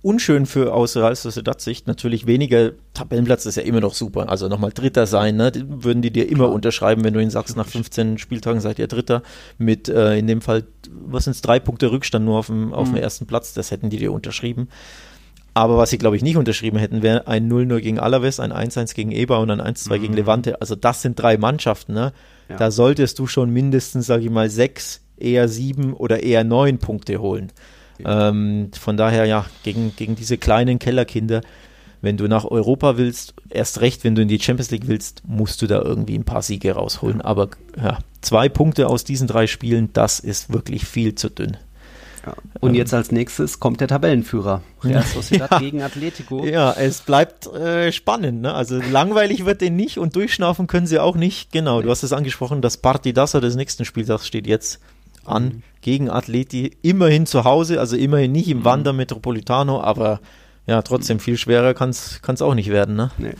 [0.01, 1.87] unschön für aus Sociedad Sicht.
[1.87, 4.29] Natürlich weniger Tabellenplatz ist ja immer noch super.
[4.29, 5.51] Also nochmal Dritter sein, ne?
[5.67, 6.53] würden die dir immer Klar.
[6.53, 9.23] unterschreiben, wenn du ihnen sagst, nach 15 Spieltagen seid ihr Dritter.
[9.57, 12.89] Mit äh, in dem Fall, was sind es, drei Punkte Rückstand nur auf dem, auf
[12.89, 12.95] mhm.
[12.95, 13.53] dem ersten Platz.
[13.53, 14.69] Das hätten die dir unterschrieben.
[15.53, 18.95] Aber was sie, glaube ich, nicht unterschrieben hätten, wäre ein 0-0 gegen Alaves, ein 1-1
[18.95, 20.01] gegen Eber und ein 1-2 mhm.
[20.01, 20.61] gegen Levante.
[20.61, 21.93] Also das sind drei Mannschaften.
[21.93, 22.13] Ne?
[22.47, 22.55] Ja.
[22.55, 27.19] Da solltest du schon mindestens, sage ich mal, sechs, eher sieben oder eher neun Punkte
[27.19, 27.51] holen.
[28.05, 31.41] Ähm, von daher, ja, gegen, gegen diese kleinen Kellerkinder,
[32.01, 35.61] wenn du nach Europa willst, erst recht, wenn du in die Champions League willst, musst
[35.61, 37.21] du da irgendwie ein paar Siege rausholen.
[37.21, 41.57] Aber ja, zwei Punkte aus diesen drei Spielen, das ist wirklich viel zu dünn.
[42.25, 42.33] Ja.
[42.59, 44.61] Und ähm, jetzt als nächstes kommt der Tabellenführer.
[44.83, 46.45] Real Sociedad ja, gegen Atletico.
[46.45, 48.41] Ja, es bleibt äh, spannend.
[48.41, 48.53] Ne?
[48.53, 51.51] Also langweilig wird den nicht und durchschnaufen können sie auch nicht.
[51.51, 54.79] Genau, du hast es angesprochen, das Partidassa des nächsten Spieltags steht jetzt
[55.29, 55.63] an mhm.
[55.81, 56.77] gegen Atleti.
[56.81, 58.65] Immerhin zu Hause, also immerhin nicht im mhm.
[58.65, 60.19] Wander Metropolitano, aber
[60.67, 62.95] ja, trotzdem viel schwerer kann es auch nicht werden.
[62.95, 63.11] Ne?
[63.17, 63.33] Nee.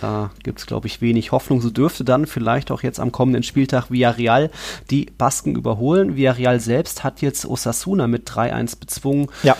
[0.00, 1.62] Da gibt es, glaube ich, wenig Hoffnung.
[1.62, 4.50] So dürfte dann vielleicht auch jetzt am kommenden Spieltag Villarreal
[4.90, 6.16] die Basken überholen.
[6.16, 9.28] Villarreal selbst hat jetzt Osasuna mit 3-1 bezwungen.
[9.42, 9.56] Ja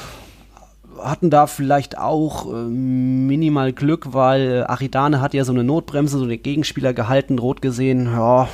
[1.03, 6.19] hatten da vielleicht auch äh, minimal Glück, weil äh, Aridane hat ja so eine Notbremse,
[6.19, 8.49] so den Gegenspieler gehalten, rot gesehen, ja,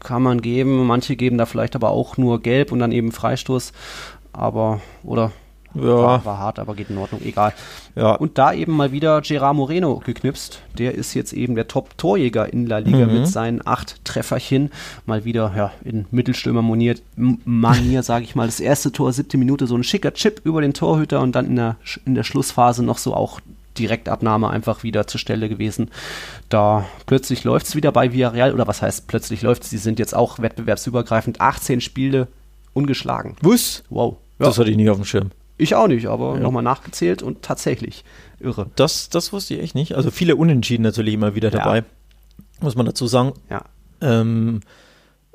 [0.00, 0.86] kann man geben.
[0.86, 3.72] Manche geben da vielleicht aber auch nur gelb und dann eben Freistoß.
[4.32, 5.32] Aber, oder
[5.76, 5.96] ja.
[5.96, 7.52] War, war, hart, aber geht in Ordnung, egal.
[7.94, 8.12] Ja.
[8.12, 10.60] Und da eben mal wieder Gerard Moreno geknipst.
[10.78, 13.20] Der ist jetzt eben der Top-Torjäger in La Liga mhm.
[13.20, 14.70] mit seinen acht Trefferchen.
[15.06, 18.46] Mal wieder ja, in Mittelstürmer-Manier, Manier, sage ich mal.
[18.46, 21.56] Das erste Tor, siebte Minute, so ein schicker Chip über den Torhüter und dann in
[21.56, 23.40] der, in der Schlussphase noch so auch
[23.78, 25.90] Direktabnahme einfach wieder zur Stelle gewesen.
[26.48, 29.70] Da plötzlich läuft es wieder bei Villarreal, oder was heißt plötzlich läuft es?
[29.70, 32.28] Sie sind jetzt auch wettbewerbsübergreifend 18 Spiele
[32.72, 33.36] ungeschlagen.
[33.40, 33.84] Was?
[33.90, 34.16] Wow.
[34.38, 34.46] Ja.
[34.46, 35.30] Das hatte ich nicht auf dem Schirm.
[35.58, 36.40] Ich auch nicht, aber ja.
[36.40, 38.04] nochmal nachgezählt und tatsächlich
[38.40, 38.66] irre.
[38.76, 39.94] Das, das wusste ich echt nicht.
[39.94, 41.84] Also viele Unentschieden natürlich immer wieder dabei.
[42.60, 43.32] muss man dazu sagen.
[43.50, 43.62] Ja.
[44.00, 44.60] Ähm,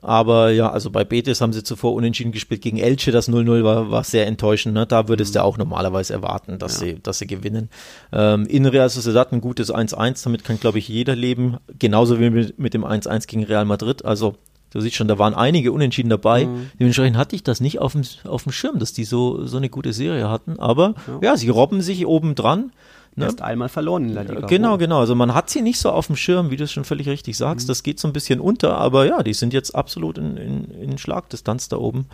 [0.04, 2.62] aber ja, also bei Betis haben sie zuvor unentschieden gespielt.
[2.62, 4.74] Gegen Elche, das 0-0 war, war sehr enttäuschend.
[4.74, 4.88] Ne?
[4.88, 6.88] Da würdest du auch normalerweise erwarten, dass, Ja.
[6.88, 7.70] sie, dass sie gewinnen.
[8.12, 11.58] Ähm, in Real Sociedad ein gutes 1-1, damit kann, glaube ich, jeder leben.
[11.78, 14.04] Genauso wie mit, mit dem 1-1 gegen Real Madrid.
[14.04, 14.36] Also
[14.72, 16.48] du siehst schon, da waren einige Unentschieden dabei.
[16.80, 19.70] Dementsprechend hatte ich das nicht auf dem, auf dem Schirm, dass die so, so eine
[19.70, 20.60] gute Serie hatten.
[20.60, 22.72] Aber ja, sie robben sich oben dran.
[23.14, 23.26] Ne?
[23.26, 24.48] Erst einmal verloren in der Liga.
[24.48, 25.00] Genau, Wo- genau.
[25.02, 27.36] Also man hat sie nicht so auf dem Schirm, wie du es schon völlig richtig
[27.36, 27.68] sagst.
[27.68, 30.98] Das geht so ein bisschen unter, aber ja, die sind jetzt absolut in, in, in
[30.98, 32.06] Schlagdistanz da oben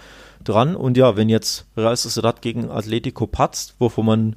[0.43, 0.75] dran.
[0.75, 4.35] Und ja, wenn jetzt Real Sociedad gegen Atletico patzt, wovon man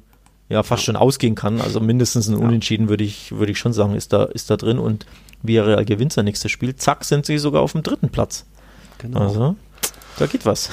[0.49, 3.95] ja fast schon ausgehen kann, also mindestens ein Unentschieden würde ich, würde ich schon sagen,
[3.95, 4.77] ist da, ist da drin.
[4.77, 5.07] Und
[5.43, 8.45] Villarreal gewinnt sein nächstes Spiel, zack, sind sie sogar auf dem dritten Platz.
[8.97, 9.19] Genau.
[9.19, 9.55] Also,
[10.17, 10.69] da geht was.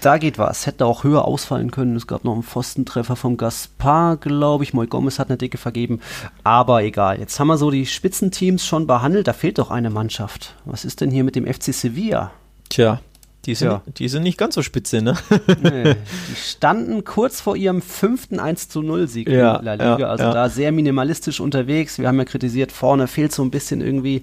[0.00, 0.66] Da geht was.
[0.66, 1.94] Hätte auch höher ausfallen können.
[1.94, 4.72] Es gab noch einen Pfostentreffer vom Gaspar, glaube ich.
[4.72, 6.00] Moy Gomez hat eine dicke vergeben.
[6.42, 7.20] Aber egal.
[7.20, 9.28] Jetzt haben wir so die Spitzenteams schon behandelt.
[9.28, 10.54] Da fehlt doch eine Mannschaft.
[10.64, 12.30] Was ist denn hier mit dem FC Sevilla?
[12.70, 13.00] Tja,
[13.46, 13.82] die sind, Ja.
[13.98, 15.14] die sind nicht ganz so spitze, ne?
[15.62, 15.94] Nee,
[16.30, 19.98] die standen kurz vor ihrem fünften 1 zu 0 Sieg Ja, in La Liga.
[19.98, 21.98] ja, also da sehr minimalistisch unterwegs.
[21.98, 24.22] Wir haben ja kritisiert, vorne fehlt so ein bisschen irgendwie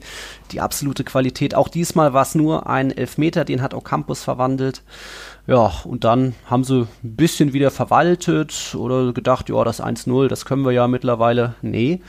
[0.52, 1.56] die absolute Qualität.
[1.56, 4.84] Auch diesmal war es nur ein Elfmeter, den hat Ocampos verwandelt.
[5.48, 10.46] Ja, und dann haben sie ein bisschen wieder verwaltet oder gedacht, ja, das 1-0, das
[10.46, 11.56] können wir ja mittlerweile.
[11.62, 12.02] Nee,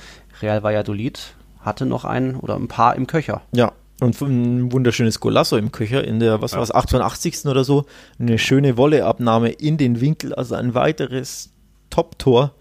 [0.42, 3.42] Real Valladolid hatte noch einen oder ein paar im Köcher.
[3.52, 7.46] Ja, und ein wunderschönes Golasso im Köcher in der, was war es, 88.
[7.46, 7.86] oder so.
[8.18, 11.50] Eine schöne Wolleabnahme in den Winkel, also ein weiteres
[11.90, 12.52] Top-Tor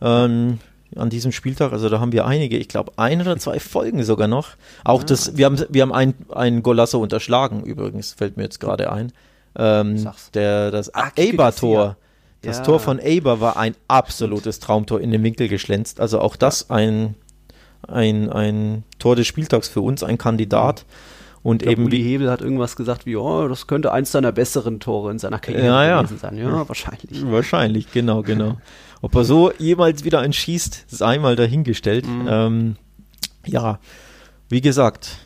[0.00, 0.58] ähm,
[0.94, 1.72] an diesem Spieltag.
[1.72, 4.50] Also da haben wir einige, ich glaube ein oder zwei Folgen sogar noch.
[4.84, 8.92] Auch das, wir haben, wir haben ein, ein Golasso unterschlagen übrigens, fällt mir jetzt gerade
[8.92, 9.12] ein.
[9.58, 11.96] Ähm, der, das Eber-Tor.
[12.42, 12.62] Das Ja.
[12.64, 16.00] Tor von Eber war ein absolutes Traumtor in den Winkel geschlänzt.
[16.00, 17.16] Also auch das ein,
[17.88, 20.84] ein, ein Tor des Spieltags für uns, ein Kandidat.
[21.42, 24.32] Und glaub, eben Uli wie, Hebel hat irgendwas gesagt wie, oh, das könnte eins seiner
[24.32, 26.02] besseren Tore in seiner Karriere Ja, ja.
[26.02, 26.36] gewesen sein.
[26.36, 27.24] Ja, wahrscheinlich.
[27.30, 28.56] wahrscheinlich, genau, genau.
[29.02, 32.06] Ob er so jemals wieder einen schießt, sei mal dahingestellt.
[32.06, 32.26] Mhm.
[32.28, 32.76] Ähm,
[33.46, 33.78] ja,
[34.48, 35.18] wie gesagt,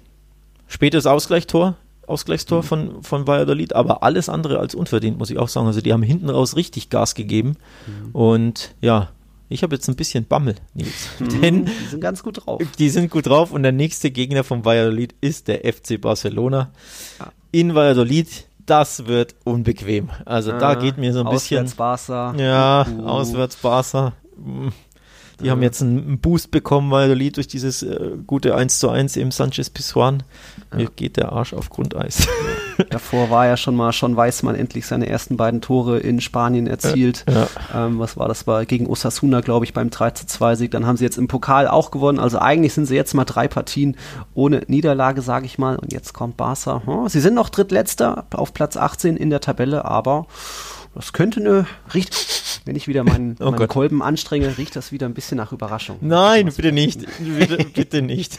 [0.67, 1.77] spätes Ausgleichstor, Mhm.
[2.07, 5.69] Ausgleichstor von, von Valladolid, aber alles andere als unverdient, muss ich auch sagen.
[5.69, 7.55] Also die haben hinten raus richtig Gas gegeben.
[7.87, 8.11] Mhm.
[8.11, 9.11] Und ja,
[9.51, 11.09] ich habe jetzt ein bisschen Bammel, Nils.
[11.43, 12.63] Denn Die sind ganz gut drauf.
[12.79, 16.71] Die sind gut drauf und der nächste Gegner von Valladolid ist der FC Barcelona.
[17.19, 17.33] Ja.
[17.51, 20.09] In Valladolid, das wird unbequem.
[20.25, 21.65] Also da geht mir so ein bisschen.
[21.65, 22.35] Auswärts Barca.
[22.39, 23.07] Ja, Uh.
[23.07, 24.13] auswärts Barca.
[24.37, 24.69] Mm.
[25.43, 29.17] Die haben jetzt einen einen Boost bekommen, Valladolid, durch dieses äh, gute 1 zu 1
[29.17, 30.23] im Sanchez Pizjuan.
[30.75, 32.29] Mir geht der Arsch auf Grundeis.
[32.91, 37.25] Davor war ja schon mal schon Weißmann endlich seine ersten beiden Tore in Spanien erzielt.
[37.29, 37.87] Ja.
[37.87, 38.47] Ähm, was war das?
[38.47, 40.71] War gegen Osasuna, glaube ich, beim 3 zu 2 Sieg.
[40.71, 42.19] Dann haben sie jetzt im Pokal auch gewonnen.
[42.19, 43.97] Also eigentlich sind sie jetzt mal drei Partien
[44.35, 45.77] ohne Niederlage, sage ich mal.
[45.77, 46.83] Und jetzt kommt Barca.
[46.85, 50.27] Hm, Sie sind noch drittletzter auf Platz 18 in der Tabelle, aber
[50.95, 52.17] das könnte eine riecht,
[52.65, 53.69] wenn ich wieder meinen, Oh meinen.
[53.69, 55.99] Kolben anstrenge, riecht das wieder ein bisschen nach Überraschung.
[56.01, 57.01] Nein, bitte nicht.
[57.19, 58.39] Bitte, bitte nicht.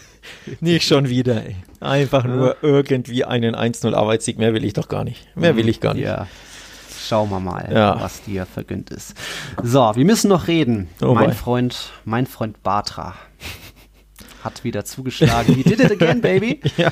[0.60, 1.44] Nicht schon wieder.
[1.46, 1.56] Ey.
[1.80, 4.38] Einfach nur irgendwie einen 1-0 Arbeitssieg.
[4.38, 5.26] Mehr will ich doch gar nicht.
[5.36, 6.04] Mehr will ich gar nicht.
[6.04, 6.28] Ja.
[7.08, 8.00] Schauen wir mal, Ja.
[8.00, 9.16] was dir vergönnt ist.
[9.64, 10.88] So, wir müssen noch reden.
[11.02, 11.34] Oh mein boy.
[11.36, 13.16] Freund, mein Freund Batra
[14.44, 15.54] hat wieder zugeschlagen.
[15.56, 16.62] He did it again, baby.
[16.78, 16.92] Ja.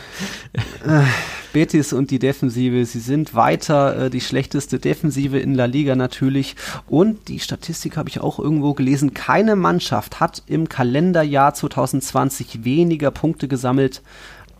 [1.53, 6.55] Betis und die Defensive, sie sind weiter äh, die schlechteste Defensive in La Liga natürlich.
[6.87, 9.13] Und die Statistik habe ich auch irgendwo gelesen.
[9.13, 14.01] Keine Mannschaft hat im Kalenderjahr 2020 weniger Punkte gesammelt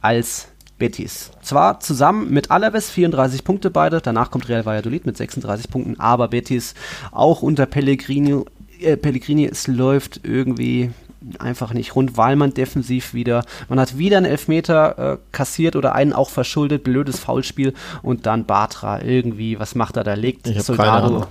[0.02, 0.48] als
[0.80, 1.32] Betis.
[1.42, 6.30] Zwar zusammen mit Alaves 34 Punkte beide, danach kommt Real Valladolid mit 36 Punkten, aber
[6.30, 6.74] Betis
[7.12, 8.46] auch unter Pellegrini,
[8.80, 10.92] äh, Pellegrini es läuft irgendwie
[11.40, 15.94] einfach nicht rund, weil man defensiv wieder, man hat wieder einen Elfmeter äh, kassiert oder
[15.94, 20.14] einen auch verschuldet, blödes Foulspiel und dann Batra irgendwie, was macht er da?
[20.14, 21.28] Legt Soldado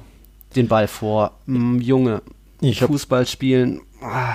[0.57, 1.33] den Ball vor.
[1.47, 2.23] Mm, Junge,
[2.61, 4.35] Ich Fußball spielen, ah,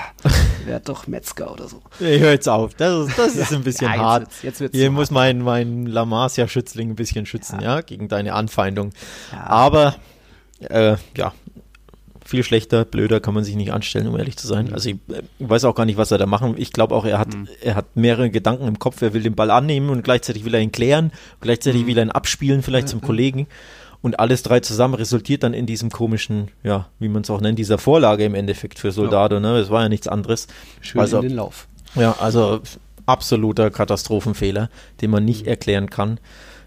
[0.66, 1.82] wäre doch Metzger oder so.
[1.99, 2.74] Ich höre jetzt auf.
[2.76, 4.22] Das ist, das ist ein bisschen Ja, jetzt hart.
[4.22, 7.82] wird's- jetzt wird's Hier muss mein, mein La Masia-Schützling ein bisschen schützen, ja.
[7.82, 8.91] gegen deine Anfeindung.
[9.32, 9.45] Ja.
[9.47, 9.95] Aber,
[10.70, 11.34] äh, ja,
[12.34, 14.74] viel schlechter, blöder kann man sich nicht anstellen, um ehrlich zu sein.
[14.74, 16.56] Also ich äh, weiß auch gar nicht, was er da machen.
[16.58, 17.28] Ich glaube auch, er hat,
[17.62, 19.04] er hat mehrere Gedanken im Kopf.
[19.04, 21.12] Er will den Ball annehmen und gleichzeitig will er ihn klären.
[21.42, 23.46] Gleichzeitig will er ihn abspielen, vielleicht zum Kollegen.
[24.02, 27.60] Und alles drei zusammen resultiert dann in diesem komischen, ja, wie man es auch nennt,
[27.60, 29.40] dieser Vorlage im Endeffekt für Soldado.
[29.40, 29.60] Ne?
[29.60, 30.48] Das war ja nichts anderes.
[30.82, 31.68] Schön Also- in den Lauf.
[31.96, 32.62] Ja, also
[33.06, 34.70] absoluter Katastrophenfehler,
[35.02, 36.20] den man nicht erklären kann.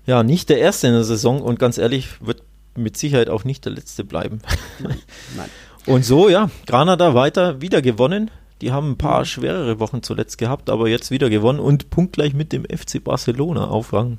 [0.07, 2.43] Ja, nicht der erste in der Saison und ganz ehrlich, wird
[2.77, 4.41] mit Sicherheit auch nicht der letzte bleiben.
[4.81, 5.49] Nein.
[5.87, 8.31] Und so, ja, Granada weiter wieder gewonnen.
[8.61, 12.53] Die haben ein paar schwerere Wochen zuletzt gehabt, aber jetzt wieder gewonnen und punktgleich mit
[12.53, 14.19] dem FC Barcelona auf Rang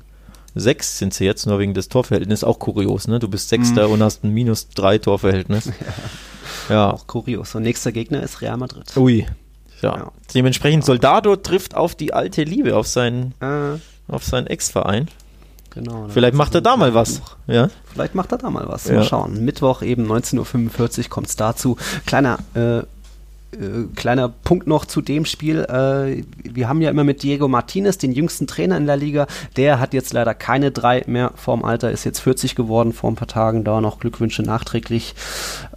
[0.54, 2.44] 6 sind sie jetzt, nur wegen des Torverhältnisses.
[2.44, 3.18] Auch kurios, ne?
[3.18, 3.94] Du bist Sechster Mhm.
[3.94, 5.70] und hast ein minus 3 Torverhältnis.
[6.70, 6.90] Ja.
[6.92, 7.54] Auch kurios.
[7.54, 8.94] Und nächster Gegner ist Real Madrid.
[8.96, 9.26] Ui.
[9.82, 9.96] Ja.
[9.96, 10.12] Ja.
[10.34, 13.78] Dementsprechend Soldado trifft auf die alte Liebe, auf seinen, Äh,
[14.08, 15.08] auf seinen Ex-Verein.
[15.78, 16.06] Genau.
[16.06, 17.22] da Vielleicht macht er da mal was.
[17.46, 17.68] Ja.
[17.92, 18.88] Vielleicht macht er da mal was.
[18.88, 18.96] Ja.
[18.96, 19.44] Mal schauen.
[19.44, 21.76] Mittwoch eben 19.45 Uhr kommt es dazu.
[22.06, 22.82] Kleiner, äh,
[23.50, 25.60] äh, kleiner Punkt noch zu dem Spiel.
[25.64, 29.26] Äh, wir haben ja immer mit Diego Martinez, den jüngsten Trainer in der Liga.
[29.56, 33.16] Der hat jetzt leider keine drei mehr vorm Alter, ist jetzt 40 geworden vor ein
[33.16, 33.64] paar Tagen.
[33.64, 35.14] Da noch Glückwünsche nachträglich.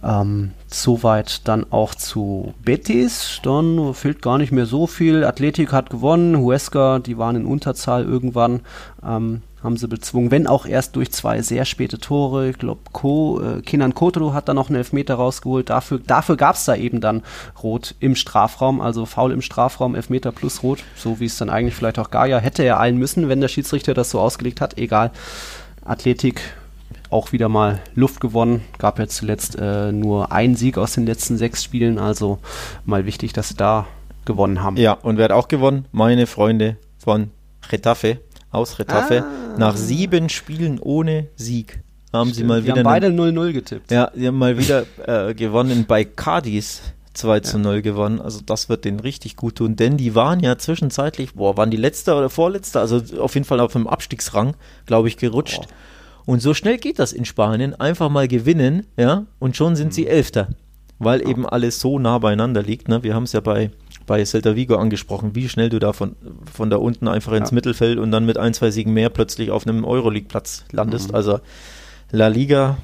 [0.02, 3.40] Ähm, soweit dann auch zu Betis.
[3.42, 5.24] Dann fehlt gar nicht mehr so viel.
[5.24, 6.36] Athletik hat gewonnen.
[6.36, 8.60] Huesca, die waren in Unterzahl irgendwann.
[9.02, 12.50] Ähm, haben sie bezwungen, wenn auch erst durch zwei sehr späte Tore.
[12.50, 15.70] Ich glaube, Ko, äh, Kenan Kotolo hat da noch einen Elfmeter rausgeholt.
[15.70, 17.22] Dafür, dafür gab es da eben dann
[17.62, 21.74] Rot im Strafraum, also Foul im Strafraum, Elfmeter plus Rot, so wie es dann eigentlich
[21.74, 24.78] vielleicht auch Gaia hätte er eilen müssen, wenn der Schiedsrichter das so ausgelegt hat.
[24.78, 25.12] Egal.
[25.84, 26.40] Athletik
[27.10, 28.62] auch wieder mal Luft gewonnen.
[28.78, 32.38] Gab ja zuletzt äh, nur einen Sieg aus den letzten sechs Spielen, also
[32.84, 33.86] mal wichtig, dass sie da
[34.24, 34.76] gewonnen haben.
[34.76, 35.86] Ja, und wer hat auch gewonnen?
[35.92, 37.30] Meine Freunde von
[37.70, 38.18] Retafe,
[38.50, 39.24] aus Retafe.
[39.58, 41.80] Nach sieben Spielen ohne Sieg
[42.12, 42.76] haben sie mal Die wieder.
[42.78, 43.90] haben beide einen- 0-0 getippt.
[43.90, 46.82] ja, sie haben mal wieder äh, gewonnen bei Cadiz.
[47.14, 48.22] 2 zu 0 gewonnen.
[48.22, 51.76] Also das wird denen richtig gut tun, denn die waren ja zwischenzeitlich, boah, waren die
[51.76, 54.54] letzter oder vorletzter, also auf jeden Fall auf dem Abstiegsrang,
[54.86, 55.60] glaube ich, gerutscht.
[56.24, 57.74] Und so schnell geht das in Spanien.
[57.78, 60.48] Einfach mal gewinnen, ja, und schon sind sie Elfter.
[60.98, 62.88] Weil eben alles so nah beieinander liegt.
[62.88, 63.02] Ne?
[63.02, 63.70] Wir haben es ja bei,
[64.12, 66.16] bei Celta Vigo angesprochen, wie schnell du da von,
[66.52, 67.54] von da unten einfach ins Ja.
[67.54, 71.14] Mittelfeld und dann mit ein, zwei Siegen mehr plötzlich auf einem Euroleague-Platz landest.
[71.14, 71.40] Also
[72.10, 72.76] La Liga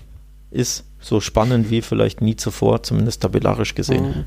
[0.50, 4.04] ist so spannend wie vielleicht nie zuvor, zumindest tabellarisch gesehen.
[4.08, 4.24] Mhm.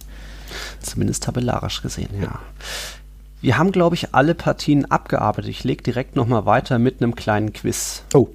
[0.79, 2.37] Zumindest tabellarisch gesehen, ja.
[3.41, 5.49] Wir haben, glaube ich, alle Partien abgearbeitet.
[5.49, 8.27] Ich lege direkt nochmal weiter mit einem kleinen Quiz Oh,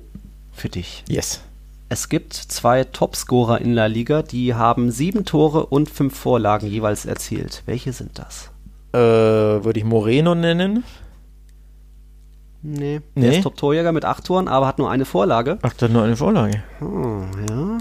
[0.52, 1.04] für dich.
[1.08, 1.40] yes.
[1.88, 7.06] Es gibt zwei Topscorer in La Liga, die haben sieben Tore und fünf Vorlagen jeweils
[7.06, 7.62] erzielt.
[7.66, 8.50] Welche sind das?
[8.96, 10.84] Äh, würde ich Moreno nennen.
[12.62, 13.00] Nee.
[13.14, 13.22] Nee.
[13.22, 15.58] Der ist Top-Torjäger mit acht Toren, aber hat nur eine Vorlage.
[15.62, 16.62] Ach, dann nur eine Vorlage.
[16.80, 17.78] Oh, ja.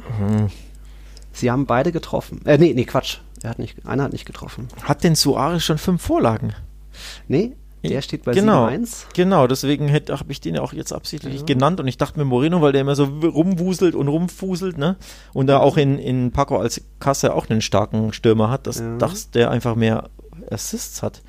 [1.31, 2.41] Sie haben beide getroffen.
[2.45, 3.17] Äh, nee, nee, Quatsch.
[3.41, 4.67] Er hat nicht, einer hat nicht getroffen.
[4.83, 6.53] Hat denn Suarez schon fünf Vorlagen?
[7.27, 9.05] Nee, der steht bei genau, 7-1.
[9.13, 12.61] Genau, deswegen habe ich den ja auch jetzt absichtlich genannt und ich dachte mir Moreno,
[12.61, 14.95] weil der immer so rumwuselt und rumfuselt, ne?
[15.33, 18.97] Und da auch in, in Paco als Kasse auch einen starken Stürmer hat, dass, Ja.
[18.97, 20.09] dass der einfach mehr
[20.51, 21.21] Assists hat.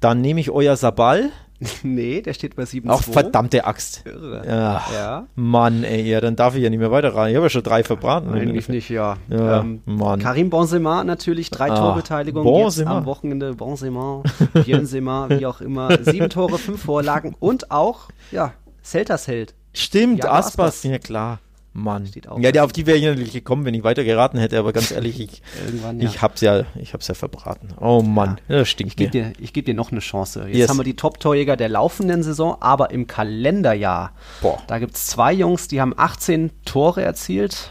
[0.00, 1.30] Dann nehme ich euer Sabal.
[1.82, 2.88] nee, der steht bei 7-2.
[2.90, 4.02] Auch verdammte Axt.
[4.04, 4.42] Irre.
[4.46, 4.82] Ja.
[4.92, 5.26] Ja.
[5.34, 7.30] Mann, ey, ja, dann darf ich ja nicht mehr weiter rein.
[7.30, 8.34] Ich habe ja schon drei verbraten.
[8.34, 9.16] Eigentlich nicht, ja.
[9.30, 10.20] Ja, ähm, Mann.
[10.20, 12.98] Karim Benzema natürlich, drei Ah, Torbeteiligungen jetzt Benzema.
[12.98, 13.54] am Wochenende.
[13.54, 15.96] Benzema, Benzema, wie auch immer.
[16.02, 18.52] Sieben Tore, fünf Vorlagen und auch, ja,
[18.82, 19.54] Celtas Held.
[19.72, 20.82] Stimmt, Aspas, Aspas.
[20.84, 21.38] ja klar.
[21.76, 22.06] Mann.
[22.06, 24.58] Steht auch Ja, der, auf die wäre ich natürlich gekommen, wenn ich weiter geraten hätte,
[24.58, 26.08] aber ganz ehrlich, ich, Irgendwann, ja.
[26.08, 27.68] ich hab's ja, ich hab's ja verbraten.
[27.80, 29.24] Oh Mann, das Ich stinkt gebe mir.
[29.32, 30.44] dir, ich geb dir noch eine Chance.
[30.46, 30.68] Jetzt Yes.
[30.70, 34.12] haben wir die Top-Torjäger der laufenden Saison, aber im Kalenderjahr.
[34.40, 34.62] Boah.
[34.68, 37.70] Da gibt es zwei Jungs, die haben 18 Tore erzielt.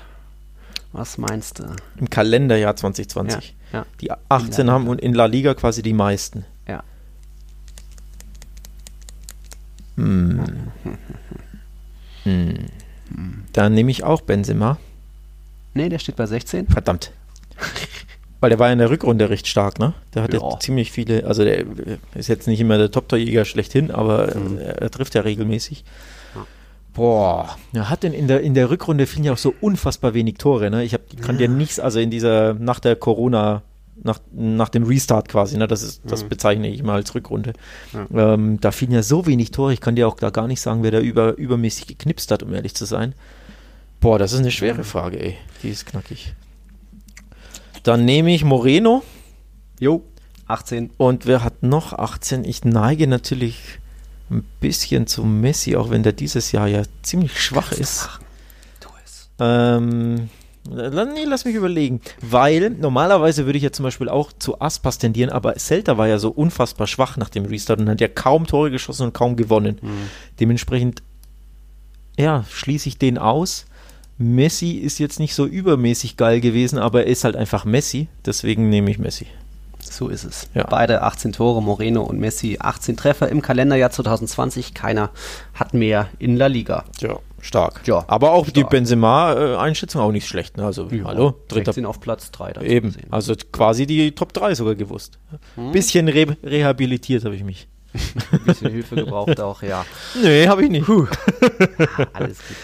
[0.91, 1.64] Was meinst du?
[1.97, 3.56] Im Kalenderjahr 2020.
[3.72, 3.86] Ja, ja.
[4.01, 6.43] Die 18 haben und in La Liga quasi die meisten.
[6.68, 6.84] Ja.
[13.53, 14.78] Dann nehme ich auch Benzema.
[15.74, 16.68] Nee, der steht bei 16.
[16.68, 17.11] Verdammt.
[18.39, 19.93] Weil der war ja in der Rückrunde recht stark, ne?
[20.14, 20.59] Der hat ja, Ja.
[20.59, 21.64] ziemlich viele, also der
[22.14, 25.86] ist jetzt nicht immer der Top-Torjäger schlechthin, aber äh, er, er trifft ja regelmäßig.
[26.93, 30.36] Boah, er hat denn in der, in der Rückrunde fielen ja auch so unfassbar wenig
[30.38, 30.84] Tore, ne?
[30.84, 33.64] Ich hab, kann dir nichts, also in dieser, nach der Corona,
[34.04, 35.68] nach, nach dem Restart quasi, ne?
[35.68, 37.54] Das ist, das bezeichne ich mal als Rückrunde.
[38.14, 40.84] Ähm, da fielen ja so wenig Tore, ich kann dir auch da gar nicht sagen,
[40.84, 43.16] wer da über, übermäßig geknipst hat, um ehrlich zu sein.
[43.99, 45.38] Boah, das ist eine schwere Frage, ey.
[45.62, 46.36] Die ist knackig.
[47.84, 49.04] Dann nehme ich Moreno.
[49.80, 50.04] Jo.
[50.47, 50.91] 18.
[50.97, 52.43] Und wer hat noch 18?
[52.43, 53.80] Ich neige natürlich
[54.30, 58.10] ein bisschen zu Messi, auch wenn der dieses Jahr ja ziemlich schwach ist.
[58.80, 59.30] Tu es.
[59.39, 60.30] Ähm,
[60.70, 62.01] nee, lass mich überlegen.
[62.22, 66.18] Weil normalerweise würde ich ja zum Beispiel auch zu Aspas tendieren, aber Celta war ja
[66.20, 69.80] so unfassbar schwach nach dem Restart und hat ja kaum Tore geschossen und kaum gewonnen.
[70.39, 71.03] Dementsprechend,
[72.18, 73.66] ja, schließe ich den aus.
[74.18, 78.07] Messi ist jetzt nicht so übermäßig geil gewesen, aber er ist halt einfach Messi.
[78.26, 79.28] Deswegen nehme ich Messi.
[79.92, 80.50] So ist es.
[80.54, 80.66] Ja.
[80.66, 84.74] Beide 18 Tore, Moreno und Messi 18 Treffer im Kalenderjahr 2020.
[84.74, 85.10] Keiner
[85.54, 86.86] hat mehr in La Liga.
[87.00, 87.82] Ja, Stark.
[87.86, 88.70] Ja, Aber auch die stark.
[88.70, 90.56] Benzema-Einschätzung auch nicht schlecht.
[90.56, 90.64] Ne?
[90.66, 92.54] Also, hallo, dritter 16 auf Platz 3.
[92.54, 93.08] dazu Eben, gesehen.
[93.12, 95.20] also quasi die Top 3 sogar gewusst.
[95.74, 97.68] Bisschen re rehabilitiert habe ich mich.
[98.32, 99.86] Ein bisschen Hilfe gebraucht auch, ja.
[100.22, 100.88] Nee, habe ich nicht.
[102.14, 102.58] Alles gut.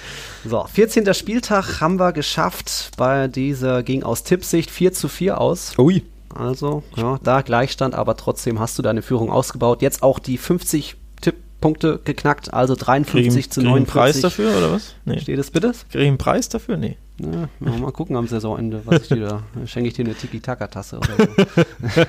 [0.45, 1.13] So, 14.
[1.13, 2.91] Spieltag haben wir geschafft.
[2.95, 5.77] Bei dieser ging aus Tippsicht 4 zu 4 aus.
[5.77, 6.03] Ui.
[6.35, 9.81] Also, ja, da Gleichstand, aber trotzdem hast du deine Führung ausgebaut.
[9.81, 13.93] Jetzt auch die 50 Tipppunkte geknackt, also 53 zu krieg ich einen 49.
[13.93, 14.95] Preis dafür oder was?
[15.05, 15.19] Nee.
[15.19, 15.73] Steht es bitte?
[15.91, 16.77] Kriege ich einen Preis dafür?
[16.77, 16.97] Nee.
[17.19, 19.43] Ja, mal gucken am Saisonende, was ich dir da.
[19.65, 22.03] Schenke ich dir eine Tiki-Taka-Tasse oder so.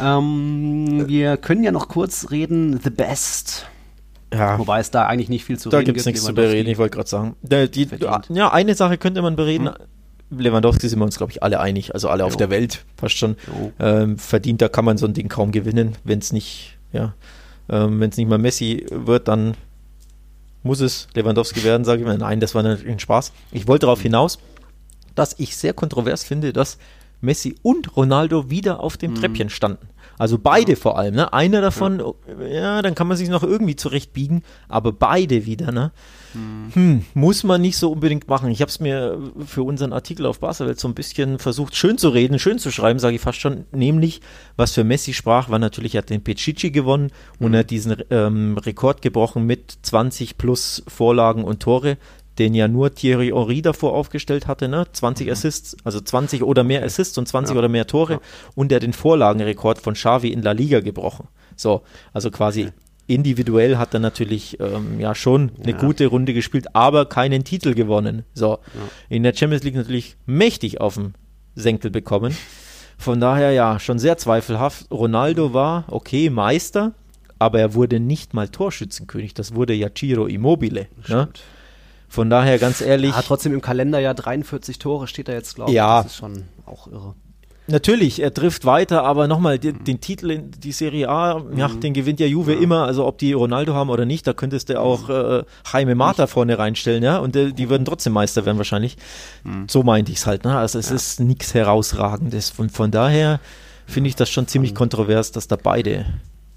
[0.04, 2.78] ähm, wir können ja noch kurz reden.
[2.82, 3.66] The Best.
[4.32, 6.68] Ja, Wobei es da eigentlich nicht viel zu da reden gibt es nichts zu bereden,
[6.68, 7.36] ich wollte gerade sagen.
[7.42, 8.28] Die, Verdient.
[8.28, 9.70] ja, eine Sache könnte man bereden.
[10.30, 12.38] Lewandowski sind wir uns, glaube ich, alle einig, also alle auf Jo.
[12.38, 13.36] der Welt fast schon.
[13.78, 17.14] Ähm, verdient, da kann man so ein Ding kaum gewinnen, wenn es nicht, ja,
[17.68, 19.54] ähm, wenn es nicht mal Messi wird, dann
[20.62, 22.18] muss es Lewandowski werden, sage ich mal.
[22.18, 23.32] Nein, das war natürlich ein Spaß.
[23.52, 24.38] Ich wollte darauf hinaus,
[25.14, 26.78] dass ich sehr kontrovers finde, dass
[27.20, 29.88] Messi und Ronaldo wieder auf dem Treppchen standen.
[30.18, 31.32] Also beide vor allem, ne?
[31.32, 32.02] Einer davon,
[32.50, 32.82] ja.
[32.82, 35.92] dann kann man sich noch irgendwie zurechtbiegen, aber beide wieder, ne?
[36.32, 38.50] Hm, muss man nicht so unbedingt machen.
[38.50, 42.10] Ich habe es mir für unseren Artikel auf Barcelona so ein bisschen versucht, schön zu
[42.10, 43.64] reden, schön zu schreiben, sage ich fast schon.
[43.72, 44.20] Nämlich,
[44.56, 47.96] was für Messi sprach, war natürlich, er hat den Pichichi gewonnen und er hat diesen
[48.10, 51.98] ähm, Rekord gebrochen mit 20 plus Vorlagen und Tore,
[52.38, 54.86] den ja nur Thierry Henry davor aufgestellt hatte, ne?
[54.90, 57.58] 20 Assists, also 20 oder mehr Assists und 20 Ja.
[57.58, 58.20] oder mehr Tore
[58.54, 61.28] und er den Vorlagenrekord von Xavi in La Liga gebrochen.
[61.56, 62.70] So, also quasi
[63.10, 65.78] individuell hat er natürlich ähm, ja schon eine Ja.
[65.78, 68.24] gute Runde gespielt, aber keinen Titel gewonnen.
[68.34, 68.58] So,
[69.08, 71.14] in der Champions League natürlich mächtig auf dem
[71.54, 72.36] Senkel bekommen.
[72.96, 74.90] Von daher ja, schon sehr zweifelhaft.
[74.90, 76.92] Ronaldo war okay Meister,
[77.38, 79.34] aber er wurde nicht mal Torschützenkönig.
[79.34, 80.86] Das wurde ja Ciro Immobile.
[81.08, 81.28] Ne?
[82.08, 85.70] Von daher ganz ehrlich, Ja, trotzdem im Kalender ja 43 Tore steht da jetzt, glaube
[85.70, 85.76] ich.
[85.76, 86.02] Ja.
[86.02, 87.14] Das ist schon auch irre.
[87.70, 91.94] Natürlich, er trifft weiter, aber nochmal, den, den Titel in die Serie A, ja, den
[91.94, 95.08] gewinnt ja Juve immer, also ob die Ronaldo haben oder nicht, da könntest du auch
[95.08, 98.96] äh, Jaime Mata vorne reinstellen, ja, und äh, die würden trotzdem Meister werden wahrscheinlich.
[99.68, 100.56] So meinte ich es halt, ne?
[100.56, 102.54] Also es ist nichts Herausragendes.
[102.58, 103.40] Und von daher
[103.86, 106.06] finde ich das schon ziemlich kontrovers, dass da beide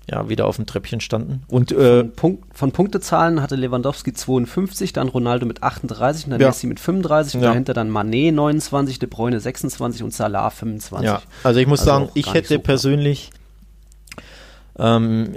[0.10, 1.44] ja wieder auf dem Treppchen standen.
[1.48, 6.48] Und äh, Von, Punkt, von Punktezahlen hatte Lewandowski 52, dann Ronaldo mit 38, dann Ja.
[6.48, 7.50] Messi mit 35, und Ja.
[7.50, 11.06] dahinter dann Mané 29, De Bruyne 26 und Salah 25.
[11.06, 13.30] Ja, also ich muss Also sagen, ich hätte so persönlich
[14.78, 15.36] ähm,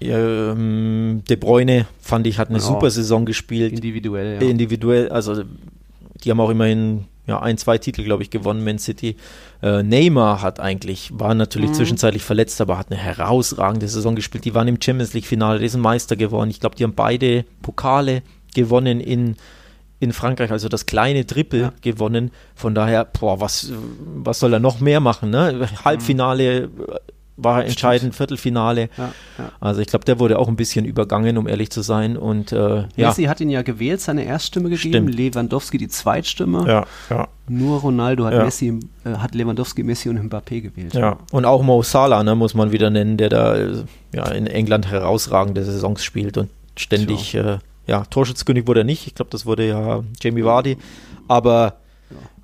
[0.00, 2.64] ähm, De Bruyne fand ich hat eine Ja.
[2.64, 4.48] super Saison gespielt, Individuell, ja.
[4.48, 5.42] individuell, also
[6.24, 9.16] die haben auch immerhin ja, ein, zwei Titel, glaube ich, gewonnen, Man City.
[9.62, 11.74] Äh, Neymar hat eigentlich, war natürlich Mhm.
[11.74, 14.44] zwischenzeitlich verletzt, aber hat eine herausragende Saison gespielt.
[14.44, 16.50] Die waren im Champions League-Finale, die sind Meister geworden.
[16.50, 18.22] Ich glaube, die haben beide Pokale
[18.54, 19.36] gewonnen in,
[20.00, 21.72] in Frankreich, also das kleine Triple Ja.
[21.80, 22.32] gewonnen.
[22.56, 23.72] Von daher, boah, was,
[24.16, 25.30] was soll er noch mehr machen?
[25.30, 25.68] Ne?
[25.84, 26.68] Halbfinale äh,
[27.36, 28.88] war entscheidend, Viertelfinale.
[28.96, 29.52] ja, ja.
[29.60, 32.16] Also ich glaube, der wurde auch ein bisschen übergangen, um ehrlich zu sein.
[32.16, 33.08] Und äh, ja.
[33.08, 35.14] Messi hat ihn ja gewählt, seine Erststimme gegeben, Stimmt.
[35.14, 36.66] Lewandowski die Zweitstimme.
[37.48, 38.34] Nur Ronaldo hat.
[38.34, 40.94] Messi, äh, hat Lewandowski, Messi und Mbappé gewählt.
[40.94, 44.46] Ja, und auch Mo Salah, ne, muss man wieder nennen, der da äh, ja, in
[44.46, 49.44] England herausragende Saisons spielt und ständig, äh, ja, Torschützkönig wurde er nicht, ich glaube, das
[49.46, 50.78] wurde ja Jamie Vardy,
[51.28, 51.76] aber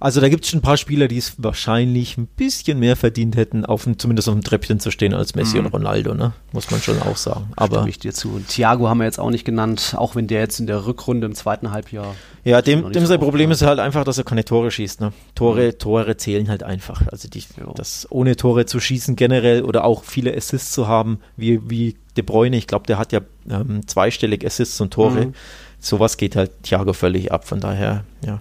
[0.00, 3.36] also da gibt es schon ein paar Spieler, die es wahrscheinlich ein bisschen mehr verdient
[3.36, 6.70] hätten, auf dem, zumindest auf dem Treppchen zu stehen als Messi und Ronaldo, ne, muss
[6.70, 7.50] man schon auch sagen.
[7.56, 8.30] Aber Stimme ich dir zu.
[8.30, 11.26] Und Thiago haben wir jetzt auch nicht genannt, auch wenn der jetzt in der Rückrunde
[11.26, 12.14] im zweiten Halbjahr.
[12.44, 15.00] Ja, dem, dem sein Problem ist halt einfach, dass er keine Tore schießt.
[15.00, 15.12] Ne?
[15.34, 17.06] Tore, Tore zählen halt einfach.
[17.08, 17.42] Also die,
[17.74, 22.22] das ohne Tore zu schießen generell oder auch viele Assists zu haben, wie, wie De
[22.24, 25.26] Bruyne, ich glaube, der hat ja ähm, zweistellig Assists und Tore.
[25.26, 25.34] Mhm.
[25.80, 27.46] Sowas geht halt Thiago völlig ab.
[27.46, 28.40] Von daher, ja,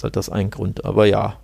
[0.00, 0.84] ist halt das ein Grund.
[0.86, 1.36] Aber ja,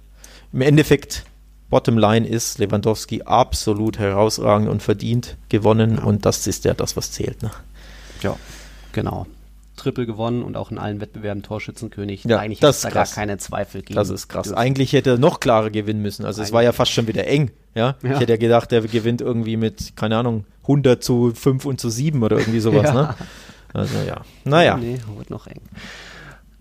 [0.53, 1.25] im Endeffekt,
[1.69, 7.13] Bottom Line ist Lewandowski absolut herausragend und verdient gewonnen und das ist ja das, was
[7.13, 7.43] zählt.
[7.43, 7.51] Ne?
[8.23, 8.37] Ja,
[8.93, 9.27] genau.
[9.77, 12.25] Triple gewonnen und auch in allen Wettbewerben Torschützenkönig.
[12.25, 13.15] Ja, Eigentlich das da ist gar krass.
[13.15, 13.95] keine Zweifel gegen.
[13.95, 14.51] Das ist krass.
[14.55, 16.25] Eigentlich hätte er noch klarer gewinnen müssen.
[16.25, 17.51] Also es war ja fast schon wieder eng.
[17.75, 17.95] Ja?
[18.03, 18.13] Ja.
[18.15, 21.91] Ich hätte ja gedacht, er gewinnt irgendwie mit, keine Ahnung, 100 zu 5 und zu
[21.91, 22.85] 7 oder irgendwie sowas.
[22.87, 22.95] Ja.
[22.95, 23.15] Ne?
[23.75, 24.79] Also ja, naja.
[24.79, 25.61] Nee, wird noch eng.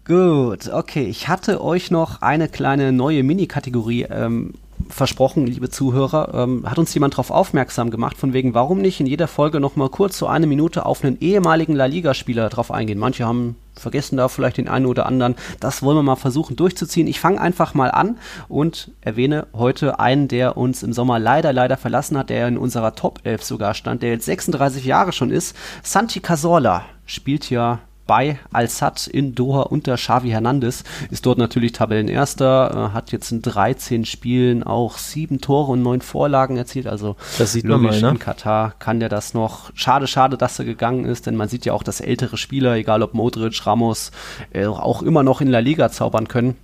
[0.08, 1.06] Gut, okay.
[1.06, 4.54] Ich hatte euch noch eine kleine neue Mini-Kategorie ähm,
[4.88, 6.32] versprochen, liebe Zuhörer.
[6.32, 9.76] Ähm, hat uns jemand darauf aufmerksam gemacht, von wegen, warum nicht in jeder Folge noch
[9.76, 13.00] mal kurz so eine Minute auf einen ehemaligen La Liga-Spieler drauf eingehen.
[13.00, 15.34] Manche haben vergessen da vielleicht den einen oder anderen.
[15.60, 17.08] Das wollen wir mal versuchen durchzuziehen.
[17.08, 21.78] Ich fange einfach mal an und erwähne heute einen, der uns im Sommer leider, leider
[21.78, 25.56] verlassen hat, der in unserer Top 11 sogar stand, der jetzt 36 Jahre schon ist.
[25.82, 30.84] Santi Cazorla spielt ja bei Al-Sad in Doha unter Xavi Hernandez.
[31.10, 36.02] Ist dort natürlich Tabellenerster, äh, hat jetzt in 13 Spielen auch sieben Tore und neun
[36.02, 36.88] Vorlagen erzielt.
[36.88, 38.10] Also das sieht man mal, ne?
[38.10, 39.72] in Katar kann der das noch.
[39.76, 43.02] Schade, schade, dass er gegangen ist, denn man sieht ja auch, dass ältere Spieler, egal
[43.02, 44.12] ob Modric, Ramos,
[44.54, 46.56] äh, auch immer noch in La Liga zaubern können.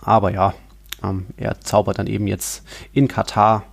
[0.00, 0.54] Aber ja,
[1.02, 3.64] ähm, er zaubert dann eben jetzt in Katar.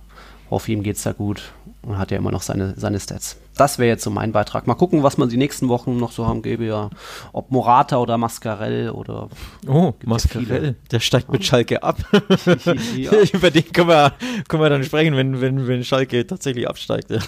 [0.50, 3.36] Hoffe, ihm geht's da gut und hat ja immer noch seine, seine Stats.
[3.56, 4.66] Das wäre jetzt so mein Beitrag.
[4.66, 6.64] Mal gucken, was man die nächsten Wochen noch so haben gäbe.
[6.64, 6.90] Ja,
[7.32, 9.28] ob Morata oder Mascarell oder.
[9.66, 10.76] Oh, Mascarell.
[10.90, 11.98] Der steigt mit Schalke ab.
[12.96, 13.12] ja.
[13.32, 14.12] Über den können wir,
[14.48, 17.10] können wir dann sprechen, wenn, wenn, wenn Schalke tatsächlich absteigt.
[17.10, 17.20] Ja.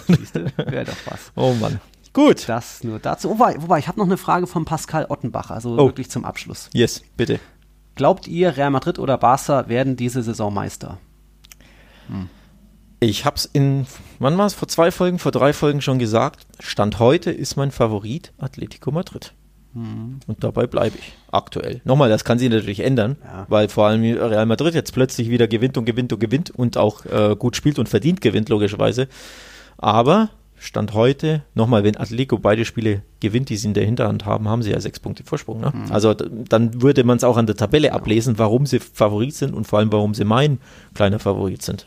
[0.57, 1.31] Wäre doch was.
[1.35, 1.79] Oh Mann.
[2.13, 2.47] Gut.
[2.47, 3.29] Das nur dazu.
[3.29, 5.77] Wobei, wobei ich habe noch eine Frage von Pascal Ottenbach, also oh.
[5.77, 6.69] wirklich zum Abschluss.
[6.73, 7.39] Yes, bitte.
[7.95, 10.97] Glaubt ihr, Real Madrid oder Barca werden diese Saison Meister?
[12.07, 12.29] Hm.
[12.99, 13.85] Ich habe es in,
[14.19, 16.47] wann war es, vor zwei Folgen, vor drei Folgen schon gesagt.
[16.59, 19.33] Stand heute ist mein Favorit Atletico Madrid.
[19.73, 20.21] Mhm.
[20.27, 21.81] Und dabei bleibe ich aktuell.
[21.83, 23.45] Nochmal, das kann sich natürlich ändern, ja.
[23.49, 27.05] weil vor allem Real Madrid jetzt plötzlich wieder gewinnt und gewinnt und gewinnt und auch
[27.05, 29.07] äh, gut spielt und verdient gewinnt, logischerweise.
[29.77, 34.47] Aber Stand heute, nochmal, wenn Atletico beide Spiele gewinnt, die sie in der Hinterhand haben,
[34.47, 35.59] haben sie ja sechs Punkte Vorsprung.
[35.59, 35.73] Ne?
[35.75, 35.91] Mhm.
[35.91, 39.67] Also dann würde man es auch an der Tabelle ablesen, warum sie Favorit sind und
[39.67, 40.59] vor allem, warum sie mein
[40.93, 41.85] kleiner Favorit sind.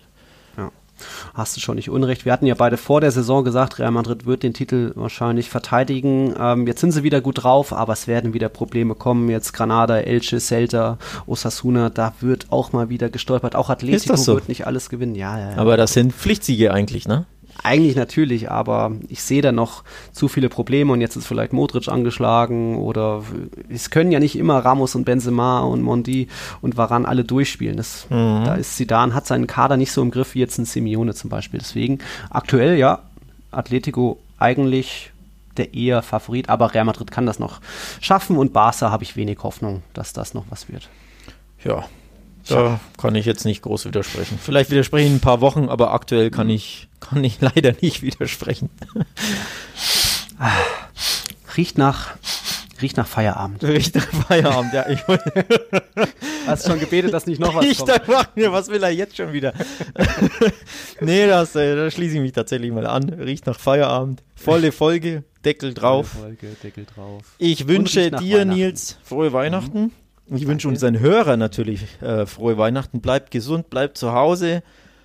[1.35, 2.25] Hast du schon nicht unrecht.
[2.25, 6.35] Wir hatten ja beide vor der Saison gesagt, Real Madrid wird den Titel wahrscheinlich verteidigen.
[6.39, 9.29] Ähm, jetzt sind sie wieder gut drauf, aber es werden wieder Probleme kommen.
[9.29, 13.57] Jetzt Granada, Elche, Celta, Osasuna, da wird auch mal wieder gestolpert.
[13.57, 14.35] Auch Atletico so?
[14.35, 15.15] wird nicht alles gewinnen.
[15.15, 15.57] Ja, ja, ja.
[15.57, 17.27] Aber das sind Pflichtsiege eigentlich, ne?
[17.63, 19.83] Eigentlich natürlich, aber ich sehe da noch
[20.13, 23.25] zu viele Probleme und jetzt ist vielleicht Modric angeschlagen oder
[23.69, 26.29] es können ja nicht immer Ramos und Benzema und Mondi
[26.61, 27.77] und Varan alle durchspielen.
[27.77, 28.45] Das, mhm.
[28.45, 31.31] Da ist Zidane, hat seinen Kader nicht so im Griff wie jetzt ein Simeone zum
[31.31, 31.59] Beispiel.
[31.59, 31.99] Deswegen
[32.31, 33.01] aktuell ja,
[33.51, 35.11] Atletico eigentlich
[35.57, 37.61] der eher Favorit, aber Real Madrid kann das noch
[38.01, 40.89] schaffen und Barca habe ich wenig Hoffnung, dass das noch was wird.
[41.65, 41.85] Ja,
[42.49, 44.39] da kann ich jetzt nicht groß widersprechen.
[44.43, 48.03] Vielleicht widerspreche ich in ein paar Wochen, aber aktuell kann ich, kann ich leider nicht
[48.03, 48.71] widersprechen.
[51.57, 52.11] Riecht nach,
[52.81, 53.63] riecht nach Feierabend.
[53.65, 54.89] Riecht nach Feierabend, ja.
[54.89, 55.01] Ich
[56.47, 58.37] Hast schon gebetet, dass nicht noch was ich kommt?
[58.37, 59.53] Mir, was will er jetzt schon wieder?
[61.01, 63.09] nee, das, da schließe ich mich tatsächlich mal an.
[63.11, 64.23] Riecht nach Feierabend.
[64.35, 66.09] Volle Folge, Deckel drauf.
[66.09, 67.23] Volle Folge, Deckel drauf.
[67.37, 69.81] Ich wünsche dir, Nils, frohe Weihnachten.
[69.81, 69.93] Mhm.
[70.31, 73.01] Ich wünsche unseren Hörern natürlich äh, frohe Weihnachten.
[73.01, 74.63] Bleibt gesund, bleibt zu Hause.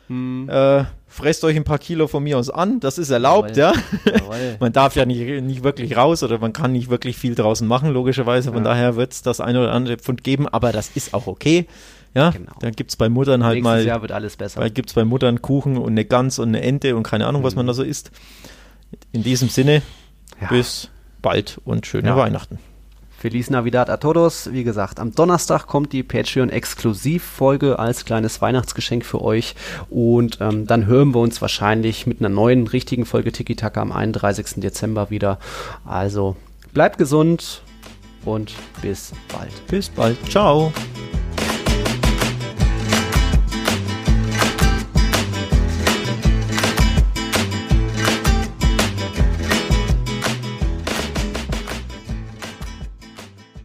[0.08, 0.50] Hm.
[0.50, 3.76] Äh, fresst euch ein paar Kilo von mir aus an, das ist erlaubt, Jawohl.
[4.06, 4.14] ja.
[4.14, 4.56] Jawohl.
[4.60, 7.92] man darf ja nicht, nicht wirklich raus oder man kann nicht wirklich viel draußen machen,
[7.92, 8.52] logischerweise.
[8.52, 8.72] Von ja.
[8.72, 11.68] daher wird es das eine oder andere Pfund geben, aber das ist auch okay.
[12.16, 12.52] Ja, genau.
[12.60, 13.86] dann gibt es bei Muttern halt Nächstes mal.
[13.86, 14.70] Jahr wird alles besser.
[14.70, 17.46] Gibt es bei Muttern Kuchen und eine Gans und eine Ente und keine Ahnung, mhm.
[17.46, 18.12] was man da so isst.
[19.12, 19.82] In diesem Sinne,
[20.40, 20.50] ja.
[20.50, 20.90] bis
[21.22, 22.18] bald und schöne ja.
[22.18, 22.60] Weihnachten.
[23.24, 24.52] Feliz Navidad a todos.
[24.52, 29.56] Wie gesagt, am Donnerstag kommt die Patreon-Exklusivfolge als kleines Weihnachtsgeschenk für euch.
[29.90, 33.94] Und ähm, dann hören wir uns wahrscheinlich mit einer neuen richtigen Folge Tiki Taka am
[33.94, 34.56] 31.
[34.58, 35.40] Dezember wieder.
[35.86, 36.36] Also
[36.74, 37.62] bleibt gesund
[38.26, 39.68] und bis bald.
[39.70, 40.18] Bis bald.
[40.30, 40.74] Ciao.